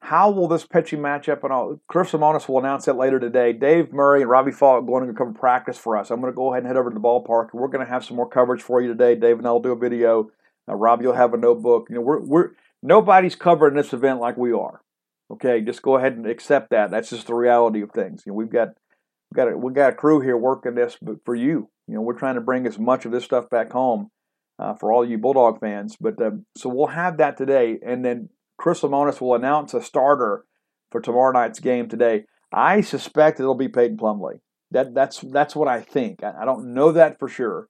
how 0.00 0.30
will 0.30 0.46
this 0.46 0.66
pitching 0.66 1.00
matchup 1.00 1.42
and 1.42 1.52
all? 1.52 1.80
Chris 1.88 2.12
Lemonis 2.12 2.48
will 2.48 2.58
announce 2.58 2.84
that 2.84 2.96
later 2.96 3.18
today. 3.18 3.52
Dave 3.52 3.92
Murray 3.92 4.20
and 4.20 4.30
Robbie 4.30 4.52
Faulk 4.52 4.86
going 4.86 5.06
to 5.08 5.14
come 5.14 5.34
practice 5.34 5.78
for 5.78 5.96
us. 5.96 6.10
I'm 6.10 6.20
going 6.20 6.32
to 6.32 6.36
go 6.36 6.52
ahead 6.52 6.62
and 6.62 6.68
head 6.68 6.76
over 6.76 6.90
to 6.90 6.94
the 6.94 7.00
ballpark. 7.00 7.48
We're 7.52 7.68
going 7.68 7.84
to 7.84 7.90
have 7.90 8.04
some 8.04 8.16
more 8.16 8.28
coverage 8.28 8.62
for 8.62 8.80
you 8.80 8.88
today. 8.88 9.14
Dave 9.14 9.38
and 9.38 9.46
I'll 9.46 9.60
do 9.60 9.72
a 9.72 9.78
video. 9.78 10.30
Uh, 10.68 10.74
Robbie 10.74 11.06
will 11.06 11.14
have 11.14 11.34
a 11.34 11.38
notebook. 11.38 11.86
You 11.88 11.96
know, 11.96 12.02
we're 12.02 12.20
we're 12.20 12.50
nobody's 12.82 13.36
covering 13.36 13.74
this 13.74 13.92
event 13.92 14.20
like 14.20 14.36
we 14.36 14.52
are. 14.52 14.82
Okay, 15.30 15.60
just 15.60 15.82
go 15.82 15.96
ahead 15.96 16.12
and 16.12 16.26
accept 16.26 16.70
that. 16.70 16.90
That's 16.90 17.10
just 17.10 17.26
the 17.26 17.34
reality 17.34 17.82
of 17.82 17.90
things. 17.90 18.22
You 18.24 18.32
know, 18.32 18.36
we've 18.36 18.50
got 18.50 18.68
we've 19.30 19.36
got 19.36 19.52
a, 19.52 19.56
we've 19.56 19.74
got 19.74 19.92
a 19.92 19.96
crew 19.96 20.20
here 20.20 20.36
working 20.36 20.74
this 20.74 20.96
for 21.24 21.34
you. 21.34 21.68
You 21.88 21.94
know, 21.94 22.00
we're 22.00 22.18
trying 22.18 22.36
to 22.36 22.40
bring 22.40 22.66
as 22.66 22.78
much 22.78 23.06
of 23.06 23.12
this 23.12 23.24
stuff 23.24 23.50
back 23.50 23.72
home 23.72 24.10
uh, 24.58 24.74
for 24.74 24.92
all 24.92 25.04
you 25.04 25.18
Bulldog 25.18 25.60
fans. 25.60 25.96
But 26.00 26.20
uh, 26.20 26.32
so 26.56 26.68
we'll 26.68 26.88
have 26.88 27.18
that 27.18 27.36
today, 27.36 27.78
and 27.84 28.04
then 28.04 28.28
Chris 28.58 28.80
Lemonis 28.80 29.20
will 29.20 29.34
announce 29.34 29.74
a 29.74 29.82
starter 29.82 30.44
for 30.90 31.00
tomorrow 31.00 31.32
night's 31.32 31.60
game 31.60 31.88
today. 31.88 32.24
I 32.52 32.80
suspect 32.80 33.40
it'll 33.40 33.54
be 33.54 33.68
Peyton 33.68 33.96
Plumlee. 33.96 34.40
That 34.70 34.94
that's 34.94 35.20
that's 35.20 35.54
what 35.54 35.68
I 35.68 35.80
think. 35.80 36.22
I, 36.22 36.42
I 36.42 36.44
don't 36.44 36.74
know 36.74 36.92
that 36.92 37.18
for 37.18 37.28
sure. 37.28 37.68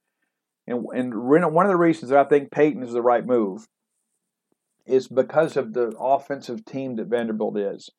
And 0.65 0.85
and 0.93 1.13
one 1.13 1.65
of 1.65 1.71
the 1.71 1.77
reasons 1.77 2.09
that 2.09 2.19
I 2.19 2.29
think 2.29 2.51
Peyton 2.51 2.83
is 2.83 2.93
the 2.93 3.01
right 3.01 3.25
move 3.25 3.67
is 4.85 5.07
because 5.07 5.57
of 5.57 5.73
the 5.73 5.93
offensive 5.99 6.65
team 6.65 6.95
that 6.95 7.07
Vanderbilt 7.07 7.57
is. 7.57 7.89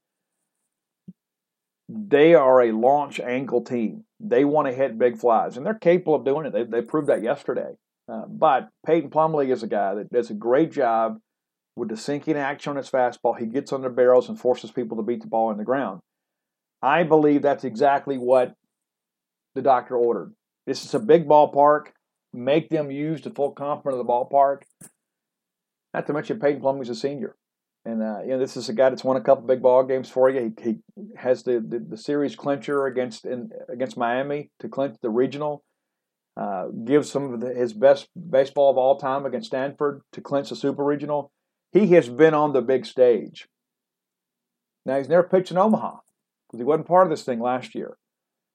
They 1.88 2.34
are 2.34 2.60
a 2.60 2.72
launch 2.72 3.18
angle 3.20 3.62
team. 3.62 4.04
They 4.20 4.44
want 4.44 4.68
to 4.68 4.74
hit 4.74 4.98
big 4.98 5.18
flies, 5.18 5.56
and 5.56 5.64
they're 5.64 5.74
capable 5.74 6.14
of 6.14 6.24
doing 6.24 6.46
it. 6.46 6.52
They, 6.52 6.64
they 6.64 6.82
proved 6.82 7.08
that 7.08 7.22
yesterday. 7.22 7.72
Uh, 8.10 8.24
but 8.26 8.68
Peyton 8.86 9.10
Plumlee 9.10 9.52
is 9.52 9.62
a 9.62 9.68
guy 9.68 9.94
that 9.94 10.12
does 10.12 10.30
a 10.30 10.34
great 10.34 10.72
job 10.72 11.18
with 11.78 11.88
the 11.88 11.96
sinking 11.96 12.36
action 12.36 12.70
on 12.70 12.76
his 12.76 12.90
fastball. 12.90 13.38
He 13.38 13.46
gets 13.46 13.72
on 13.72 13.82
the 13.82 13.88
barrels 13.88 14.28
and 14.28 14.38
forces 14.38 14.70
people 14.70 14.96
to 14.96 15.02
beat 15.02 15.22
the 15.22 15.28
ball 15.28 15.50
in 15.50 15.58
the 15.58 15.64
ground. 15.64 16.00
I 16.82 17.04
believe 17.04 17.42
that's 17.42 17.64
exactly 17.64 18.18
what 18.18 18.54
the 19.54 19.62
doctor 19.62 19.96
ordered. 19.96 20.34
This 20.66 20.84
is 20.84 20.94
a 20.94 20.98
big 20.98 21.26
ballpark. 21.26 21.88
Make 22.32 22.68
them 22.68 22.90
use 22.90 23.22
the 23.22 23.30
full 23.30 23.52
complement 23.52 23.98
of 23.98 24.06
the 24.06 24.12
ballpark. 24.12 24.62
Not 25.94 26.06
to 26.06 26.12
mention 26.12 26.38
Peyton 26.38 26.60
Plumlee's 26.60 26.90
a 26.90 26.94
senior. 26.94 27.36
And 27.84 28.02
uh, 28.02 28.20
you 28.22 28.28
know, 28.28 28.38
this 28.38 28.56
is 28.56 28.68
a 28.68 28.74
guy 28.74 28.90
that's 28.90 29.04
won 29.04 29.16
a 29.16 29.22
couple 29.22 29.46
big 29.46 29.62
ball 29.62 29.82
games 29.82 30.10
for 30.10 30.28
you. 30.28 30.52
He, 30.62 30.70
he 30.70 30.78
has 31.16 31.42
the, 31.42 31.64
the, 31.66 31.78
the, 31.78 31.96
series 31.96 32.36
clincher 32.36 32.86
against 32.86 33.24
in, 33.24 33.50
against 33.72 33.96
Miami 33.96 34.50
to 34.58 34.68
clinch 34.68 34.96
the 35.00 35.08
regional. 35.08 35.64
Uh, 36.36 36.66
gives 36.84 37.10
some 37.10 37.32
of 37.32 37.40
the, 37.40 37.52
his 37.54 37.72
best 37.72 38.08
baseball 38.30 38.70
of 38.70 38.76
all 38.76 38.98
time 38.98 39.24
against 39.24 39.48
Stanford 39.48 40.02
to 40.12 40.20
clinch 40.20 40.50
the 40.50 40.56
super 40.56 40.84
regional. 40.84 41.32
He 41.72 41.88
has 41.88 42.08
been 42.08 42.34
on 42.34 42.52
the 42.52 42.62
big 42.62 42.86
stage. 42.86 43.46
Now 44.86 44.96
he's 44.98 45.08
never 45.08 45.22
pitched 45.22 45.50
in 45.50 45.58
Omaha 45.58 45.98
because 46.46 46.60
he 46.60 46.64
wasn't 46.64 46.88
part 46.88 47.06
of 47.06 47.10
this 47.10 47.24
thing 47.24 47.40
last 47.40 47.74
year. 47.74 47.98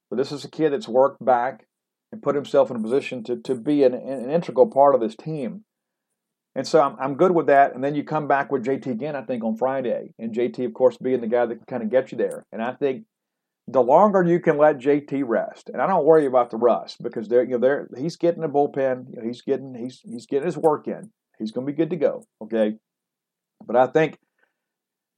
But 0.10 0.18
this 0.18 0.32
is 0.32 0.44
a 0.44 0.50
kid 0.50 0.72
that's 0.72 0.88
worked 0.88 1.24
back 1.24 1.66
and 2.12 2.22
put 2.22 2.36
himself 2.36 2.70
in 2.70 2.78
a 2.78 2.82
position 2.82 3.24
to, 3.24 3.38
to 3.38 3.56
be 3.56 3.84
an, 3.84 3.94
an 3.94 4.30
integral 4.30 4.68
part 4.68 4.96
of 4.96 5.02
this 5.02 5.16
team. 5.16 5.64
And 6.56 6.68
so 6.68 6.82
I'm, 6.82 6.96
I'm 7.00 7.16
good 7.16 7.32
with 7.32 7.48
that. 7.48 7.74
And 7.74 7.84
then 7.84 7.96
you 7.96 8.04
come 8.04 8.28
back 8.28 8.52
with 8.52 8.66
JT 8.66 8.86
again, 8.88 9.16
I 9.16 9.24
think, 9.24 9.44
on 9.44 9.58
Friday. 9.58 10.14
And 10.20 10.34
JT, 10.34 10.66
of 10.66 10.74
course, 10.74 10.98
being 10.98 11.22
the 11.22 11.28
guy 11.28 11.46
that 11.46 11.56
can 11.56 11.66
kind 11.66 11.84
of 11.84 11.90
get 11.90 12.12
you 12.12 12.18
there. 12.18 12.46
And 12.52 12.62
I 12.62 12.74
think 12.74 13.06
the 13.68 13.82
longer 13.82 14.24
you 14.24 14.40
can 14.40 14.58
let 14.58 14.78
JT 14.78 15.24
rest, 15.26 15.70
and 15.72 15.82
I 15.82 15.88
don't 15.88 16.06
worry 16.06 16.26
about 16.26 16.52
the 16.52 16.58
rust 16.58 17.02
because 17.02 17.28
they're, 17.28 17.44
you 17.44 17.52
know, 17.52 17.60
they're, 17.60 17.88
he's 17.98 18.18
getting 18.18 18.44
a 18.44 18.50
bullpen, 18.50 19.10
you 19.10 19.18
know, 19.18 19.28
he's 19.28 19.42
getting 19.42 19.74
he's 19.74 20.02
he's 20.04 20.26
getting 20.26 20.46
his 20.46 20.58
work 20.58 20.88
in. 20.88 21.12
He's 21.40 21.52
going 21.52 21.66
to 21.66 21.72
be 21.72 21.76
good 21.76 21.90
to 21.90 21.96
go. 21.96 22.24
Okay, 22.42 22.76
but 23.66 23.76
I 23.76 23.88
think 23.88 24.18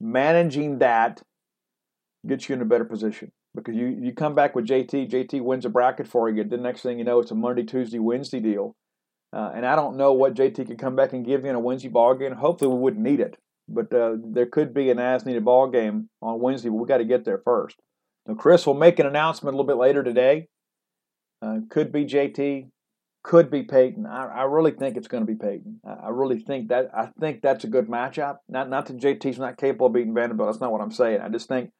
managing 0.00 0.78
that 0.78 1.22
gets 2.26 2.48
you 2.48 2.54
in 2.54 2.62
a 2.62 2.66
better 2.66 2.84
position 2.84 3.32
because 3.54 3.74
you 3.74 3.86
you 3.86 4.12
come 4.12 4.34
back 4.34 4.54
with 4.54 4.66
JT, 4.66 5.10
JT 5.10 5.40
wins 5.42 5.64
a 5.64 5.68
bracket 5.68 6.06
for 6.06 6.28
you. 6.28 6.44
The 6.44 6.56
next 6.56 6.82
thing 6.82 6.98
you 6.98 7.04
know, 7.04 7.20
it's 7.20 7.30
a 7.30 7.34
Monday, 7.34 7.64
Tuesday, 7.64 7.98
Wednesday 7.98 8.40
deal, 8.40 8.76
uh, 9.32 9.50
and 9.54 9.66
I 9.66 9.74
don't 9.74 9.96
know 9.96 10.12
what 10.12 10.34
JT 10.34 10.66
could 10.66 10.78
come 10.78 10.96
back 10.96 11.12
and 11.12 11.24
give 11.24 11.44
you 11.44 11.50
in 11.50 11.56
a 11.56 11.60
Wednesday 11.60 11.88
ball 11.88 12.14
game. 12.14 12.32
Hopefully, 12.32 12.72
we 12.72 12.78
wouldn't 12.78 13.02
need 13.02 13.20
it, 13.20 13.38
but 13.68 13.92
uh, 13.92 14.16
there 14.22 14.46
could 14.46 14.74
be 14.74 14.90
an 14.90 14.98
as 14.98 15.24
needed 15.26 15.44
ball 15.44 15.68
game 15.68 16.08
on 16.22 16.40
Wednesday. 16.40 16.68
But 16.68 16.76
we 16.76 16.86
got 16.86 16.98
to 16.98 17.04
get 17.04 17.24
there 17.24 17.40
first. 17.44 17.76
Now, 18.26 18.34
Chris 18.34 18.66
will 18.66 18.74
make 18.74 18.98
an 18.98 19.06
announcement 19.06 19.54
a 19.54 19.56
little 19.56 19.66
bit 19.66 19.80
later 19.80 20.02
today. 20.02 20.48
Uh, 21.42 21.58
could 21.68 21.92
be 21.92 22.04
JT, 22.04 22.68
could 23.26 23.50
be 23.50 23.64
Peyton. 23.64 24.06
I, 24.06 24.26
I 24.26 24.42
really 24.44 24.70
think 24.70 24.96
it's 24.96 25.08
going 25.08 25.26
to 25.26 25.32
be 25.32 25.36
Peyton. 25.36 25.80
I, 25.84 26.06
I, 26.06 26.08
really 26.10 26.38
think 26.38 26.68
that 26.68 26.90
I 26.94 27.08
think 27.18 27.42
that's 27.42 27.64
a 27.64 27.68
good 27.68 27.88
matchup. 27.88 28.36
Not 28.48 28.70
not 28.70 28.86
that 28.86 28.98
JT's 28.98 29.40
not 29.40 29.56
capable 29.56 29.88
of 29.88 29.94
beating 29.94 30.14
Vanderbilt. 30.14 30.48
That's 30.48 30.60
not 30.60 30.70
what 30.70 30.80
I'm 30.80 30.92
saying. 30.92 31.20
I 31.20 31.28
just 31.28 31.48
think 31.48 31.70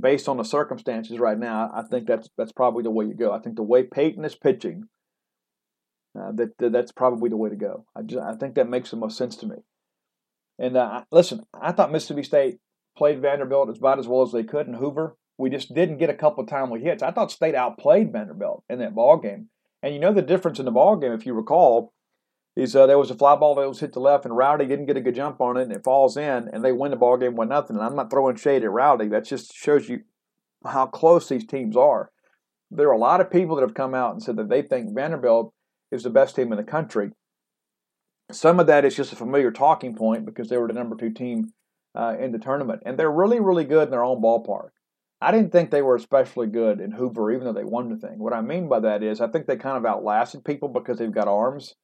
based 0.00 0.28
on 0.28 0.36
the 0.36 0.44
circumstances 0.44 1.18
right 1.18 1.38
now, 1.38 1.70
I 1.74 1.82
think 1.82 2.06
that's 2.06 2.28
that's 2.36 2.52
probably 2.52 2.82
the 2.82 2.90
way 2.90 3.06
you 3.06 3.14
go. 3.14 3.32
I 3.32 3.38
think 3.38 3.56
the 3.56 3.62
way 3.62 3.84
Peyton 3.84 4.22
is 4.26 4.34
pitching 4.34 4.84
uh, 6.14 6.32
that, 6.32 6.58
that, 6.58 6.72
that's 6.72 6.92
probably 6.92 7.30
the 7.30 7.38
way 7.38 7.48
to 7.48 7.56
go. 7.56 7.86
I 7.96 8.02
just 8.02 8.22
I 8.22 8.34
think 8.34 8.54
that 8.56 8.68
makes 8.68 8.90
the 8.90 8.96
most 8.96 9.16
sense 9.16 9.34
to 9.36 9.46
me. 9.46 9.56
And 10.58 10.76
uh, 10.76 11.04
listen, 11.10 11.44
I 11.58 11.72
thought 11.72 11.90
Mississippi 11.90 12.22
State 12.22 12.58
played 12.98 13.22
Vanderbilt 13.22 13.74
about 13.74 13.98
as 13.98 14.08
well 14.08 14.20
as 14.20 14.32
they 14.32 14.44
could 14.44 14.66
in 14.66 14.74
Hoover. 14.74 15.16
We 15.38 15.48
just 15.48 15.74
didn't 15.74 15.98
get 15.98 16.10
a 16.10 16.14
couple 16.14 16.44
timely 16.44 16.82
hits. 16.82 17.02
I 17.02 17.12
thought 17.12 17.32
State 17.32 17.54
outplayed 17.54 18.12
Vanderbilt 18.12 18.62
in 18.68 18.78
that 18.80 18.94
ball 18.94 19.16
game. 19.16 19.48
And 19.82 19.94
you 19.94 20.00
know 20.00 20.12
the 20.12 20.22
difference 20.22 20.58
in 20.58 20.64
the 20.64 20.70
ball 20.70 20.96
game, 20.96 21.12
if 21.12 21.26
you 21.26 21.34
recall, 21.34 21.92
is 22.56 22.74
uh, 22.74 22.86
there 22.86 22.98
was 22.98 23.10
a 23.10 23.14
fly 23.14 23.36
ball 23.36 23.54
that 23.54 23.68
was 23.68 23.80
hit 23.80 23.92
to 23.92 24.00
left, 24.00 24.24
and 24.24 24.36
Rowdy 24.36 24.66
didn't 24.66 24.86
get 24.86 24.96
a 24.96 25.02
good 25.02 25.14
jump 25.14 25.40
on 25.40 25.56
it, 25.56 25.64
and 25.64 25.72
it 25.72 25.84
falls 25.84 26.16
in, 26.16 26.48
and 26.52 26.64
they 26.64 26.72
win 26.72 26.90
the 26.90 26.96
ball 26.96 27.16
game 27.18 27.36
one 27.36 27.50
nothing. 27.50 27.76
And 27.76 27.84
I'm 27.84 27.96
not 27.96 28.10
throwing 28.10 28.36
shade 28.36 28.64
at 28.64 28.70
Rowdy. 28.70 29.08
That 29.08 29.26
just 29.26 29.54
shows 29.54 29.88
you 29.88 30.00
how 30.64 30.86
close 30.86 31.28
these 31.28 31.46
teams 31.46 31.76
are. 31.76 32.10
There 32.70 32.88
are 32.88 32.94
a 32.94 32.98
lot 32.98 33.20
of 33.20 33.30
people 33.30 33.56
that 33.56 33.62
have 33.62 33.74
come 33.74 33.94
out 33.94 34.12
and 34.12 34.22
said 34.22 34.36
that 34.36 34.48
they 34.48 34.62
think 34.62 34.94
Vanderbilt 34.94 35.52
is 35.92 36.02
the 36.02 36.10
best 36.10 36.34
team 36.34 36.50
in 36.50 36.58
the 36.58 36.64
country. 36.64 37.10
Some 38.32 38.58
of 38.58 38.66
that 38.66 38.84
is 38.84 38.96
just 38.96 39.12
a 39.12 39.16
familiar 39.16 39.52
talking 39.52 39.94
point 39.94 40.24
because 40.24 40.48
they 40.48 40.56
were 40.56 40.66
the 40.66 40.72
number 40.72 40.96
two 40.96 41.10
team 41.10 41.52
uh, 41.94 42.16
in 42.18 42.32
the 42.32 42.38
tournament, 42.38 42.82
and 42.84 42.98
they're 42.98 43.10
really, 43.10 43.38
really 43.38 43.64
good 43.64 43.84
in 43.84 43.90
their 43.90 44.04
own 44.04 44.20
ballpark. 44.20 44.70
I 45.20 45.32
didn't 45.32 45.50
think 45.50 45.70
they 45.70 45.82
were 45.82 45.96
especially 45.96 46.46
good 46.46 46.80
in 46.80 46.92
Hoover, 46.92 47.32
even 47.32 47.44
though 47.44 47.52
they 47.52 47.64
won 47.64 47.88
the 47.88 47.96
thing. 47.96 48.18
What 48.18 48.34
I 48.34 48.42
mean 48.42 48.68
by 48.68 48.80
that 48.80 49.02
is, 49.02 49.20
I 49.20 49.28
think 49.28 49.46
they 49.46 49.56
kind 49.56 49.78
of 49.78 49.86
outlasted 49.86 50.44
people 50.44 50.68
because 50.68 50.98
they've 50.98 51.10
got 51.10 51.28
arms. 51.28 51.74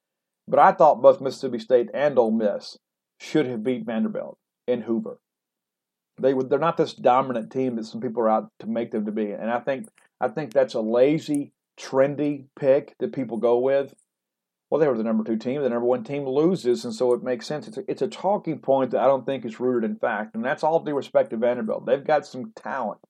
But 0.47 0.59
I 0.59 0.73
thought 0.73 1.03
both 1.03 1.21
Mississippi 1.21 1.59
State 1.59 1.89
and 1.95 2.19
Ole 2.19 2.33
Miss 2.33 2.77
should 3.19 3.47
have 3.47 3.63
beat 3.63 3.87
Vanderbilt 3.87 4.37
in 4.67 4.83
Hoover. 4.83 5.19
They 6.21 6.35
they're 6.35 6.59
not 6.59 6.77
this 6.77 6.93
dominant 6.93 7.51
team 7.51 7.77
that 7.77 7.87
some 7.87 8.01
people 8.01 8.23
are 8.23 8.29
out 8.29 8.49
to 8.61 8.67
make 8.67 8.91
them 8.91 9.07
to 9.07 9.13
be. 9.13 9.31
And 9.31 9.51
I 9.51 9.61
think 9.61 9.89
I 10.21 10.29
think 10.29 10.53
that's 10.53 10.75
a 10.75 10.81
lazy, 10.81 11.53
trendy 11.81 12.47
pick 12.59 12.95
that 12.99 13.15
people 13.15 13.39
go 13.39 13.59
with. 13.59 13.95
Well, 14.69 14.81
they 14.81 14.89
were 14.89 14.97
the 14.97 15.05
number 15.05 15.25
two 15.25 15.37
team. 15.37 15.63
The 15.63 15.69
number 15.69 15.87
one 15.87 16.05
team 16.05 16.27
loses, 16.27 16.85
and 16.85 16.95
so 16.95 17.13
it 17.13 17.23
makes 17.23 17.47
sense. 17.47 17.69
It's 17.69 17.77
a, 17.77 17.85
it's 17.89 18.03
a 18.03 18.09
talking 18.09 18.59
point 18.59 18.91
that 18.91 19.01
I 19.01 19.07
don't 19.07 19.25
think 19.25 19.45
is 19.45 19.61
rooted 19.61 19.91
in 19.91 19.97
fact, 19.97 20.35
and 20.35 20.45
that's 20.45 20.63
all 20.63 20.81
due 20.81 20.95
respect 20.95 21.31
to 21.31 21.37
Vanderbilt. 21.37 21.87
They've 21.87 22.05
got 22.05 22.27
some 22.27 22.53
talent. 22.57 23.01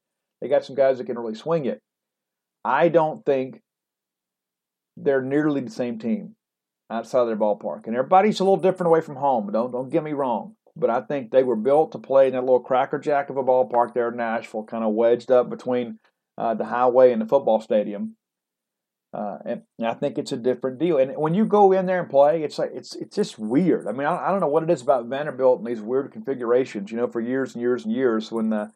They 0.43 0.49
got 0.49 0.65
some 0.65 0.75
guys 0.75 0.99
that 0.99 1.05
can 1.05 1.17
really 1.17 1.37
swing 1.37 1.67
it. 1.67 1.81
I 2.65 2.89
don't 2.89 3.25
think 3.25 3.61
they're 4.97 5.23
nearly 5.23 5.61
the 5.61 5.71
same 5.71 6.01
team 6.01 6.35
outside 6.91 7.21
of 7.21 7.27
their 7.29 7.37
ballpark. 7.37 7.87
And 7.87 7.95
everybody's 7.95 8.41
a 8.41 8.45
little 8.45 8.57
different 8.57 8.89
away 8.89 9.01
from 9.01 9.17
home. 9.17 9.51
Don't 9.53 9.71
don't 9.71 9.89
get 9.89 10.03
me 10.03 10.13
wrong. 10.13 10.57
But 10.75 10.91
I 10.91 11.03
think 11.03 11.31
they 11.31 11.45
were 11.45 11.57
built 11.57 11.93
to 11.93 11.99
play 11.99 12.27
in 12.27 12.33
that 12.33 12.41
little 12.41 12.61
crackerjack 12.61 13.31
of 13.31 13.37
a 13.37 13.45
ballpark 13.45 13.95
there 13.95 14.09
in 14.09 14.17
Nashville, 14.17 14.65
kind 14.65 14.83
of 14.83 14.95
wedged 14.95 15.31
up 15.31 15.49
between 15.49 15.99
uh, 16.37 16.55
the 16.55 16.65
highway 16.65 17.13
and 17.13 17.23
the 17.23 17.27
football 17.27 17.61
stadium. 17.61 18.17
Uh, 19.15 19.39
and, 19.45 19.63
and, 19.79 19.87
I 19.87 19.93
think 19.93 20.17
it's 20.17 20.33
a 20.33 20.39
different 20.39 20.79
deal. 20.79 20.97
And 20.97 21.15
when 21.19 21.35
you 21.35 21.45
go 21.45 21.73
in 21.73 21.85
there 21.85 22.01
and 22.01 22.09
play, 22.09 22.43
it's 22.43 22.59
like 22.59 22.71
it's 22.75 22.97
it's 22.97 23.15
just 23.15 23.39
weird. 23.39 23.87
I 23.87 23.93
mean, 23.93 24.07
I, 24.07 24.27
I 24.27 24.31
don't 24.31 24.41
know 24.41 24.49
what 24.49 24.63
it 24.63 24.71
is 24.71 24.81
about 24.81 25.07
Vanderbilt 25.07 25.59
and 25.59 25.67
these 25.69 25.83
weird 25.83 26.11
configurations. 26.11 26.91
You 26.91 26.97
know, 26.97 27.07
for 27.07 27.21
years 27.21 27.55
and 27.55 27.61
years 27.61 27.85
and 27.85 27.95
years, 27.95 28.33
when 28.33 28.53
uh, 28.53 28.71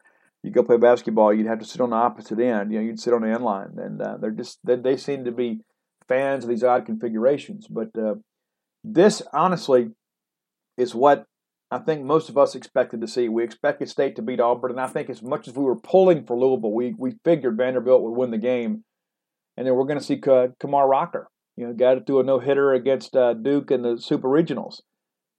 you 0.47 0.53
go 0.53 0.63
play 0.63 0.77
basketball, 0.77 1.33
you'd 1.33 1.47
have 1.47 1.59
to 1.59 1.65
sit 1.65 1.81
on 1.81 1.89
the 1.89 1.95
opposite 1.95 2.39
end. 2.39 2.71
You 2.71 2.79
know, 2.79 2.85
you'd 2.85 2.99
sit 2.99 3.13
on 3.13 3.21
the 3.21 3.29
end 3.29 3.43
line, 3.43 3.75
and 3.77 4.01
uh, 4.01 4.17
they're 4.17 4.31
just 4.31 4.59
they, 4.63 4.75
they 4.75 4.97
seem 4.97 5.25
to 5.25 5.31
be 5.31 5.59
fans 6.07 6.45
of 6.45 6.49
these 6.49 6.63
odd 6.63 6.85
configurations. 6.85 7.67
But 7.67 7.89
uh, 7.97 8.15
this, 8.83 9.21
honestly, 9.33 9.89
is 10.77 10.95
what 10.95 11.25
I 11.69 11.79
think 11.79 12.03
most 12.03 12.29
of 12.29 12.37
us 12.37 12.55
expected 12.55 13.01
to 13.01 13.07
see. 13.07 13.27
We 13.27 13.43
expected 13.43 13.89
State 13.89 14.15
to 14.15 14.21
beat 14.21 14.39
Auburn, 14.39 14.71
and 14.71 14.79
I 14.79 14.87
think 14.87 15.09
as 15.09 15.21
much 15.21 15.47
as 15.47 15.55
we 15.55 15.65
were 15.65 15.75
pulling 15.75 16.25
for 16.25 16.39
Louisville, 16.39 16.73
we 16.73 16.95
we 16.97 17.17
figured 17.25 17.57
Vanderbilt 17.57 18.01
would 18.03 18.17
win 18.17 18.31
the 18.31 18.37
game, 18.37 18.85
and 19.57 19.67
then 19.67 19.75
we're 19.75 19.83
going 19.83 19.99
to 19.99 20.05
see 20.05 20.17
Kumar 20.17 20.87
Rocker. 20.87 21.29
You 21.57 21.67
know, 21.67 21.73
got 21.73 21.97
it 21.97 21.99
to 22.01 22.05
do 22.05 22.19
a 22.19 22.23
no 22.23 22.39
hitter 22.39 22.73
against 22.73 23.15
uh, 23.15 23.33
Duke 23.33 23.71
in 23.71 23.81
the 23.81 23.99
Super 23.99 24.29
Regionals. 24.29 24.81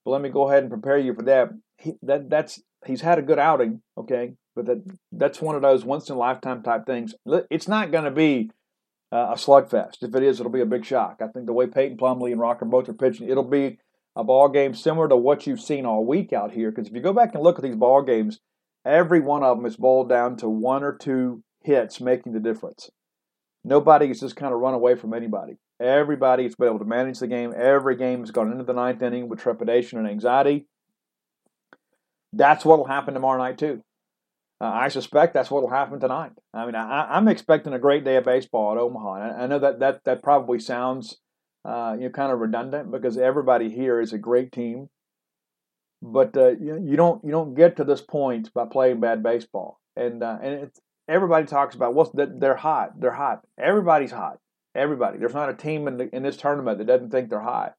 But 0.04 0.10
let 0.10 0.20
me 0.20 0.28
go 0.28 0.48
ahead 0.48 0.64
and 0.64 0.70
prepare 0.70 0.98
you 0.98 1.14
for 1.14 1.22
that. 1.22 1.50
He, 1.78 1.94
that 2.02 2.28
that's 2.28 2.60
he's 2.86 3.00
had 3.00 3.18
a 3.18 3.22
good 3.22 3.38
outing, 3.38 3.82
okay, 3.96 4.34
but 4.58 4.66
that 4.66 4.82
that's 5.12 5.40
one 5.40 5.54
of 5.54 5.62
those 5.62 5.84
once 5.84 6.08
in 6.08 6.16
a 6.16 6.18
lifetime 6.18 6.64
type 6.64 6.84
things. 6.84 7.14
It's 7.48 7.68
not 7.68 7.92
going 7.92 8.04
to 8.04 8.10
be 8.10 8.50
uh, 9.12 9.28
a 9.30 9.34
slugfest. 9.34 10.02
If 10.02 10.14
it 10.16 10.22
is, 10.24 10.40
it'll 10.40 10.50
be 10.50 10.60
a 10.60 10.66
big 10.66 10.84
shock. 10.84 11.18
I 11.20 11.28
think 11.28 11.46
the 11.46 11.52
way 11.52 11.68
Peyton 11.68 11.96
Plumlee 11.96 12.32
and 12.32 12.40
Rocker 12.40 12.64
both 12.64 12.88
are 12.88 12.92
pitching, 12.92 13.28
it'll 13.28 13.44
be 13.44 13.78
a 14.16 14.24
ball 14.24 14.48
game 14.48 14.74
similar 14.74 15.08
to 15.08 15.16
what 15.16 15.46
you've 15.46 15.60
seen 15.60 15.86
all 15.86 16.04
week 16.04 16.32
out 16.32 16.50
here. 16.50 16.72
Because 16.72 16.88
if 16.88 16.94
you 16.94 17.00
go 17.00 17.12
back 17.12 17.34
and 17.34 17.42
look 17.44 17.56
at 17.56 17.62
these 17.62 17.76
ball 17.76 18.02
games, 18.02 18.40
every 18.84 19.20
one 19.20 19.44
of 19.44 19.56
them 19.56 19.66
is 19.66 19.76
boiled 19.76 20.08
down 20.08 20.36
to 20.38 20.48
one 20.48 20.82
or 20.82 20.92
two 20.92 21.44
hits 21.62 22.00
making 22.00 22.32
the 22.32 22.40
difference. 22.40 22.90
Nobody 23.62 24.08
has 24.08 24.18
just 24.18 24.34
kind 24.34 24.52
of 24.52 24.58
run 24.58 24.74
away 24.74 24.96
from 24.96 25.14
anybody. 25.14 25.58
Everybody 25.80 26.42
has 26.42 26.56
been 26.56 26.66
able 26.66 26.80
to 26.80 26.84
manage 26.84 27.20
the 27.20 27.28
game. 27.28 27.54
Every 27.56 27.96
game 27.96 28.20
has 28.20 28.32
gone 28.32 28.50
into 28.50 28.64
the 28.64 28.72
ninth 28.72 29.02
inning 29.02 29.28
with 29.28 29.38
trepidation 29.38 30.00
and 30.00 30.08
anxiety. 30.08 30.66
That's 32.32 32.64
what 32.64 32.78
will 32.78 32.86
happen 32.86 33.14
tomorrow 33.14 33.38
night, 33.38 33.58
too. 33.58 33.84
Uh, 34.60 34.66
I 34.66 34.88
suspect 34.88 35.34
that's 35.34 35.50
what 35.50 35.62
will 35.62 35.70
happen 35.70 36.00
tonight. 36.00 36.32
I 36.52 36.66
mean, 36.66 36.74
I, 36.74 37.16
am 37.16 37.28
expecting 37.28 37.72
a 37.72 37.78
great 37.78 38.04
day 38.04 38.16
of 38.16 38.24
baseball 38.24 38.72
at 38.72 38.78
Omaha. 38.78 39.12
I, 39.12 39.44
I 39.44 39.46
know 39.46 39.60
that 39.60 39.78
that 39.78 40.04
that 40.04 40.22
probably 40.22 40.58
sounds 40.58 41.18
uh, 41.64 41.94
you 41.96 42.06
know 42.06 42.10
kind 42.10 42.32
of 42.32 42.40
redundant 42.40 42.90
because 42.90 43.16
everybody 43.16 43.70
here 43.70 44.00
is 44.00 44.12
a 44.12 44.18
great 44.18 44.50
team, 44.50 44.88
but 46.02 46.36
uh, 46.36 46.50
you, 46.60 46.80
you 46.84 46.96
don't 46.96 47.24
you 47.24 47.30
don't 47.30 47.54
get 47.54 47.76
to 47.76 47.84
this 47.84 48.00
point 48.00 48.52
by 48.52 48.64
playing 48.66 48.98
bad 49.00 49.22
baseball. 49.22 49.78
And 49.96 50.24
uh, 50.24 50.38
and 50.42 50.70
everybody 51.08 51.46
talks 51.46 51.76
about 51.76 51.94
what's 51.94 52.10
that 52.12 52.40
they're 52.40 52.56
hot. 52.56 53.00
They're 53.00 53.12
hot. 53.12 53.42
Everybody's 53.60 54.12
hot. 54.12 54.38
Everybody. 54.74 55.18
There's 55.18 55.34
not 55.34 55.50
a 55.50 55.54
team 55.54 55.86
in 55.86 55.98
the, 55.98 56.14
in 56.14 56.24
this 56.24 56.36
tournament 56.36 56.78
that 56.78 56.86
doesn't 56.86 57.10
think 57.10 57.30
they're 57.30 57.40
hot. 57.40 57.74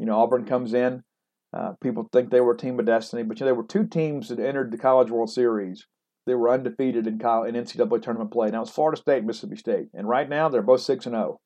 You 0.00 0.06
know, 0.06 0.20
Auburn 0.20 0.44
comes 0.44 0.74
in. 0.74 1.04
Uh, 1.52 1.72
people 1.80 2.08
think 2.12 2.30
they 2.30 2.40
were 2.40 2.54
a 2.54 2.58
team 2.58 2.78
of 2.80 2.86
destiny, 2.86 3.22
but 3.22 3.38
you 3.38 3.44
know, 3.44 3.48
there 3.48 3.54
were 3.54 3.64
two 3.64 3.86
teams 3.86 4.28
that 4.28 4.38
entered 4.40 4.70
the 4.70 4.78
College 4.78 5.10
World 5.10 5.30
Series 5.30 5.86
they 6.30 6.36
were 6.36 6.50
undefeated 6.50 7.08
in, 7.08 7.18
college, 7.18 7.52
in 7.52 7.64
NCAA 7.64 8.00
tournament 8.00 8.30
play. 8.30 8.50
Now 8.50 8.62
it's 8.62 8.70
Florida 8.70 8.96
State, 8.96 9.24
Mississippi 9.24 9.56
State, 9.56 9.88
and 9.92 10.08
right 10.08 10.28
now 10.28 10.48
they're 10.48 10.62
both 10.62 10.80
six 10.80 11.04
and 11.04 11.14
zero. 11.14 11.24
Oh. 11.24 11.40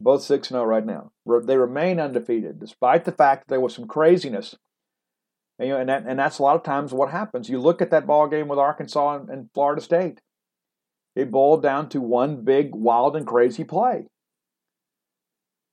Both 0.00 0.22
six 0.22 0.48
and 0.48 0.54
zero 0.54 0.62
oh 0.62 0.66
right 0.66 0.86
now. 0.86 1.10
They 1.42 1.56
remain 1.56 1.98
undefeated 1.98 2.60
despite 2.60 3.04
the 3.04 3.10
fact 3.10 3.48
that 3.48 3.52
there 3.52 3.60
was 3.60 3.74
some 3.74 3.88
craziness. 3.88 4.54
And, 5.58 5.66
you 5.66 5.74
know, 5.74 5.80
and, 5.80 5.88
that, 5.88 6.04
and 6.06 6.16
that's 6.16 6.38
a 6.38 6.44
lot 6.44 6.54
of 6.54 6.62
times 6.62 6.92
what 6.92 7.10
happens. 7.10 7.48
You 7.48 7.58
look 7.58 7.82
at 7.82 7.90
that 7.90 8.06
ball 8.06 8.28
game 8.28 8.46
with 8.46 8.60
Arkansas 8.60 9.16
and, 9.16 9.28
and 9.28 9.48
Florida 9.54 9.82
State. 9.82 10.20
It 11.16 11.32
boiled 11.32 11.62
down 11.62 11.88
to 11.88 12.00
one 12.00 12.44
big, 12.44 12.76
wild, 12.76 13.16
and 13.16 13.26
crazy 13.26 13.64
play. 13.64 14.06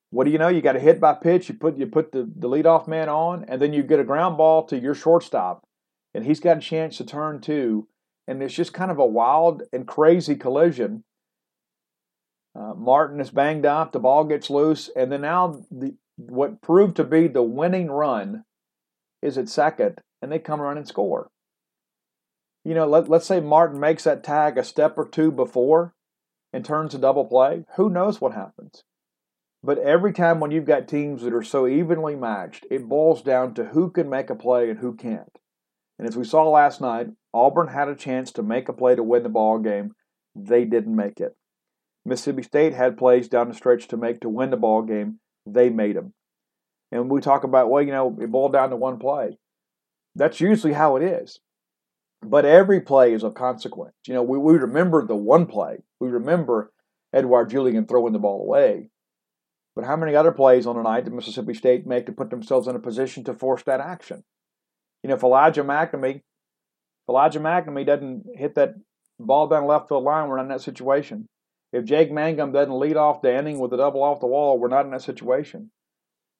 What 0.09 0.23
do 0.23 0.31
you 0.31 0.39
know? 0.39 0.47
You 0.47 0.61
got 0.61 0.75
a 0.75 0.79
hit 0.79 0.99
by 0.99 1.13
pitch. 1.13 1.49
You 1.49 1.55
put 1.55 1.77
you 1.77 1.85
put 1.85 2.11
the, 2.11 2.29
the 2.35 2.49
leadoff 2.49 2.87
man 2.87 3.09
on, 3.09 3.45
and 3.47 3.61
then 3.61 3.73
you 3.73 3.83
get 3.83 3.99
a 3.99 4.03
ground 4.03 4.37
ball 4.37 4.65
to 4.65 4.77
your 4.77 4.93
shortstop 4.95 5.63
and 6.13 6.25
he's 6.25 6.39
got 6.39 6.57
a 6.57 6.61
chance 6.61 6.97
to 6.97 7.05
turn 7.05 7.39
two. 7.39 7.87
And 8.31 8.41
it's 8.41 8.53
just 8.53 8.73
kind 8.73 8.91
of 8.91 8.97
a 8.97 9.05
wild 9.05 9.63
and 9.73 9.85
crazy 9.85 10.37
collision. 10.37 11.03
Uh, 12.57 12.73
Martin 12.75 13.19
is 13.19 13.29
banged 13.29 13.65
up, 13.65 13.91
the 13.91 13.99
ball 13.99 14.23
gets 14.23 14.49
loose, 14.49 14.89
and 14.95 15.11
then 15.11 15.19
now 15.19 15.65
the 15.69 15.95
what 16.15 16.61
proved 16.61 16.95
to 16.95 17.03
be 17.03 17.27
the 17.27 17.43
winning 17.43 17.91
run 17.91 18.45
is 19.21 19.37
at 19.37 19.49
second, 19.49 19.99
and 20.21 20.31
they 20.31 20.39
come 20.39 20.61
around 20.61 20.77
and 20.77 20.87
score. 20.87 21.29
You 22.63 22.73
know, 22.73 22.87
let, 22.87 23.09
let's 23.09 23.25
say 23.25 23.41
Martin 23.41 23.81
makes 23.81 24.05
that 24.05 24.23
tag 24.23 24.57
a 24.57 24.63
step 24.63 24.97
or 24.97 25.09
two 25.09 25.29
before 25.29 25.93
and 26.53 26.63
turns 26.63 26.95
a 26.95 26.99
double 26.99 27.25
play. 27.25 27.65
Who 27.75 27.89
knows 27.89 28.21
what 28.21 28.31
happens? 28.31 28.85
But 29.61 29.77
every 29.77 30.13
time 30.13 30.39
when 30.39 30.51
you've 30.51 30.63
got 30.63 30.87
teams 30.87 31.23
that 31.23 31.33
are 31.33 31.43
so 31.43 31.67
evenly 31.67 32.15
matched, 32.15 32.65
it 32.71 32.87
boils 32.87 33.21
down 33.23 33.55
to 33.55 33.65
who 33.65 33.91
can 33.91 34.09
make 34.09 34.29
a 34.29 34.35
play 34.35 34.69
and 34.69 34.79
who 34.79 34.95
can't. 34.95 35.37
And 35.99 36.07
as 36.07 36.15
we 36.15 36.23
saw 36.23 36.49
last 36.49 36.79
night, 36.79 37.09
Auburn 37.33 37.67
had 37.67 37.87
a 37.87 37.95
chance 37.95 38.31
to 38.33 38.43
make 38.43 38.67
a 38.69 38.73
play 38.73 38.95
to 38.95 39.03
win 39.03 39.23
the 39.23 39.29
ball 39.29 39.59
game. 39.59 39.93
They 40.35 40.65
didn't 40.65 40.95
make 40.95 41.19
it. 41.19 41.35
Mississippi 42.05 42.43
State 42.43 42.73
had 42.73 42.97
plays 42.97 43.27
down 43.27 43.49
the 43.49 43.55
stretch 43.55 43.87
to 43.89 43.97
make 43.97 44.21
to 44.21 44.29
win 44.29 44.49
the 44.49 44.57
ball 44.57 44.81
game. 44.81 45.19
They 45.45 45.69
made 45.69 45.95
them. 45.95 46.13
And 46.91 47.09
we 47.09 47.21
talk 47.21 47.43
about, 47.43 47.69
well, 47.69 47.83
you 47.83 47.91
know, 47.91 48.17
it 48.19 48.31
boiled 48.31 48.53
down 48.53 48.69
to 48.71 48.75
one 48.75 48.97
play. 48.97 49.37
That's 50.15 50.41
usually 50.41 50.73
how 50.73 50.97
it 50.97 51.03
is. 51.03 51.39
But 52.21 52.45
every 52.45 52.81
play 52.81 53.13
is 53.13 53.23
of 53.23 53.33
consequence. 53.33 53.95
You 54.07 54.13
know, 54.13 54.23
we, 54.23 54.37
we 54.37 54.53
remember 54.53 55.05
the 55.05 55.15
one 55.15 55.45
play. 55.45 55.77
We 55.99 56.09
remember 56.09 56.71
Edouard 57.13 57.49
Julien 57.49 57.85
throwing 57.85 58.13
the 58.13 58.19
ball 58.19 58.41
away. 58.41 58.89
But 59.75 59.85
how 59.85 59.95
many 59.95 60.15
other 60.15 60.31
plays 60.31 60.67
on 60.67 60.77
a 60.77 60.83
night 60.83 61.05
did 61.05 61.13
Mississippi 61.13 61.53
State 61.53 61.87
make 61.87 62.05
to 62.07 62.11
put 62.11 62.29
themselves 62.29 62.67
in 62.67 62.75
a 62.75 62.79
position 62.79 63.23
to 63.23 63.33
force 63.33 63.63
that 63.63 63.79
action? 63.79 64.23
you 65.03 65.07
know, 65.07 65.15
if 65.15 65.23
Elijah 65.23 65.63
MacNamee, 65.63 66.17
if 66.17 66.21
Elijah 67.09 67.39
MacNamee 67.39 67.85
doesn't 67.85 68.25
hit 68.35 68.55
that 68.55 68.75
ball 69.19 69.47
down 69.47 69.67
left 69.67 69.89
field 69.89 70.03
line, 70.03 70.27
we're 70.27 70.37
not 70.37 70.43
in 70.43 70.49
that 70.49 70.61
situation. 70.61 71.27
If 71.73 71.85
Jake 71.85 72.11
Mangum 72.11 72.51
doesn't 72.51 72.79
lead 72.79 72.97
off 72.97 73.21
the 73.21 73.35
inning 73.35 73.59
with 73.59 73.73
a 73.73 73.77
double 73.77 74.03
off 74.03 74.19
the 74.19 74.27
wall, 74.27 74.59
we're 74.59 74.67
not 74.67 74.85
in 74.85 74.91
that 74.91 75.01
situation. 75.01 75.71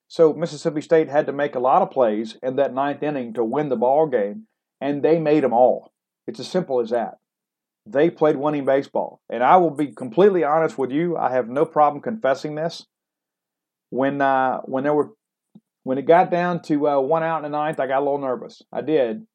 So 0.07 0.33
Mississippi 0.33 0.81
State 0.81 1.07
had 1.07 1.27
to 1.27 1.31
make 1.31 1.55
a 1.55 1.59
lot 1.59 1.81
of 1.81 1.89
plays 1.89 2.37
in 2.43 2.57
that 2.57 2.73
ninth 2.73 3.01
inning 3.01 3.33
to 3.35 3.43
win 3.45 3.69
the 3.69 3.77
ball 3.77 4.07
game, 4.07 4.47
and 4.81 5.01
they 5.01 5.19
made 5.19 5.43
them 5.43 5.53
all. 5.53 5.93
It's 6.27 6.39
as 6.39 6.49
simple 6.49 6.81
as 6.81 6.89
that. 6.89 7.17
They 7.85 8.09
played 8.09 8.35
winning 8.35 8.65
baseball, 8.65 9.21
and 9.29 9.41
I 9.41 9.57
will 9.57 9.71
be 9.71 9.87
completely 9.87 10.43
honest 10.43 10.77
with 10.77 10.91
you. 10.91 11.17
I 11.17 11.31
have 11.31 11.47
no 11.47 11.65
problem 11.65 12.01
confessing 12.01 12.55
this. 12.55 12.85
When 13.89 14.21
uh, 14.21 14.59
when 14.65 14.83
there 14.83 14.93
were 14.93 15.11
when 15.83 15.97
it 15.97 16.05
got 16.05 16.29
down 16.29 16.61
to 16.63 16.89
uh, 16.89 16.99
one 16.99 17.23
out 17.23 17.37
in 17.37 17.43
the 17.43 17.57
ninth, 17.57 17.79
I 17.79 17.87
got 17.87 17.99
a 17.99 18.05
little 18.05 18.19
nervous. 18.19 18.61
I 18.71 18.81
did. 18.81 19.25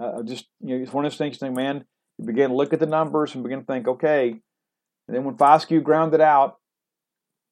Uh, 0.00 0.22
just 0.22 0.46
you 0.60 0.76
know, 0.76 0.82
it's 0.82 0.92
one 0.92 1.04
of 1.04 1.12
those 1.12 1.18
things. 1.18 1.38
Think, 1.38 1.54
man, 1.54 1.84
you 2.18 2.24
begin 2.24 2.50
to 2.50 2.56
look 2.56 2.72
at 2.72 2.80
the 2.80 2.86
numbers 2.86 3.34
and 3.34 3.42
begin 3.42 3.60
to 3.60 3.66
think, 3.66 3.86
okay. 3.86 4.30
And 5.08 5.16
then 5.16 5.24
when 5.24 5.36
Foscue 5.36 5.82
grounded 5.82 6.20
out, 6.20 6.58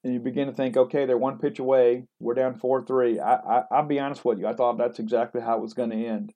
and 0.04 0.14
you 0.14 0.20
begin 0.20 0.46
to 0.46 0.52
think, 0.52 0.76
okay, 0.76 1.06
they're 1.06 1.18
one 1.18 1.38
pitch 1.38 1.58
away. 1.58 2.04
We're 2.20 2.34
down 2.34 2.58
four 2.58 2.84
three. 2.84 3.18
I, 3.18 3.34
I 3.34 3.62
I'll 3.70 3.86
be 3.86 3.98
honest 3.98 4.24
with 4.24 4.38
you. 4.38 4.46
I 4.46 4.54
thought 4.54 4.78
that's 4.78 4.98
exactly 4.98 5.40
how 5.40 5.58
it 5.58 5.62
was 5.62 5.74
going 5.74 5.90
to 5.90 6.06
end. 6.06 6.32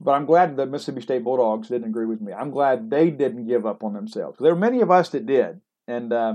But 0.00 0.12
I'm 0.12 0.24
glad 0.24 0.56
the 0.56 0.64
Mississippi 0.64 1.02
State 1.02 1.24
Bulldogs 1.24 1.68
didn't 1.68 1.88
agree 1.88 2.06
with 2.06 2.22
me. 2.22 2.32
I'm 2.32 2.50
glad 2.50 2.88
they 2.88 3.10
didn't 3.10 3.46
give 3.46 3.66
up 3.66 3.84
on 3.84 3.92
themselves. 3.92 4.38
There 4.40 4.54
were 4.54 4.60
many 4.60 4.80
of 4.80 4.90
us 4.90 5.10
that 5.10 5.26
did, 5.26 5.60
and 5.86 6.10
uh, 6.10 6.34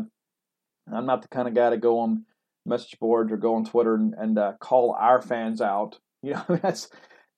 I'm 0.93 1.05
not 1.07 1.23
the 1.23 1.27
kind 1.29 1.47
of 1.47 1.55
guy 1.55 1.71
to 1.71 1.77
go 1.77 1.99
on 1.99 2.25
message 2.65 2.99
boards 2.99 3.31
or 3.31 3.37
go 3.37 3.55
on 3.55 3.65
Twitter 3.65 3.95
and, 3.95 4.13
and 4.13 4.37
uh, 4.37 4.53
call 4.59 4.95
our 4.99 5.21
fans 5.21 5.61
out. 5.61 5.99
You 6.25 6.33
know, 6.33 6.57
that's 6.59 6.89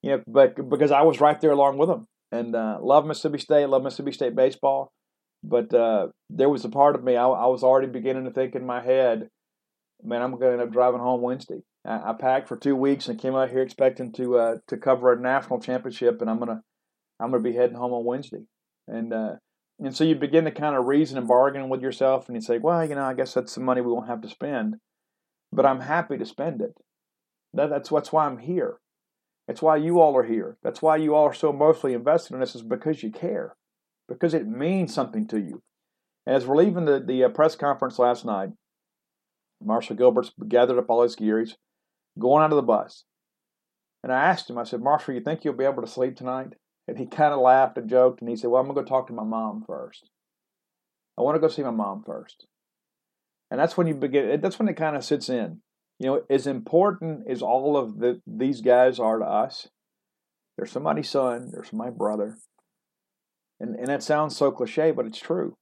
you 0.02 0.10
know, 0.10 0.22
but 0.26 0.68
because 0.68 0.90
I 0.90 1.02
was 1.02 1.20
right 1.20 1.40
there 1.40 1.52
along 1.52 1.78
with 1.78 1.88
them, 1.88 2.06
and 2.30 2.54
uh, 2.54 2.78
love 2.80 3.06
Mississippi 3.06 3.38
State, 3.38 3.66
love 3.66 3.82
Mississippi 3.82 4.12
State 4.12 4.36
baseball. 4.36 4.92
But 5.42 5.72
uh, 5.72 6.08
there 6.30 6.48
was 6.48 6.64
a 6.64 6.68
part 6.68 6.96
of 6.96 7.04
me 7.04 7.16
I, 7.16 7.26
I, 7.26 7.46
was 7.46 7.62
already 7.62 7.86
beginning 7.86 8.24
to 8.24 8.32
think 8.32 8.56
in 8.56 8.66
my 8.66 8.82
head, 8.82 9.28
man, 10.02 10.20
I'm 10.20 10.32
going 10.32 10.42
to 10.42 10.52
end 10.52 10.62
up 10.62 10.72
driving 10.72 11.00
home 11.00 11.20
Wednesday. 11.20 11.60
I, 11.86 12.10
I, 12.10 12.12
packed 12.18 12.48
for 12.48 12.56
two 12.56 12.74
weeks 12.74 13.06
and 13.06 13.20
came 13.20 13.36
out 13.36 13.50
here 13.50 13.62
expecting 13.62 14.12
to 14.14 14.36
uh, 14.36 14.56
to 14.66 14.76
cover 14.76 15.12
a 15.12 15.20
national 15.20 15.60
championship, 15.60 16.20
and 16.20 16.28
I'm 16.28 16.38
gonna 16.38 16.62
I'm 17.20 17.30
gonna 17.30 17.42
be 17.42 17.52
heading 17.52 17.76
home 17.76 17.92
on 17.92 18.04
Wednesday. 18.04 18.42
And 18.88 19.12
uh, 19.12 19.34
and 19.78 19.94
so 19.94 20.02
you 20.02 20.16
begin 20.16 20.44
to 20.44 20.50
kind 20.50 20.74
of 20.74 20.86
reason 20.86 21.18
and 21.18 21.28
bargain 21.28 21.68
with 21.68 21.82
yourself, 21.82 22.28
and 22.28 22.36
you 22.36 22.40
say, 22.40 22.58
well, 22.58 22.86
you 22.86 22.94
know, 22.94 23.04
I 23.04 23.14
guess 23.14 23.34
that's 23.34 23.52
some 23.52 23.64
money 23.64 23.80
we 23.80 23.92
won't 23.92 24.08
have 24.08 24.22
to 24.22 24.28
spend, 24.28 24.76
but 25.52 25.66
I'm 25.66 25.80
happy 25.80 26.18
to 26.18 26.26
spend 26.26 26.60
it. 26.60 26.74
That, 27.54 27.70
that's 27.70 27.90
that's 27.90 28.12
why 28.12 28.26
I'm 28.26 28.38
here. 28.38 28.78
That's 29.48 29.62
why 29.62 29.76
you 29.76 29.98
all 29.98 30.16
are 30.16 30.24
here. 30.24 30.58
That's 30.62 30.82
why 30.82 30.96
you 30.96 31.14
all 31.14 31.24
are 31.24 31.34
so 31.34 31.50
emotionally 31.50 31.94
invested 31.94 32.34
in 32.34 32.40
this 32.40 32.54
is 32.54 32.62
because 32.62 33.02
you 33.02 33.10
care 33.10 33.56
because 34.06 34.34
it 34.34 34.46
means 34.46 34.92
something 34.94 35.26
to 35.28 35.38
you. 35.38 35.62
As 36.26 36.46
we're 36.46 36.56
leaving 36.56 36.84
the, 36.84 37.00
the 37.00 37.24
uh, 37.24 37.28
press 37.30 37.56
conference 37.56 37.98
last 37.98 38.26
night, 38.26 38.50
Marshall 39.62 39.96
Gilbert's 39.96 40.32
gathered 40.46 40.78
up 40.78 40.90
all 40.90 41.02
his 41.02 41.16
gear. 41.16 41.40
He's 41.40 41.56
going 42.18 42.44
out 42.44 42.52
of 42.52 42.56
the 42.56 42.62
bus. 42.62 43.04
And 44.04 44.12
I 44.12 44.22
asked 44.22 44.48
him, 44.48 44.58
I 44.58 44.64
said, 44.64 44.82
Marshall, 44.82 45.14
you 45.14 45.20
think 45.20 45.44
you'll 45.44 45.54
be 45.54 45.64
able 45.64 45.82
to 45.82 45.88
sleep 45.88 46.16
tonight? 46.16 46.54
And 46.86 46.98
he 46.98 47.06
kind 47.06 47.34
of 47.34 47.40
laughed 47.40 47.76
and 47.76 47.88
joked, 47.88 48.20
and 48.20 48.30
he 48.30 48.36
said, 48.36 48.50
Well, 48.50 48.60
I'm 48.60 48.66
going 48.66 48.76
to 48.76 48.82
go 48.82 48.88
talk 48.88 49.08
to 49.08 49.12
my 49.12 49.24
mom 49.24 49.64
first. 49.66 50.08
I 51.18 51.22
want 51.22 51.36
to 51.36 51.40
go 51.40 51.48
see 51.48 51.62
my 51.62 51.70
mom 51.70 52.02
first. 52.06 52.46
And 53.50 53.58
that's 53.58 53.76
when 53.76 53.86
you 53.86 53.94
begin, 53.94 54.40
that's 54.40 54.58
when 54.58 54.68
it 54.68 54.76
kind 54.76 54.96
of 54.96 55.04
sits 55.04 55.28
in. 55.28 55.60
You 55.98 56.06
know, 56.06 56.22
as 56.30 56.46
important 56.46 57.28
as 57.28 57.42
all 57.42 57.76
of 57.76 57.98
the, 57.98 58.20
these 58.26 58.60
guys 58.60 59.00
are 59.00 59.18
to 59.18 59.24
us, 59.24 59.68
they're 60.56 60.66
somebody's 60.66 61.10
son, 61.10 61.50
they're 61.52 61.64
my 61.72 61.90
brother, 61.90 62.38
and 63.60 63.76
and 63.76 63.88
that 63.88 64.02
sounds 64.02 64.36
so 64.36 64.50
cliche, 64.50 64.90
but 64.92 65.06
it's 65.06 65.18
true. 65.18 65.56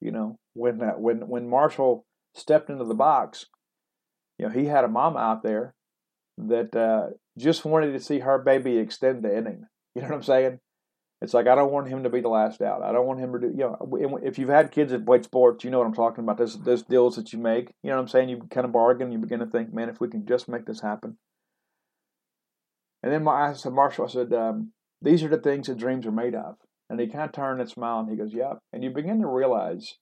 You 0.00 0.12
know, 0.12 0.38
when 0.54 0.78
that 0.78 1.00
when 1.00 1.28
when 1.28 1.48
Marshall 1.48 2.04
stepped 2.34 2.70
into 2.70 2.84
the 2.84 2.94
box, 2.94 3.46
you 4.38 4.46
know, 4.46 4.52
he 4.52 4.66
had 4.66 4.84
a 4.84 4.88
mom 4.88 5.16
out 5.16 5.42
there 5.42 5.74
that 6.38 6.74
uh, 6.74 7.10
just 7.36 7.64
wanted 7.64 7.92
to 7.92 8.00
see 8.00 8.20
her 8.20 8.38
baby 8.38 8.78
extend 8.78 9.22
the 9.22 9.36
inning. 9.36 9.66
You 9.96 10.02
know 10.02 10.08
what 10.08 10.14
I'm 10.18 10.22
saying? 10.22 10.60
It's 11.22 11.34
like 11.34 11.46
I 11.46 11.54
don't 11.54 11.72
want 11.72 11.88
him 11.88 12.02
to 12.04 12.10
be 12.10 12.20
the 12.20 12.28
last 12.28 12.62
out. 12.62 12.82
I 12.82 12.92
don't 12.92 13.06
want 13.06 13.20
him 13.20 13.32
to 13.32 13.38
do. 13.38 13.48
You 13.48 13.76
know, 13.80 14.18
if 14.22 14.38
you've 14.38 14.48
had 14.48 14.72
kids 14.72 14.90
that 14.92 15.04
played 15.04 15.24
sports, 15.24 15.64
you 15.64 15.70
know 15.70 15.78
what 15.78 15.86
I'm 15.86 15.94
talking 15.94 16.24
about. 16.24 16.38
Those 16.38 16.58
those 16.58 16.82
deals 16.82 17.16
that 17.16 17.32
you 17.32 17.38
make. 17.38 17.74
You 17.82 17.90
know 17.90 17.96
what 17.96 18.02
I'm 18.02 18.08
saying? 18.08 18.30
You 18.30 18.38
kind 18.50 18.64
of 18.64 18.72
bargain. 18.72 19.12
You 19.12 19.18
begin 19.18 19.40
to 19.40 19.46
think, 19.46 19.72
man, 19.72 19.90
if 19.90 20.00
we 20.00 20.08
can 20.08 20.26
just 20.26 20.48
make 20.48 20.64
this 20.64 20.80
happen. 20.80 21.18
And 23.02 23.12
then 23.12 23.26
I 23.28 23.52
said, 23.54 23.72
Marshall, 23.72 24.06
I 24.06 24.08
said, 24.08 24.32
um, 24.32 24.72
these 25.00 25.22
are 25.22 25.28
the 25.28 25.38
things 25.38 25.66
that 25.66 25.78
dreams 25.78 26.06
are 26.06 26.12
made 26.12 26.34
of. 26.34 26.56
And 26.88 27.00
he 27.00 27.06
kind 27.06 27.24
of 27.24 27.32
turned 27.32 27.60
and 27.60 27.70
smiled 27.70 28.08
and 28.08 28.16
he 28.16 28.22
goes, 28.22 28.34
Yep. 28.34 28.58
And 28.72 28.82
you 28.82 28.90
begin 28.90 29.20
to 29.20 29.26
realize 29.26 29.96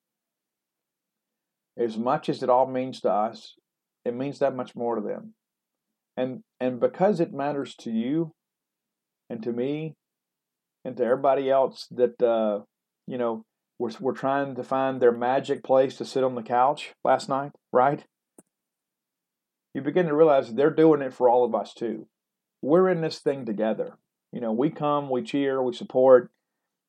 as 1.76 1.96
much 1.96 2.28
as 2.28 2.42
it 2.42 2.50
all 2.50 2.66
means 2.66 3.00
to 3.00 3.10
us, 3.10 3.54
it 4.04 4.14
means 4.14 4.38
that 4.38 4.56
much 4.56 4.74
more 4.74 4.94
to 4.94 5.00
them. 5.00 5.34
And 6.16 6.42
and 6.58 6.80
because 6.80 7.20
it 7.20 7.32
matters 7.32 7.74
to 7.80 7.90
you 7.90 8.32
and 9.28 9.42
to 9.42 9.52
me 9.52 9.94
and 10.84 10.96
to 10.96 11.04
everybody 11.04 11.50
else 11.50 11.86
that 11.90 12.22
uh, 12.22 12.60
you 13.06 13.18
know 13.18 13.44
we're, 13.78 13.90
we're 14.00 14.12
trying 14.12 14.54
to 14.54 14.64
find 14.64 15.00
their 15.00 15.12
magic 15.12 15.62
place 15.62 15.96
to 15.96 16.04
sit 16.04 16.24
on 16.24 16.34
the 16.34 16.42
couch 16.42 16.94
last 17.04 17.28
night, 17.28 17.52
right? 17.72 18.04
You 19.74 19.82
begin 19.82 20.06
to 20.06 20.14
realize 20.14 20.52
they're 20.52 20.70
doing 20.70 21.02
it 21.02 21.14
for 21.14 21.28
all 21.28 21.44
of 21.44 21.54
us 21.54 21.72
too. 21.74 22.08
We're 22.62 22.88
in 22.88 23.00
this 23.00 23.20
thing 23.20 23.46
together. 23.46 23.98
You 24.32 24.40
know, 24.40 24.52
we 24.52 24.70
come, 24.70 25.08
we 25.08 25.22
cheer, 25.22 25.62
we 25.62 25.72
support, 25.72 26.30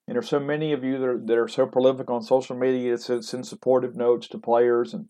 and 0.07 0.15
there's 0.15 0.27
so 0.27 0.39
many 0.39 0.73
of 0.73 0.83
you 0.83 0.97
that 0.97 1.07
are, 1.07 1.19
that 1.19 1.37
are 1.37 1.47
so 1.47 1.67
prolific 1.67 2.09
on 2.09 2.23
social 2.23 2.55
media 2.55 2.97
that 2.97 3.23
send 3.23 3.45
supportive 3.45 3.95
notes 3.95 4.27
to 4.29 4.39
players 4.39 4.93
and, 4.93 5.05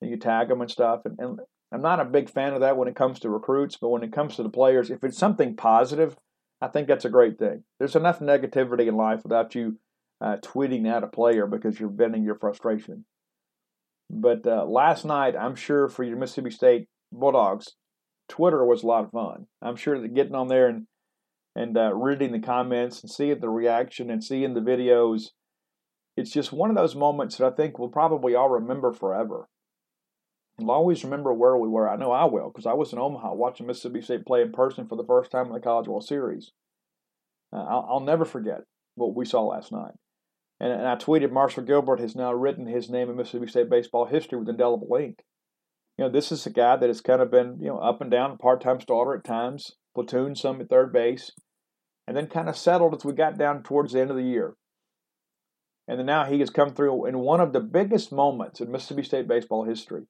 and 0.00 0.10
you 0.10 0.16
tag 0.16 0.48
them 0.48 0.62
and 0.62 0.70
stuff. 0.70 1.02
And, 1.04 1.18
and 1.18 1.40
I'm 1.70 1.82
not 1.82 2.00
a 2.00 2.06
big 2.06 2.30
fan 2.30 2.54
of 2.54 2.60
that 2.60 2.78
when 2.78 2.88
it 2.88 2.96
comes 2.96 3.20
to 3.20 3.28
recruits, 3.28 3.76
but 3.76 3.90
when 3.90 4.02
it 4.02 4.12
comes 4.12 4.36
to 4.36 4.42
the 4.42 4.48
players, 4.48 4.90
if 4.90 5.04
it's 5.04 5.18
something 5.18 5.54
positive, 5.54 6.16
I 6.60 6.68
think 6.68 6.88
that's 6.88 7.04
a 7.04 7.10
great 7.10 7.38
thing. 7.38 7.64
There's 7.78 7.96
enough 7.96 8.18
negativity 8.18 8.88
in 8.88 8.96
life 8.96 9.22
without 9.22 9.54
you 9.54 9.78
uh, 10.20 10.36
tweeting 10.42 10.86
at 10.88 11.04
a 11.04 11.08
player 11.08 11.46
because 11.46 11.78
you're 11.78 11.88
venting 11.88 12.24
your 12.24 12.38
frustration. 12.38 13.04
But 14.10 14.46
uh, 14.46 14.64
last 14.64 15.04
night, 15.04 15.36
I'm 15.36 15.54
sure 15.54 15.88
for 15.88 16.02
your 16.02 16.16
Mississippi 16.16 16.50
State 16.50 16.88
Bulldogs, 17.12 17.74
Twitter 18.28 18.64
was 18.64 18.82
a 18.82 18.86
lot 18.86 19.04
of 19.04 19.10
fun. 19.10 19.46
I'm 19.62 19.76
sure 19.76 20.00
that 20.00 20.14
getting 20.14 20.34
on 20.34 20.48
there 20.48 20.68
and 20.68 20.86
and 21.54 21.76
uh, 21.76 21.92
reading 21.92 22.30
the 22.30 22.38
comments 22.38 23.02
and 23.02 23.10
seeing 23.10 23.40
the 23.40 23.48
reaction 23.48 24.10
and 24.10 24.22
seeing 24.22 24.54
the 24.54 24.60
videos. 24.60 25.30
It's 26.16 26.30
just 26.30 26.52
one 26.52 26.70
of 26.70 26.76
those 26.76 26.94
moments 26.94 27.36
that 27.36 27.46
I 27.46 27.50
think 27.50 27.78
we'll 27.78 27.88
probably 27.88 28.34
all 28.34 28.48
remember 28.48 28.92
forever. 28.92 29.48
We'll 30.58 30.72
always 30.72 31.04
remember 31.04 31.32
where 31.32 31.56
we 31.56 31.68
were. 31.68 31.88
I 31.88 31.96
know 31.96 32.10
I 32.10 32.24
will 32.24 32.50
because 32.50 32.66
I 32.66 32.72
was 32.72 32.92
in 32.92 32.98
Omaha 32.98 33.34
watching 33.34 33.66
Mississippi 33.66 34.02
State 34.02 34.26
play 34.26 34.42
in 34.42 34.50
person 34.50 34.88
for 34.88 34.96
the 34.96 35.04
first 35.04 35.30
time 35.30 35.46
in 35.46 35.52
the 35.52 35.60
College 35.60 35.86
World 35.86 36.04
Series. 36.04 36.50
Uh, 37.52 37.62
I'll, 37.62 37.86
I'll, 37.88 38.00
never 38.00 38.24
forget 38.24 38.62
what 38.96 39.14
we 39.14 39.24
saw 39.24 39.42
last 39.42 39.70
night. 39.70 39.92
And, 40.60 40.72
and 40.72 40.86
I 40.86 40.96
tweeted 40.96 41.30
Marshall 41.30 41.62
Gilbert 41.62 42.00
has 42.00 42.16
now 42.16 42.32
written 42.32 42.66
his 42.66 42.90
name 42.90 43.08
in 43.08 43.16
Mississippi 43.16 43.46
State 43.46 43.70
baseball 43.70 44.06
history 44.06 44.38
with 44.38 44.48
indelible 44.48 44.94
ink. 44.96 45.22
You 45.96 46.04
know, 46.04 46.10
this 46.10 46.32
is 46.32 46.44
a 46.44 46.50
guy 46.50 46.76
that 46.76 46.88
has 46.88 47.00
kind 47.00 47.22
of 47.22 47.30
been, 47.30 47.58
you 47.60 47.68
know, 47.68 47.78
up 47.78 48.00
and 48.00 48.10
down, 48.10 48.36
part 48.36 48.60
time 48.60 48.80
starter 48.80 49.14
at 49.14 49.24
times, 49.24 49.76
platoon 49.94 50.34
some 50.34 50.60
at 50.60 50.68
third 50.68 50.92
base, 50.92 51.30
and 52.06 52.16
then 52.16 52.26
kind 52.26 52.48
of 52.48 52.56
settled 52.56 52.94
as 52.94 53.04
we 53.04 53.12
got 53.12 53.38
down 53.38 53.62
towards 53.62 53.92
the 53.92 54.00
end 54.00 54.10
of 54.10 54.16
the 54.16 54.22
year. 54.22 54.56
And 55.86 56.00
then 56.00 56.06
now 56.06 56.24
he 56.24 56.40
has 56.40 56.50
come 56.50 56.74
through 56.74 57.06
in 57.06 57.20
one 57.20 57.40
of 57.40 57.52
the 57.52 57.60
biggest 57.60 58.12
moments 58.12 58.60
in 58.60 58.70
Mississippi 58.70 59.04
State 59.04 59.28
baseball 59.28 59.64
history. 59.64 60.06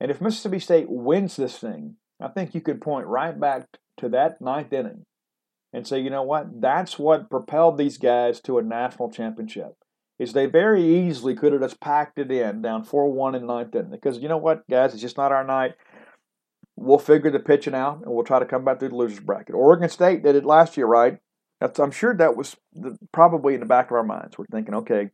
And 0.00 0.10
if 0.10 0.20
Mississippi 0.20 0.58
State 0.58 0.86
wins 0.88 1.36
this 1.36 1.58
thing, 1.58 1.96
I 2.20 2.28
think 2.28 2.54
you 2.54 2.60
could 2.60 2.80
point 2.80 3.06
right 3.06 3.38
back 3.38 3.68
to 3.98 4.08
that 4.10 4.40
ninth 4.40 4.72
inning 4.72 5.04
and 5.72 5.86
say, 5.86 6.00
you 6.00 6.10
know 6.10 6.22
what? 6.22 6.60
That's 6.60 6.98
what 6.98 7.30
propelled 7.30 7.78
these 7.78 7.98
guys 7.98 8.40
to 8.42 8.58
a 8.58 8.62
national 8.62 9.10
championship. 9.10 9.76
Is 10.18 10.32
they 10.32 10.46
very 10.46 10.82
easily 10.82 11.34
could 11.34 11.52
have 11.52 11.62
just 11.62 11.80
packed 11.80 12.18
it 12.18 12.30
in 12.30 12.62
down 12.62 12.84
4 12.84 13.10
1 13.12 13.34
in 13.34 13.46
ninth 13.46 13.74
inning. 13.74 13.90
Because 13.90 14.18
you 14.18 14.28
know 14.28 14.36
what, 14.36 14.68
guys? 14.68 14.92
It's 14.92 15.02
just 15.02 15.16
not 15.16 15.32
our 15.32 15.44
night 15.44 15.74
we'll 16.80 16.98
figure 16.98 17.30
the 17.30 17.38
pitching 17.38 17.74
out 17.74 18.00
and 18.02 18.12
we'll 18.12 18.24
try 18.24 18.38
to 18.38 18.46
come 18.46 18.64
back 18.64 18.78
through 18.78 18.88
the 18.88 18.96
losers 18.96 19.20
bracket. 19.20 19.54
Oregon 19.54 19.88
State 19.88 20.22
did 20.22 20.34
it 20.34 20.44
last 20.44 20.76
year, 20.76 20.86
right? 20.86 21.18
That's, 21.60 21.78
I'm 21.78 21.90
sure 21.90 22.14
that 22.16 22.36
was 22.36 22.56
the, 22.72 22.98
probably 23.12 23.54
in 23.54 23.60
the 23.60 23.66
back 23.66 23.90
of 23.90 23.96
our 23.96 24.02
minds. 24.02 24.38
We're 24.38 24.46
thinking, 24.46 24.74
okay, 24.74 25.10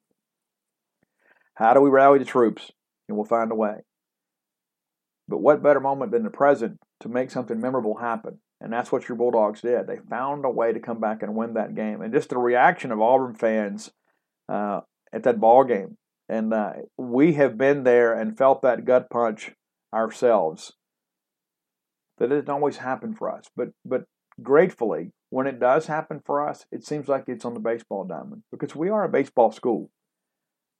how 1.54 1.74
do 1.74 1.80
we 1.80 1.90
rally 1.90 2.20
the 2.20 2.24
troops? 2.24 2.70
And 3.08 3.16
we'll 3.16 3.26
find 3.26 3.50
a 3.50 3.56
way. 3.56 3.80
But 5.28 5.38
what 5.38 5.62
better 5.62 5.80
moment 5.80 6.12
than 6.12 6.22
the 6.22 6.30
present 6.30 6.78
to 7.00 7.08
make 7.08 7.30
something 7.30 7.60
memorable 7.60 7.96
happen? 7.96 8.38
And 8.60 8.72
that's 8.72 8.90
what 8.90 9.08
your 9.08 9.16
Bulldogs 9.16 9.60
did. 9.60 9.86
They 9.86 9.98
found 10.08 10.44
a 10.44 10.50
way 10.50 10.72
to 10.72 10.80
come 10.80 11.00
back 11.00 11.22
and 11.22 11.34
win 11.34 11.54
that 11.54 11.74
game. 11.74 12.00
And 12.00 12.12
just 12.12 12.30
the 12.30 12.38
reaction 12.38 12.90
of 12.90 13.00
Auburn 13.00 13.34
fans 13.34 13.90
uh, 14.48 14.80
at 15.12 15.24
that 15.24 15.40
ball 15.40 15.64
game. 15.64 15.96
And 16.28 16.52
uh, 16.52 16.72
we 16.96 17.34
have 17.34 17.58
been 17.58 17.84
there 17.84 18.14
and 18.14 18.36
felt 18.36 18.62
that 18.62 18.84
gut 18.84 19.10
punch 19.10 19.52
ourselves 19.92 20.72
that 22.18 22.26
it 22.26 22.28
doesn't 22.34 22.50
always 22.50 22.78
happen 22.78 23.14
for 23.14 23.30
us. 23.30 23.44
But 23.54 23.68
but 23.84 24.04
gratefully, 24.42 25.12
when 25.30 25.46
it 25.46 25.60
does 25.60 25.86
happen 25.86 26.20
for 26.24 26.46
us, 26.46 26.64
it 26.72 26.84
seems 26.84 27.08
like 27.08 27.24
it's 27.26 27.44
on 27.44 27.54
the 27.54 27.60
baseball 27.60 28.04
diamond 28.04 28.42
because 28.50 28.74
we 28.74 28.88
are 28.88 29.04
a 29.04 29.08
baseball 29.08 29.52
school. 29.52 29.90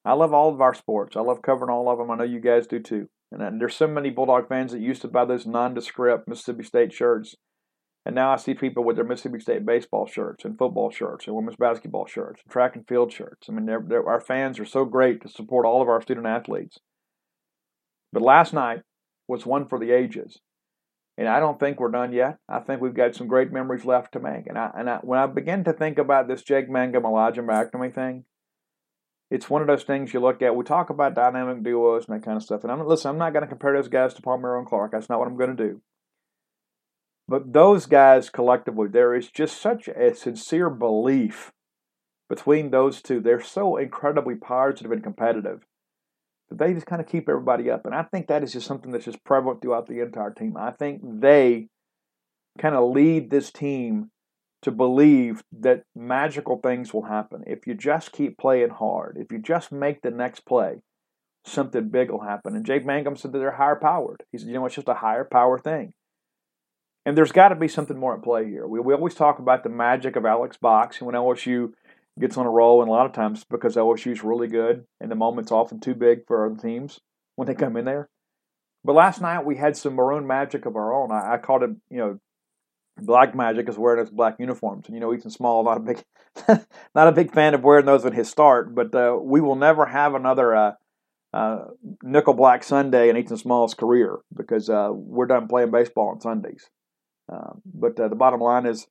I 0.07 0.13
love 0.13 0.33
all 0.33 0.55
of 0.55 0.61
our 0.61 0.73
sports. 0.73 1.17
I 1.17 1.21
love 1.21 1.43
covering 1.43 1.71
all 1.71 1.91
of 1.91 1.99
them. 1.99 2.13
I 2.13 2.17
know 2.17 2.25
you 2.25 2.41
guys 2.41 2.69
do 2.69 2.79
too. 2.79 3.09
And 3.33 3.61
there's 3.61 3.75
so 3.75 3.89
many 3.89 4.11
Bulldog 4.11 4.49
fans 4.49 4.71
that 4.71 4.81
used 4.81 5.03
to 5.03 5.09
buy 5.09 5.25
those 5.25 5.47
nondescript 5.47 6.29
Mississippi 6.29 6.63
State 6.63 6.93
shirts. 6.93 7.35
And 8.05 8.15
now 8.15 8.33
I 8.33 8.37
see 8.37 8.55
people 8.55 8.85
with 8.85 8.95
their 8.95 9.05
Mississippi 9.05 9.41
State 9.41 9.67
baseball 9.67 10.07
shirts 10.07 10.45
and 10.45 10.57
football 10.57 10.93
shirts 10.93 11.27
and 11.27 11.35
women's 11.35 11.57
basketball 11.57 12.07
shirts 12.07 12.41
and 12.45 12.53
track 12.53 12.77
and 12.77 12.87
field 12.87 13.13
shirts. 13.13 13.49
I 13.49 13.53
mean, 13.53 13.67
they're, 13.67 13.85
they're, 13.85 14.09
our 14.09 14.21
fans 14.21 14.61
are 14.61 14.65
so 14.65 14.85
great 14.85 15.23
to 15.23 15.29
support 15.29 15.67
all 15.67 15.83
of 15.83 15.89
our 15.89 16.01
student 16.01 16.27
athletes. 16.27 16.79
But 18.13 18.23
last 18.23 18.55
night 18.55 18.83
was 19.27 19.45
one 19.45 19.67
for 19.67 19.81
the 19.81 19.91
ages. 19.91 20.39
And 21.19 21.27
I 21.27 21.41
don't 21.41 21.59
think 21.59 21.81
we're 21.81 21.91
done 21.91 22.13
yet. 22.13 22.39
I 22.49 22.61
think 22.61 22.81
we've 22.81 22.95
got 22.95 23.17
some 23.17 23.27
great 23.27 23.51
memories 23.51 23.85
left 23.85 24.13
to 24.13 24.21
make. 24.21 24.47
And 24.47 24.57
I, 24.57 24.71
and 24.77 24.89
I, 24.89 24.99
when 24.99 25.19
I 25.19 25.27
begin 25.27 25.65
to 25.65 25.73
think 25.73 25.99
about 25.99 26.29
this 26.29 26.43
Jake 26.43 26.71
Mangum 26.71 27.05
Elijah 27.05 27.43
MacNamee 27.43 27.93
thing, 27.93 28.25
it's 29.31 29.51
one 29.51 29.61
of 29.61 29.69
those 29.69 29.83
things 29.83 30.15
you 30.15 30.21
look 30.21 30.43
at. 30.43 30.55
We 30.55 30.65
talk 30.65 30.91
about 30.91 31.15
dynamic 31.15 31.63
duos 31.63 32.07
and 32.07 32.17
that 32.17 32.25
kind 32.25 32.37
of 32.37 32.43
stuff. 32.43 32.63
And 32.63 32.73
I'm 32.73 32.87
listen, 32.87 33.11
I'm 33.11 33.19
not 33.19 33.33
going 33.33 33.43
to 33.43 33.49
compare 33.49 33.73
those 33.75 33.89
guys 33.89 34.15
to 34.15 34.23
Palmeiro 34.23 34.59
and 34.59 34.67
Clark. 34.67 34.93
That's 34.93 35.09
not 35.09 35.19
what 35.19 35.29
I'm 35.29 35.37
going 35.37 35.57
to 35.57 35.69
do. 35.69 35.81
But 37.29 37.53
those 37.53 37.87
guys 37.87 38.31
collectively, 38.31 38.89
there 38.89 39.15
is 39.15 39.29
just 39.29 39.61
such 39.61 39.89
a 39.89 40.15
sincere 40.15 40.71
belief 40.71 41.53
between 42.29 42.71
those 42.71 43.03
two. 43.03 43.21
They're 43.21 43.43
so 43.43 43.77
incredibly 43.77 44.37
positive 44.37 44.93
and 44.93 45.03
competitive 45.03 45.67
that 46.49 46.59
they 46.59 46.73
just 46.73 46.87
kind 46.87 47.03
of 47.03 47.09
keep 47.09 47.29
everybody 47.29 47.69
up. 47.69 47.85
And 47.85 47.95
I 47.95 48.05
think 48.05 48.29
that 48.29 48.45
is 48.45 48.53
just 48.53 48.67
something 48.67 48.93
that's 48.93 49.05
just 49.05 49.25
prevalent 49.25 49.61
throughout 49.61 49.89
the 49.89 50.01
entire 50.01 50.31
team. 50.31 50.57
I 50.57 50.71
think 50.71 51.01
they 51.03 51.67
kind 52.59 52.77
of 52.77 52.93
lead 52.93 53.31
this 53.31 53.51
team 53.51 54.11
to 54.67 54.73
believe 54.73 55.45
that 55.61 55.85
magical 55.95 56.57
things 56.57 56.93
will 56.93 57.05
happen. 57.05 57.45
If 57.47 57.69
you 57.69 57.75
just 57.75 58.11
keep 58.11 58.37
playing 58.37 58.71
hard, 58.71 59.17
if 59.17 59.31
you 59.31 59.39
just 59.39 59.71
make 59.71 60.03
the 60.03 60.11
next 60.11 60.41
play, 60.41 60.83
something 61.45 61.89
big 61.89 62.11
will 62.11 62.25
happen. 62.25 62.57
And 62.57 62.67
Jake 62.67 62.85
Mangum 62.85 63.15
said 63.15 63.31
that 63.31 63.39
they're 63.39 63.53
higher 63.53 63.77
powered. 63.77 64.25
He 64.33 64.39
said, 64.39 64.49
you 64.49 64.55
know, 64.55 64.67
it's 64.67 64.75
just 64.75 64.89
a 64.89 64.95
higher 64.95 65.23
power 65.23 65.57
thing. 65.57 65.93
And 67.05 67.17
there's 67.17 67.31
got 67.31 67.51
to 67.51 67.55
be 67.55 67.69
something 67.69 67.97
more 67.97 68.17
at 68.17 68.25
play 68.25 68.51
here. 68.51 68.67
We, 68.67 68.81
we 68.81 68.93
always 68.93 69.15
talk 69.15 69.39
about 69.39 69.63
the 69.63 69.69
magic 69.69 70.17
of 70.17 70.27
Alex 70.27 70.57
Box 70.57 70.99
and 70.99 71.07
when 71.07 71.15
LSU 71.15 71.73
gets 72.19 72.37
on 72.37 72.47
a 72.47 72.51
roll, 72.51 72.83
and 72.83 72.89
a 72.89 72.93
lot 72.93 73.07
of 73.07 73.13
times 73.13 73.45
because 73.49 73.77
LSU 73.77 74.11
is 74.11 74.25
really 74.25 74.49
good 74.49 74.85
and 75.01 75.13
the 75.13 75.15
moment's 75.15 75.53
often 75.53 75.79
too 75.79 75.95
big 75.95 76.27
for 76.27 76.45
other 76.45 76.61
teams 76.61 76.99
when 77.37 77.47
they 77.47 77.55
come 77.55 77.77
in 77.77 77.85
there. 77.85 78.09
But 78.83 78.95
last 78.95 79.21
night 79.21 79.45
we 79.45 79.59
had 79.59 79.77
some 79.77 79.95
maroon 79.95 80.27
magic 80.27 80.67
of 80.67 80.75
our 80.75 80.93
own. 80.93 81.13
I, 81.13 81.35
I 81.35 81.39
called 81.39 81.63
it, 81.63 81.71
you 81.89 81.99
know, 81.99 82.19
Black 82.99 83.35
Magic 83.35 83.69
is 83.69 83.79
wearing 83.79 84.01
his 84.01 84.11
black 84.11 84.37
uniforms, 84.39 84.87
and 84.87 84.95
you 84.95 85.01
know 85.01 85.13
Ethan 85.13 85.31
Small 85.31 85.65
not 85.65 85.77
a 85.77 85.81
big, 85.81 86.03
not 86.95 87.09
a 87.09 87.13
big 87.13 87.33
fan 87.33 87.55
of 87.55 87.63
wearing 87.63 87.87
those 87.87 88.05
in 88.05 88.13
his 88.13 88.29
start. 88.29 88.75
But 88.75 88.95
uh, 88.95 89.19
we 89.21 89.41
will 89.41 89.57
never 89.57 89.87
have 89.87 90.15
another 90.15 90.55
uh, 90.55 90.73
uh, 91.35 91.65
nickel 92.03 92.35
black 92.35 92.65
Sunday 92.65 93.11
in 93.11 93.17
Ethan 93.17 93.37
Small's 93.37 93.75
career 93.75 94.19
because 94.35 94.71
uh, 94.71 94.89
we're 94.93 95.27
done 95.27 95.49
playing 95.49 95.71
baseball 95.71 96.09
on 96.09 96.21
Sundays. 96.21 96.71
Uh, 97.31 97.53
but 97.65 97.99
uh, 98.01 98.09
the 98.09 98.15
bottom 98.15 98.41
line 98.41 98.65
is, 98.65 98.87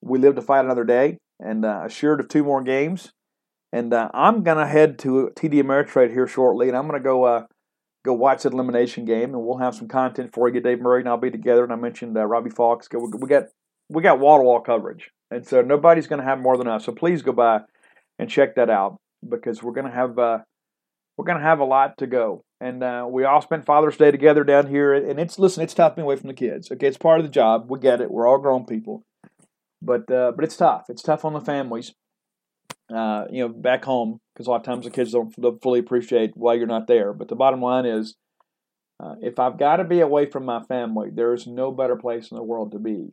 we 0.00 0.18
live 0.18 0.36
to 0.36 0.42
fight 0.42 0.64
another 0.64 0.84
day, 0.84 1.18
and 1.40 1.64
assured 1.64 2.20
of 2.20 2.28
two 2.28 2.44
more 2.44 2.62
games. 2.62 3.12
And 3.72 3.92
I'm 3.92 4.42
gonna 4.42 4.66
head 4.66 4.98
to 5.00 5.30
TD 5.36 5.62
Ameritrade 5.62 6.12
here 6.12 6.26
shortly, 6.26 6.68
and 6.68 6.76
I'm 6.76 6.86
gonna 6.86 7.00
go 7.00 7.46
go 8.04 8.12
watch 8.12 8.42
that 8.42 8.52
elimination 8.52 9.04
game, 9.04 9.34
and 9.34 9.42
we'll 9.44 9.58
have 9.58 9.74
some 9.74 9.88
content 9.88 10.32
for 10.32 10.48
you. 10.48 10.60
Dave 10.60 10.80
Murray 10.80 11.00
and 11.00 11.08
I'll 11.08 11.16
be 11.16 11.30
together, 11.30 11.64
and 11.64 11.72
I 11.72 11.76
mentioned 11.76 12.16
uh, 12.16 12.24
Robbie 12.24 12.50
Faulk. 12.50 12.84
We 12.92 13.28
got 13.28 13.44
we 13.88 14.02
got 14.02 14.20
wall 14.20 14.38
to 14.38 14.44
wall 14.44 14.60
coverage, 14.60 15.10
and 15.30 15.46
so 15.46 15.62
nobody's 15.62 16.06
going 16.06 16.20
to 16.20 16.24
have 16.24 16.40
more 16.40 16.56
than 16.56 16.68
us. 16.68 16.84
So 16.84 16.92
please 16.92 17.22
go 17.22 17.32
by 17.32 17.60
and 18.18 18.28
check 18.30 18.54
that 18.56 18.70
out 18.70 18.96
because 19.28 19.62
we're 19.62 19.72
going 19.72 19.86
to 19.86 19.92
have 19.92 20.18
uh, 20.18 20.38
we're 21.16 21.24
going 21.24 21.38
to 21.38 21.44
have 21.44 21.60
a 21.60 21.64
lot 21.64 21.98
to 21.98 22.06
go. 22.06 22.42
And 22.60 22.82
uh, 22.82 23.06
we 23.08 23.24
all 23.24 23.40
spent 23.40 23.64
Father's 23.64 23.96
Day 23.96 24.10
together 24.10 24.42
down 24.42 24.66
here, 24.66 24.92
and 24.92 25.20
it's 25.20 25.38
listen, 25.38 25.62
it's 25.62 25.74
tough 25.74 25.94
being 25.94 26.04
away 26.04 26.16
from 26.16 26.28
the 26.28 26.34
kids. 26.34 26.70
Okay, 26.72 26.88
it's 26.88 26.96
part 26.96 27.20
of 27.20 27.26
the 27.26 27.32
job. 27.32 27.70
We 27.70 27.78
get 27.78 28.00
it. 28.00 28.10
We're 28.10 28.26
all 28.26 28.38
grown 28.38 28.66
people, 28.66 29.04
but 29.80 30.10
uh, 30.10 30.32
but 30.34 30.44
it's 30.44 30.56
tough. 30.56 30.86
It's 30.88 31.02
tough 31.02 31.24
on 31.24 31.34
the 31.34 31.40
families 31.40 31.94
uh, 32.94 33.24
you 33.30 33.40
know, 33.40 33.48
back 33.48 33.84
home 33.84 34.20
because 34.32 34.46
a 34.46 34.50
lot 34.50 34.60
of 34.60 34.66
times 34.66 34.84
the 34.84 34.90
kids 34.90 35.12
don't, 35.12 35.34
don't, 35.40 35.62
fully 35.62 35.80
appreciate 35.80 36.32
why 36.34 36.54
you're 36.54 36.66
not 36.66 36.86
there. 36.86 37.12
But 37.12 37.28
the 37.28 37.36
bottom 37.36 37.60
line 37.60 37.86
is, 37.86 38.16
uh, 39.00 39.14
if 39.20 39.38
I've 39.38 39.58
got 39.58 39.76
to 39.76 39.84
be 39.84 40.00
away 40.00 40.26
from 40.26 40.44
my 40.44 40.62
family, 40.64 41.10
there 41.12 41.34
is 41.34 41.46
no 41.46 41.70
better 41.70 41.96
place 41.96 42.30
in 42.30 42.36
the 42.36 42.42
world 42.42 42.72
to 42.72 42.78
be 42.78 43.12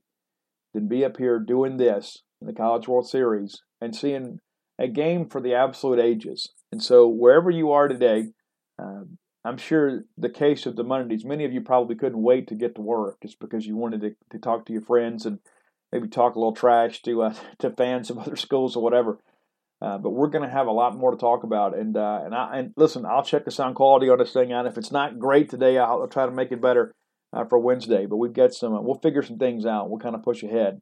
than 0.73 0.87
be 0.87 1.03
up 1.03 1.17
here 1.17 1.39
doing 1.39 1.77
this 1.77 2.23
in 2.41 2.47
the 2.47 2.53
College 2.53 2.87
World 2.87 3.07
Series 3.07 3.61
and 3.81 3.95
seeing 3.95 4.39
a 4.79 4.87
game 4.87 5.27
for 5.29 5.41
the 5.41 5.53
absolute 5.53 5.99
ages. 5.99 6.49
And 6.71 6.81
so, 6.81 7.07
wherever 7.07 7.49
you 7.49 7.71
are 7.71 7.87
today, 7.87 8.31
uh, 8.81 9.03
I'm 9.45 9.57
sure 9.57 10.03
the 10.17 10.29
case 10.29 10.65
of 10.65 10.75
the 10.75 10.83
Mondays, 10.83 11.23
many 11.23 11.45
of 11.45 11.53
you 11.53 11.61
probably 11.61 11.95
couldn't 11.95 12.21
wait 12.21 12.47
to 12.47 12.55
get 12.55 12.75
to 12.75 12.81
work 12.81 13.17
just 13.21 13.39
because 13.39 13.65
you 13.65 13.77
wanted 13.77 14.01
to, 14.01 14.15
to 14.31 14.39
talk 14.39 14.65
to 14.65 14.73
your 14.73 14.81
friends 14.81 15.25
and 15.25 15.39
maybe 15.91 16.07
talk 16.07 16.35
a 16.35 16.39
little 16.39 16.55
trash 16.55 17.01
to 17.03 17.23
uh, 17.23 17.33
to 17.59 17.69
fans 17.69 18.09
of 18.09 18.17
other 18.17 18.35
schools 18.35 18.75
or 18.75 18.83
whatever. 18.83 19.19
Uh, 19.85 19.99
but 19.99 20.09
we're 20.09 20.29
going 20.29 20.43
to 20.43 20.49
have 20.49 20.65
a 20.65 20.71
lot 20.71 20.97
more 20.97 21.11
to 21.11 21.17
talk 21.17 21.43
about. 21.43 21.77
And 21.77 21.95
uh, 21.95 22.21
and 22.25 22.33
I 22.33 22.57
and 22.57 22.73
listen, 22.75 23.05
I'll 23.05 23.23
check 23.23 23.45
the 23.45 23.51
sound 23.51 23.75
quality 23.75 24.09
on 24.09 24.17
this 24.17 24.33
thing 24.33 24.51
out. 24.51 24.65
If 24.65 24.79
it's 24.79 24.91
not 24.91 25.19
great 25.19 25.47
today, 25.47 25.77
I'll, 25.77 26.01
I'll 26.01 26.07
try 26.07 26.25
to 26.25 26.31
make 26.31 26.51
it 26.51 26.59
better 26.59 26.91
uh, 27.31 27.45
for 27.45 27.59
Wednesday. 27.59 28.07
But 28.07 28.17
we've 28.17 28.33
got 28.33 28.55
some. 28.55 28.73
Uh, 28.73 28.81
we'll 28.81 28.97
figure 28.97 29.21
some 29.21 29.37
things 29.37 29.63
out. 29.63 29.91
We'll 29.91 29.99
kind 29.99 30.15
of 30.15 30.23
push 30.23 30.41
ahead. 30.41 30.79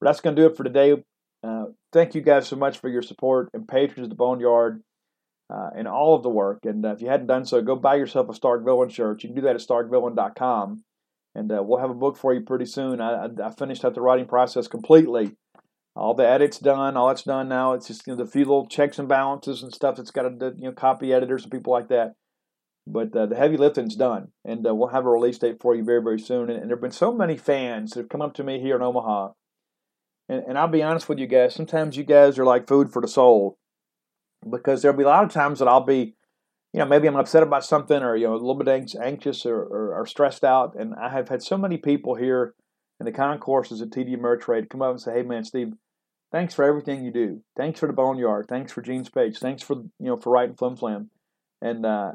But 0.00 0.06
that's 0.06 0.20
going 0.20 0.36
to 0.36 0.42
do 0.42 0.46
it 0.46 0.56
for 0.56 0.62
today. 0.62 1.02
Uh, 1.42 1.64
thank 1.92 2.14
you 2.14 2.20
guys 2.20 2.46
so 2.46 2.54
much 2.54 2.78
for 2.78 2.88
your 2.88 3.02
support 3.02 3.48
and 3.52 3.66
patrons 3.66 4.04
of 4.04 4.10
the 4.10 4.14
Boneyard. 4.14 4.80
and 5.50 5.88
all 5.88 6.14
of 6.14 6.22
the 6.22 6.30
work. 6.30 6.60
And 6.66 6.84
if 6.84 7.02
you 7.02 7.08
hadn't 7.08 7.26
done 7.26 7.44
so, 7.44 7.62
go 7.62 7.74
buy 7.74 7.96
yourself 7.96 8.28
a 8.28 8.34
Stark 8.34 8.64
Villain 8.64 8.90
shirt. 8.90 9.24
You 9.24 9.30
can 9.30 9.36
do 9.36 9.42
that 9.42 9.56
at 9.56 9.60
starkvillain.com. 9.60 10.84
And 11.34 11.50
we'll 11.50 11.80
have 11.80 11.90
a 11.90 11.94
book 11.94 12.16
for 12.16 12.32
you 12.32 12.42
pretty 12.42 12.66
soon. 12.66 13.00
I, 13.00 13.24
I, 13.24 13.28
I 13.46 13.50
finished 13.50 13.84
up 13.84 13.94
the 13.94 14.02
writing 14.02 14.26
process 14.26 14.68
completely 14.68 15.32
all 15.96 16.14
the 16.14 16.28
edits 16.28 16.58
done, 16.58 16.96
all 16.96 17.08
that's 17.08 17.22
done 17.22 17.48
now. 17.48 17.72
It's 17.72 17.86
just 17.86 18.06
you 18.06 18.14
know, 18.14 18.24
the 18.24 18.30
few 18.30 18.42
little 18.42 18.66
checks 18.66 18.98
and 18.98 19.08
balances 19.08 19.62
and 19.62 19.72
stuff 19.72 19.96
that's 19.96 20.10
got 20.10 20.22
to 20.22 20.54
you 20.56 20.64
know 20.64 20.72
copy 20.72 21.12
editors 21.12 21.42
and 21.42 21.52
people 21.52 21.72
like 21.72 21.88
that. 21.88 22.14
But 22.86 23.16
uh, 23.16 23.26
the 23.26 23.36
heavy 23.36 23.56
lifting's 23.56 23.96
done, 23.96 24.28
and 24.44 24.66
uh, 24.66 24.74
we'll 24.74 24.88
have 24.88 25.06
a 25.06 25.10
release 25.10 25.38
date 25.38 25.58
for 25.60 25.74
you 25.74 25.84
very 25.84 26.02
very 26.02 26.18
soon. 26.18 26.50
And, 26.50 26.58
and 26.58 26.68
there 26.68 26.76
have 26.76 26.82
been 26.82 26.90
so 26.90 27.12
many 27.12 27.36
fans 27.36 27.92
that 27.92 28.00
have 28.00 28.08
come 28.08 28.22
up 28.22 28.34
to 28.34 28.44
me 28.44 28.60
here 28.60 28.76
in 28.76 28.82
Omaha, 28.82 29.30
and, 30.28 30.42
and 30.48 30.58
I'll 30.58 30.68
be 30.68 30.82
honest 30.82 31.08
with 31.08 31.18
you 31.18 31.26
guys. 31.26 31.54
Sometimes 31.54 31.96
you 31.96 32.04
guys 32.04 32.38
are 32.38 32.44
like 32.44 32.66
food 32.66 32.92
for 32.92 33.00
the 33.00 33.08
soul, 33.08 33.56
because 34.50 34.82
there'll 34.82 34.96
be 34.96 35.04
a 35.04 35.08
lot 35.08 35.24
of 35.24 35.30
times 35.30 35.60
that 35.60 35.68
I'll 35.68 35.80
be, 35.80 36.14
you 36.72 36.80
know, 36.80 36.86
maybe 36.86 37.06
I'm 37.06 37.16
upset 37.16 37.42
about 37.42 37.64
something 37.64 38.02
or 38.02 38.16
you 38.16 38.26
know 38.26 38.34
a 38.34 38.36
little 38.36 38.56
bit 38.56 38.96
anxious 39.00 39.46
or, 39.46 39.62
or, 39.62 39.94
or 39.94 40.06
stressed 40.06 40.44
out, 40.44 40.74
and 40.74 40.92
I 40.96 41.08
have 41.10 41.28
had 41.28 41.42
so 41.42 41.56
many 41.56 41.78
people 41.78 42.16
here 42.16 42.54
in 42.98 43.06
the 43.06 43.12
concourses 43.12 43.80
at 43.80 43.90
TD 43.90 44.16
Ameritrade 44.16 44.68
come 44.68 44.82
up 44.82 44.90
and 44.90 45.00
say, 45.00 45.14
"Hey 45.14 45.22
man, 45.22 45.44
Steve." 45.44 45.72
Thanks 46.34 46.52
for 46.52 46.64
everything 46.64 47.04
you 47.04 47.12
do. 47.12 47.40
Thanks 47.56 47.78
for 47.78 47.86
the 47.86 47.92
Boneyard. 47.92 48.46
Thanks 48.48 48.72
for 48.72 48.82
Gene's 48.82 49.08
page. 49.08 49.38
Thanks 49.38 49.62
for 49.62 49.76
you 49.76 49.92
know 50.00 50.16
for 50.16 50.30
writing 50.30 50.56
Flim 50.56 50.76
Flam, 50.76 51.10
and 51.62 51.86
uh, 51.86 52.12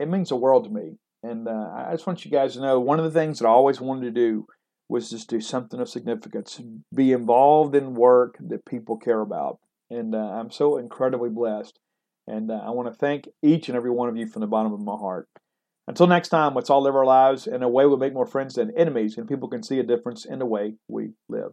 it 0.00 0.08
means 0.08 0.30
the 0.30 0.36
world 0.36 0.64
to 0.64 0.70
me. 0.70 0.96
And 1.22 1.46
uh, 1.46 1.70
I 1.76 1.90
just 1.92 2.06
want 2.06 2.24
you 2.24 2.30
guys 2.30 2.54
to 2.54 2.60
know 2.60 2.80
one 2.80 2.98
of 2.98 3.04
the 3.04 3.18
things 3.18 3.38
that 3.38 3.46
I 3.46 3.50
always 3.50 3.80
wanted 3.80 4.06
to 4.06 4.10
do 4.10 4.46
was 4.88 5.10
just 5.10 5.28
do 5.28 5.40
something 5.40 5.80
of 5.80 5.88
significance, 5.88 6.60
be 6.94 7.12
involved 7.12 7.74
in 7.74 7.94
work 7.94 8.36
that 8.40 8.64
people 8.64 8.96
care 8.96 9.20
about. 9.20 9.58
And 9.90 10.14
uh, 10.14 10.18
I'm 10.18 10.50
so 10.50 10.78
incredibly 10.78 11.28
blessed. 11.28 11.78
And 12.26 12.50
uh, 12.50 12.62
I 12.64 12.70
want 12.70 12.88
to 12.88 12.94
thank 12.94 13.28
each 13.42 13.68
and 13.68 13.76
every 13.76 13.90
one 13.90 14.08
of 14.08 14.16
you 14.16 14.26
from 14.26 14.40
the 14.40 14.46
bottom 14.46 14.72
of 14.72 14.80
my 14.80 14.96
heart. 14.96 15.28
Until 15.88 16.06
next 16.06 16.28
time, 16.28 16.54
let's 16.54 16.70
all 16.70 16.82
live 16.82 16.94
our 16.94 17.04
lives 17.04 17.46
in 17.46 17.62
a 17.62 17.68
way 17.68 17.84
we 17.84 17.96
make 17.96 18.14
more 18.14 18.26
friends 18.26 18.54
than 18.54 18.72
enemies, 18.76 19.18
and 19.18 19.28
people 19.28 19.48
can 19.48 19.62
see 19.62 19.78
a 19.78 19.82
difference 19.82 20.24
in 20.24 20.38
the 20.38 20.46
way 20.46 20.74
we 20.88 21.10
live. 21.28 21.52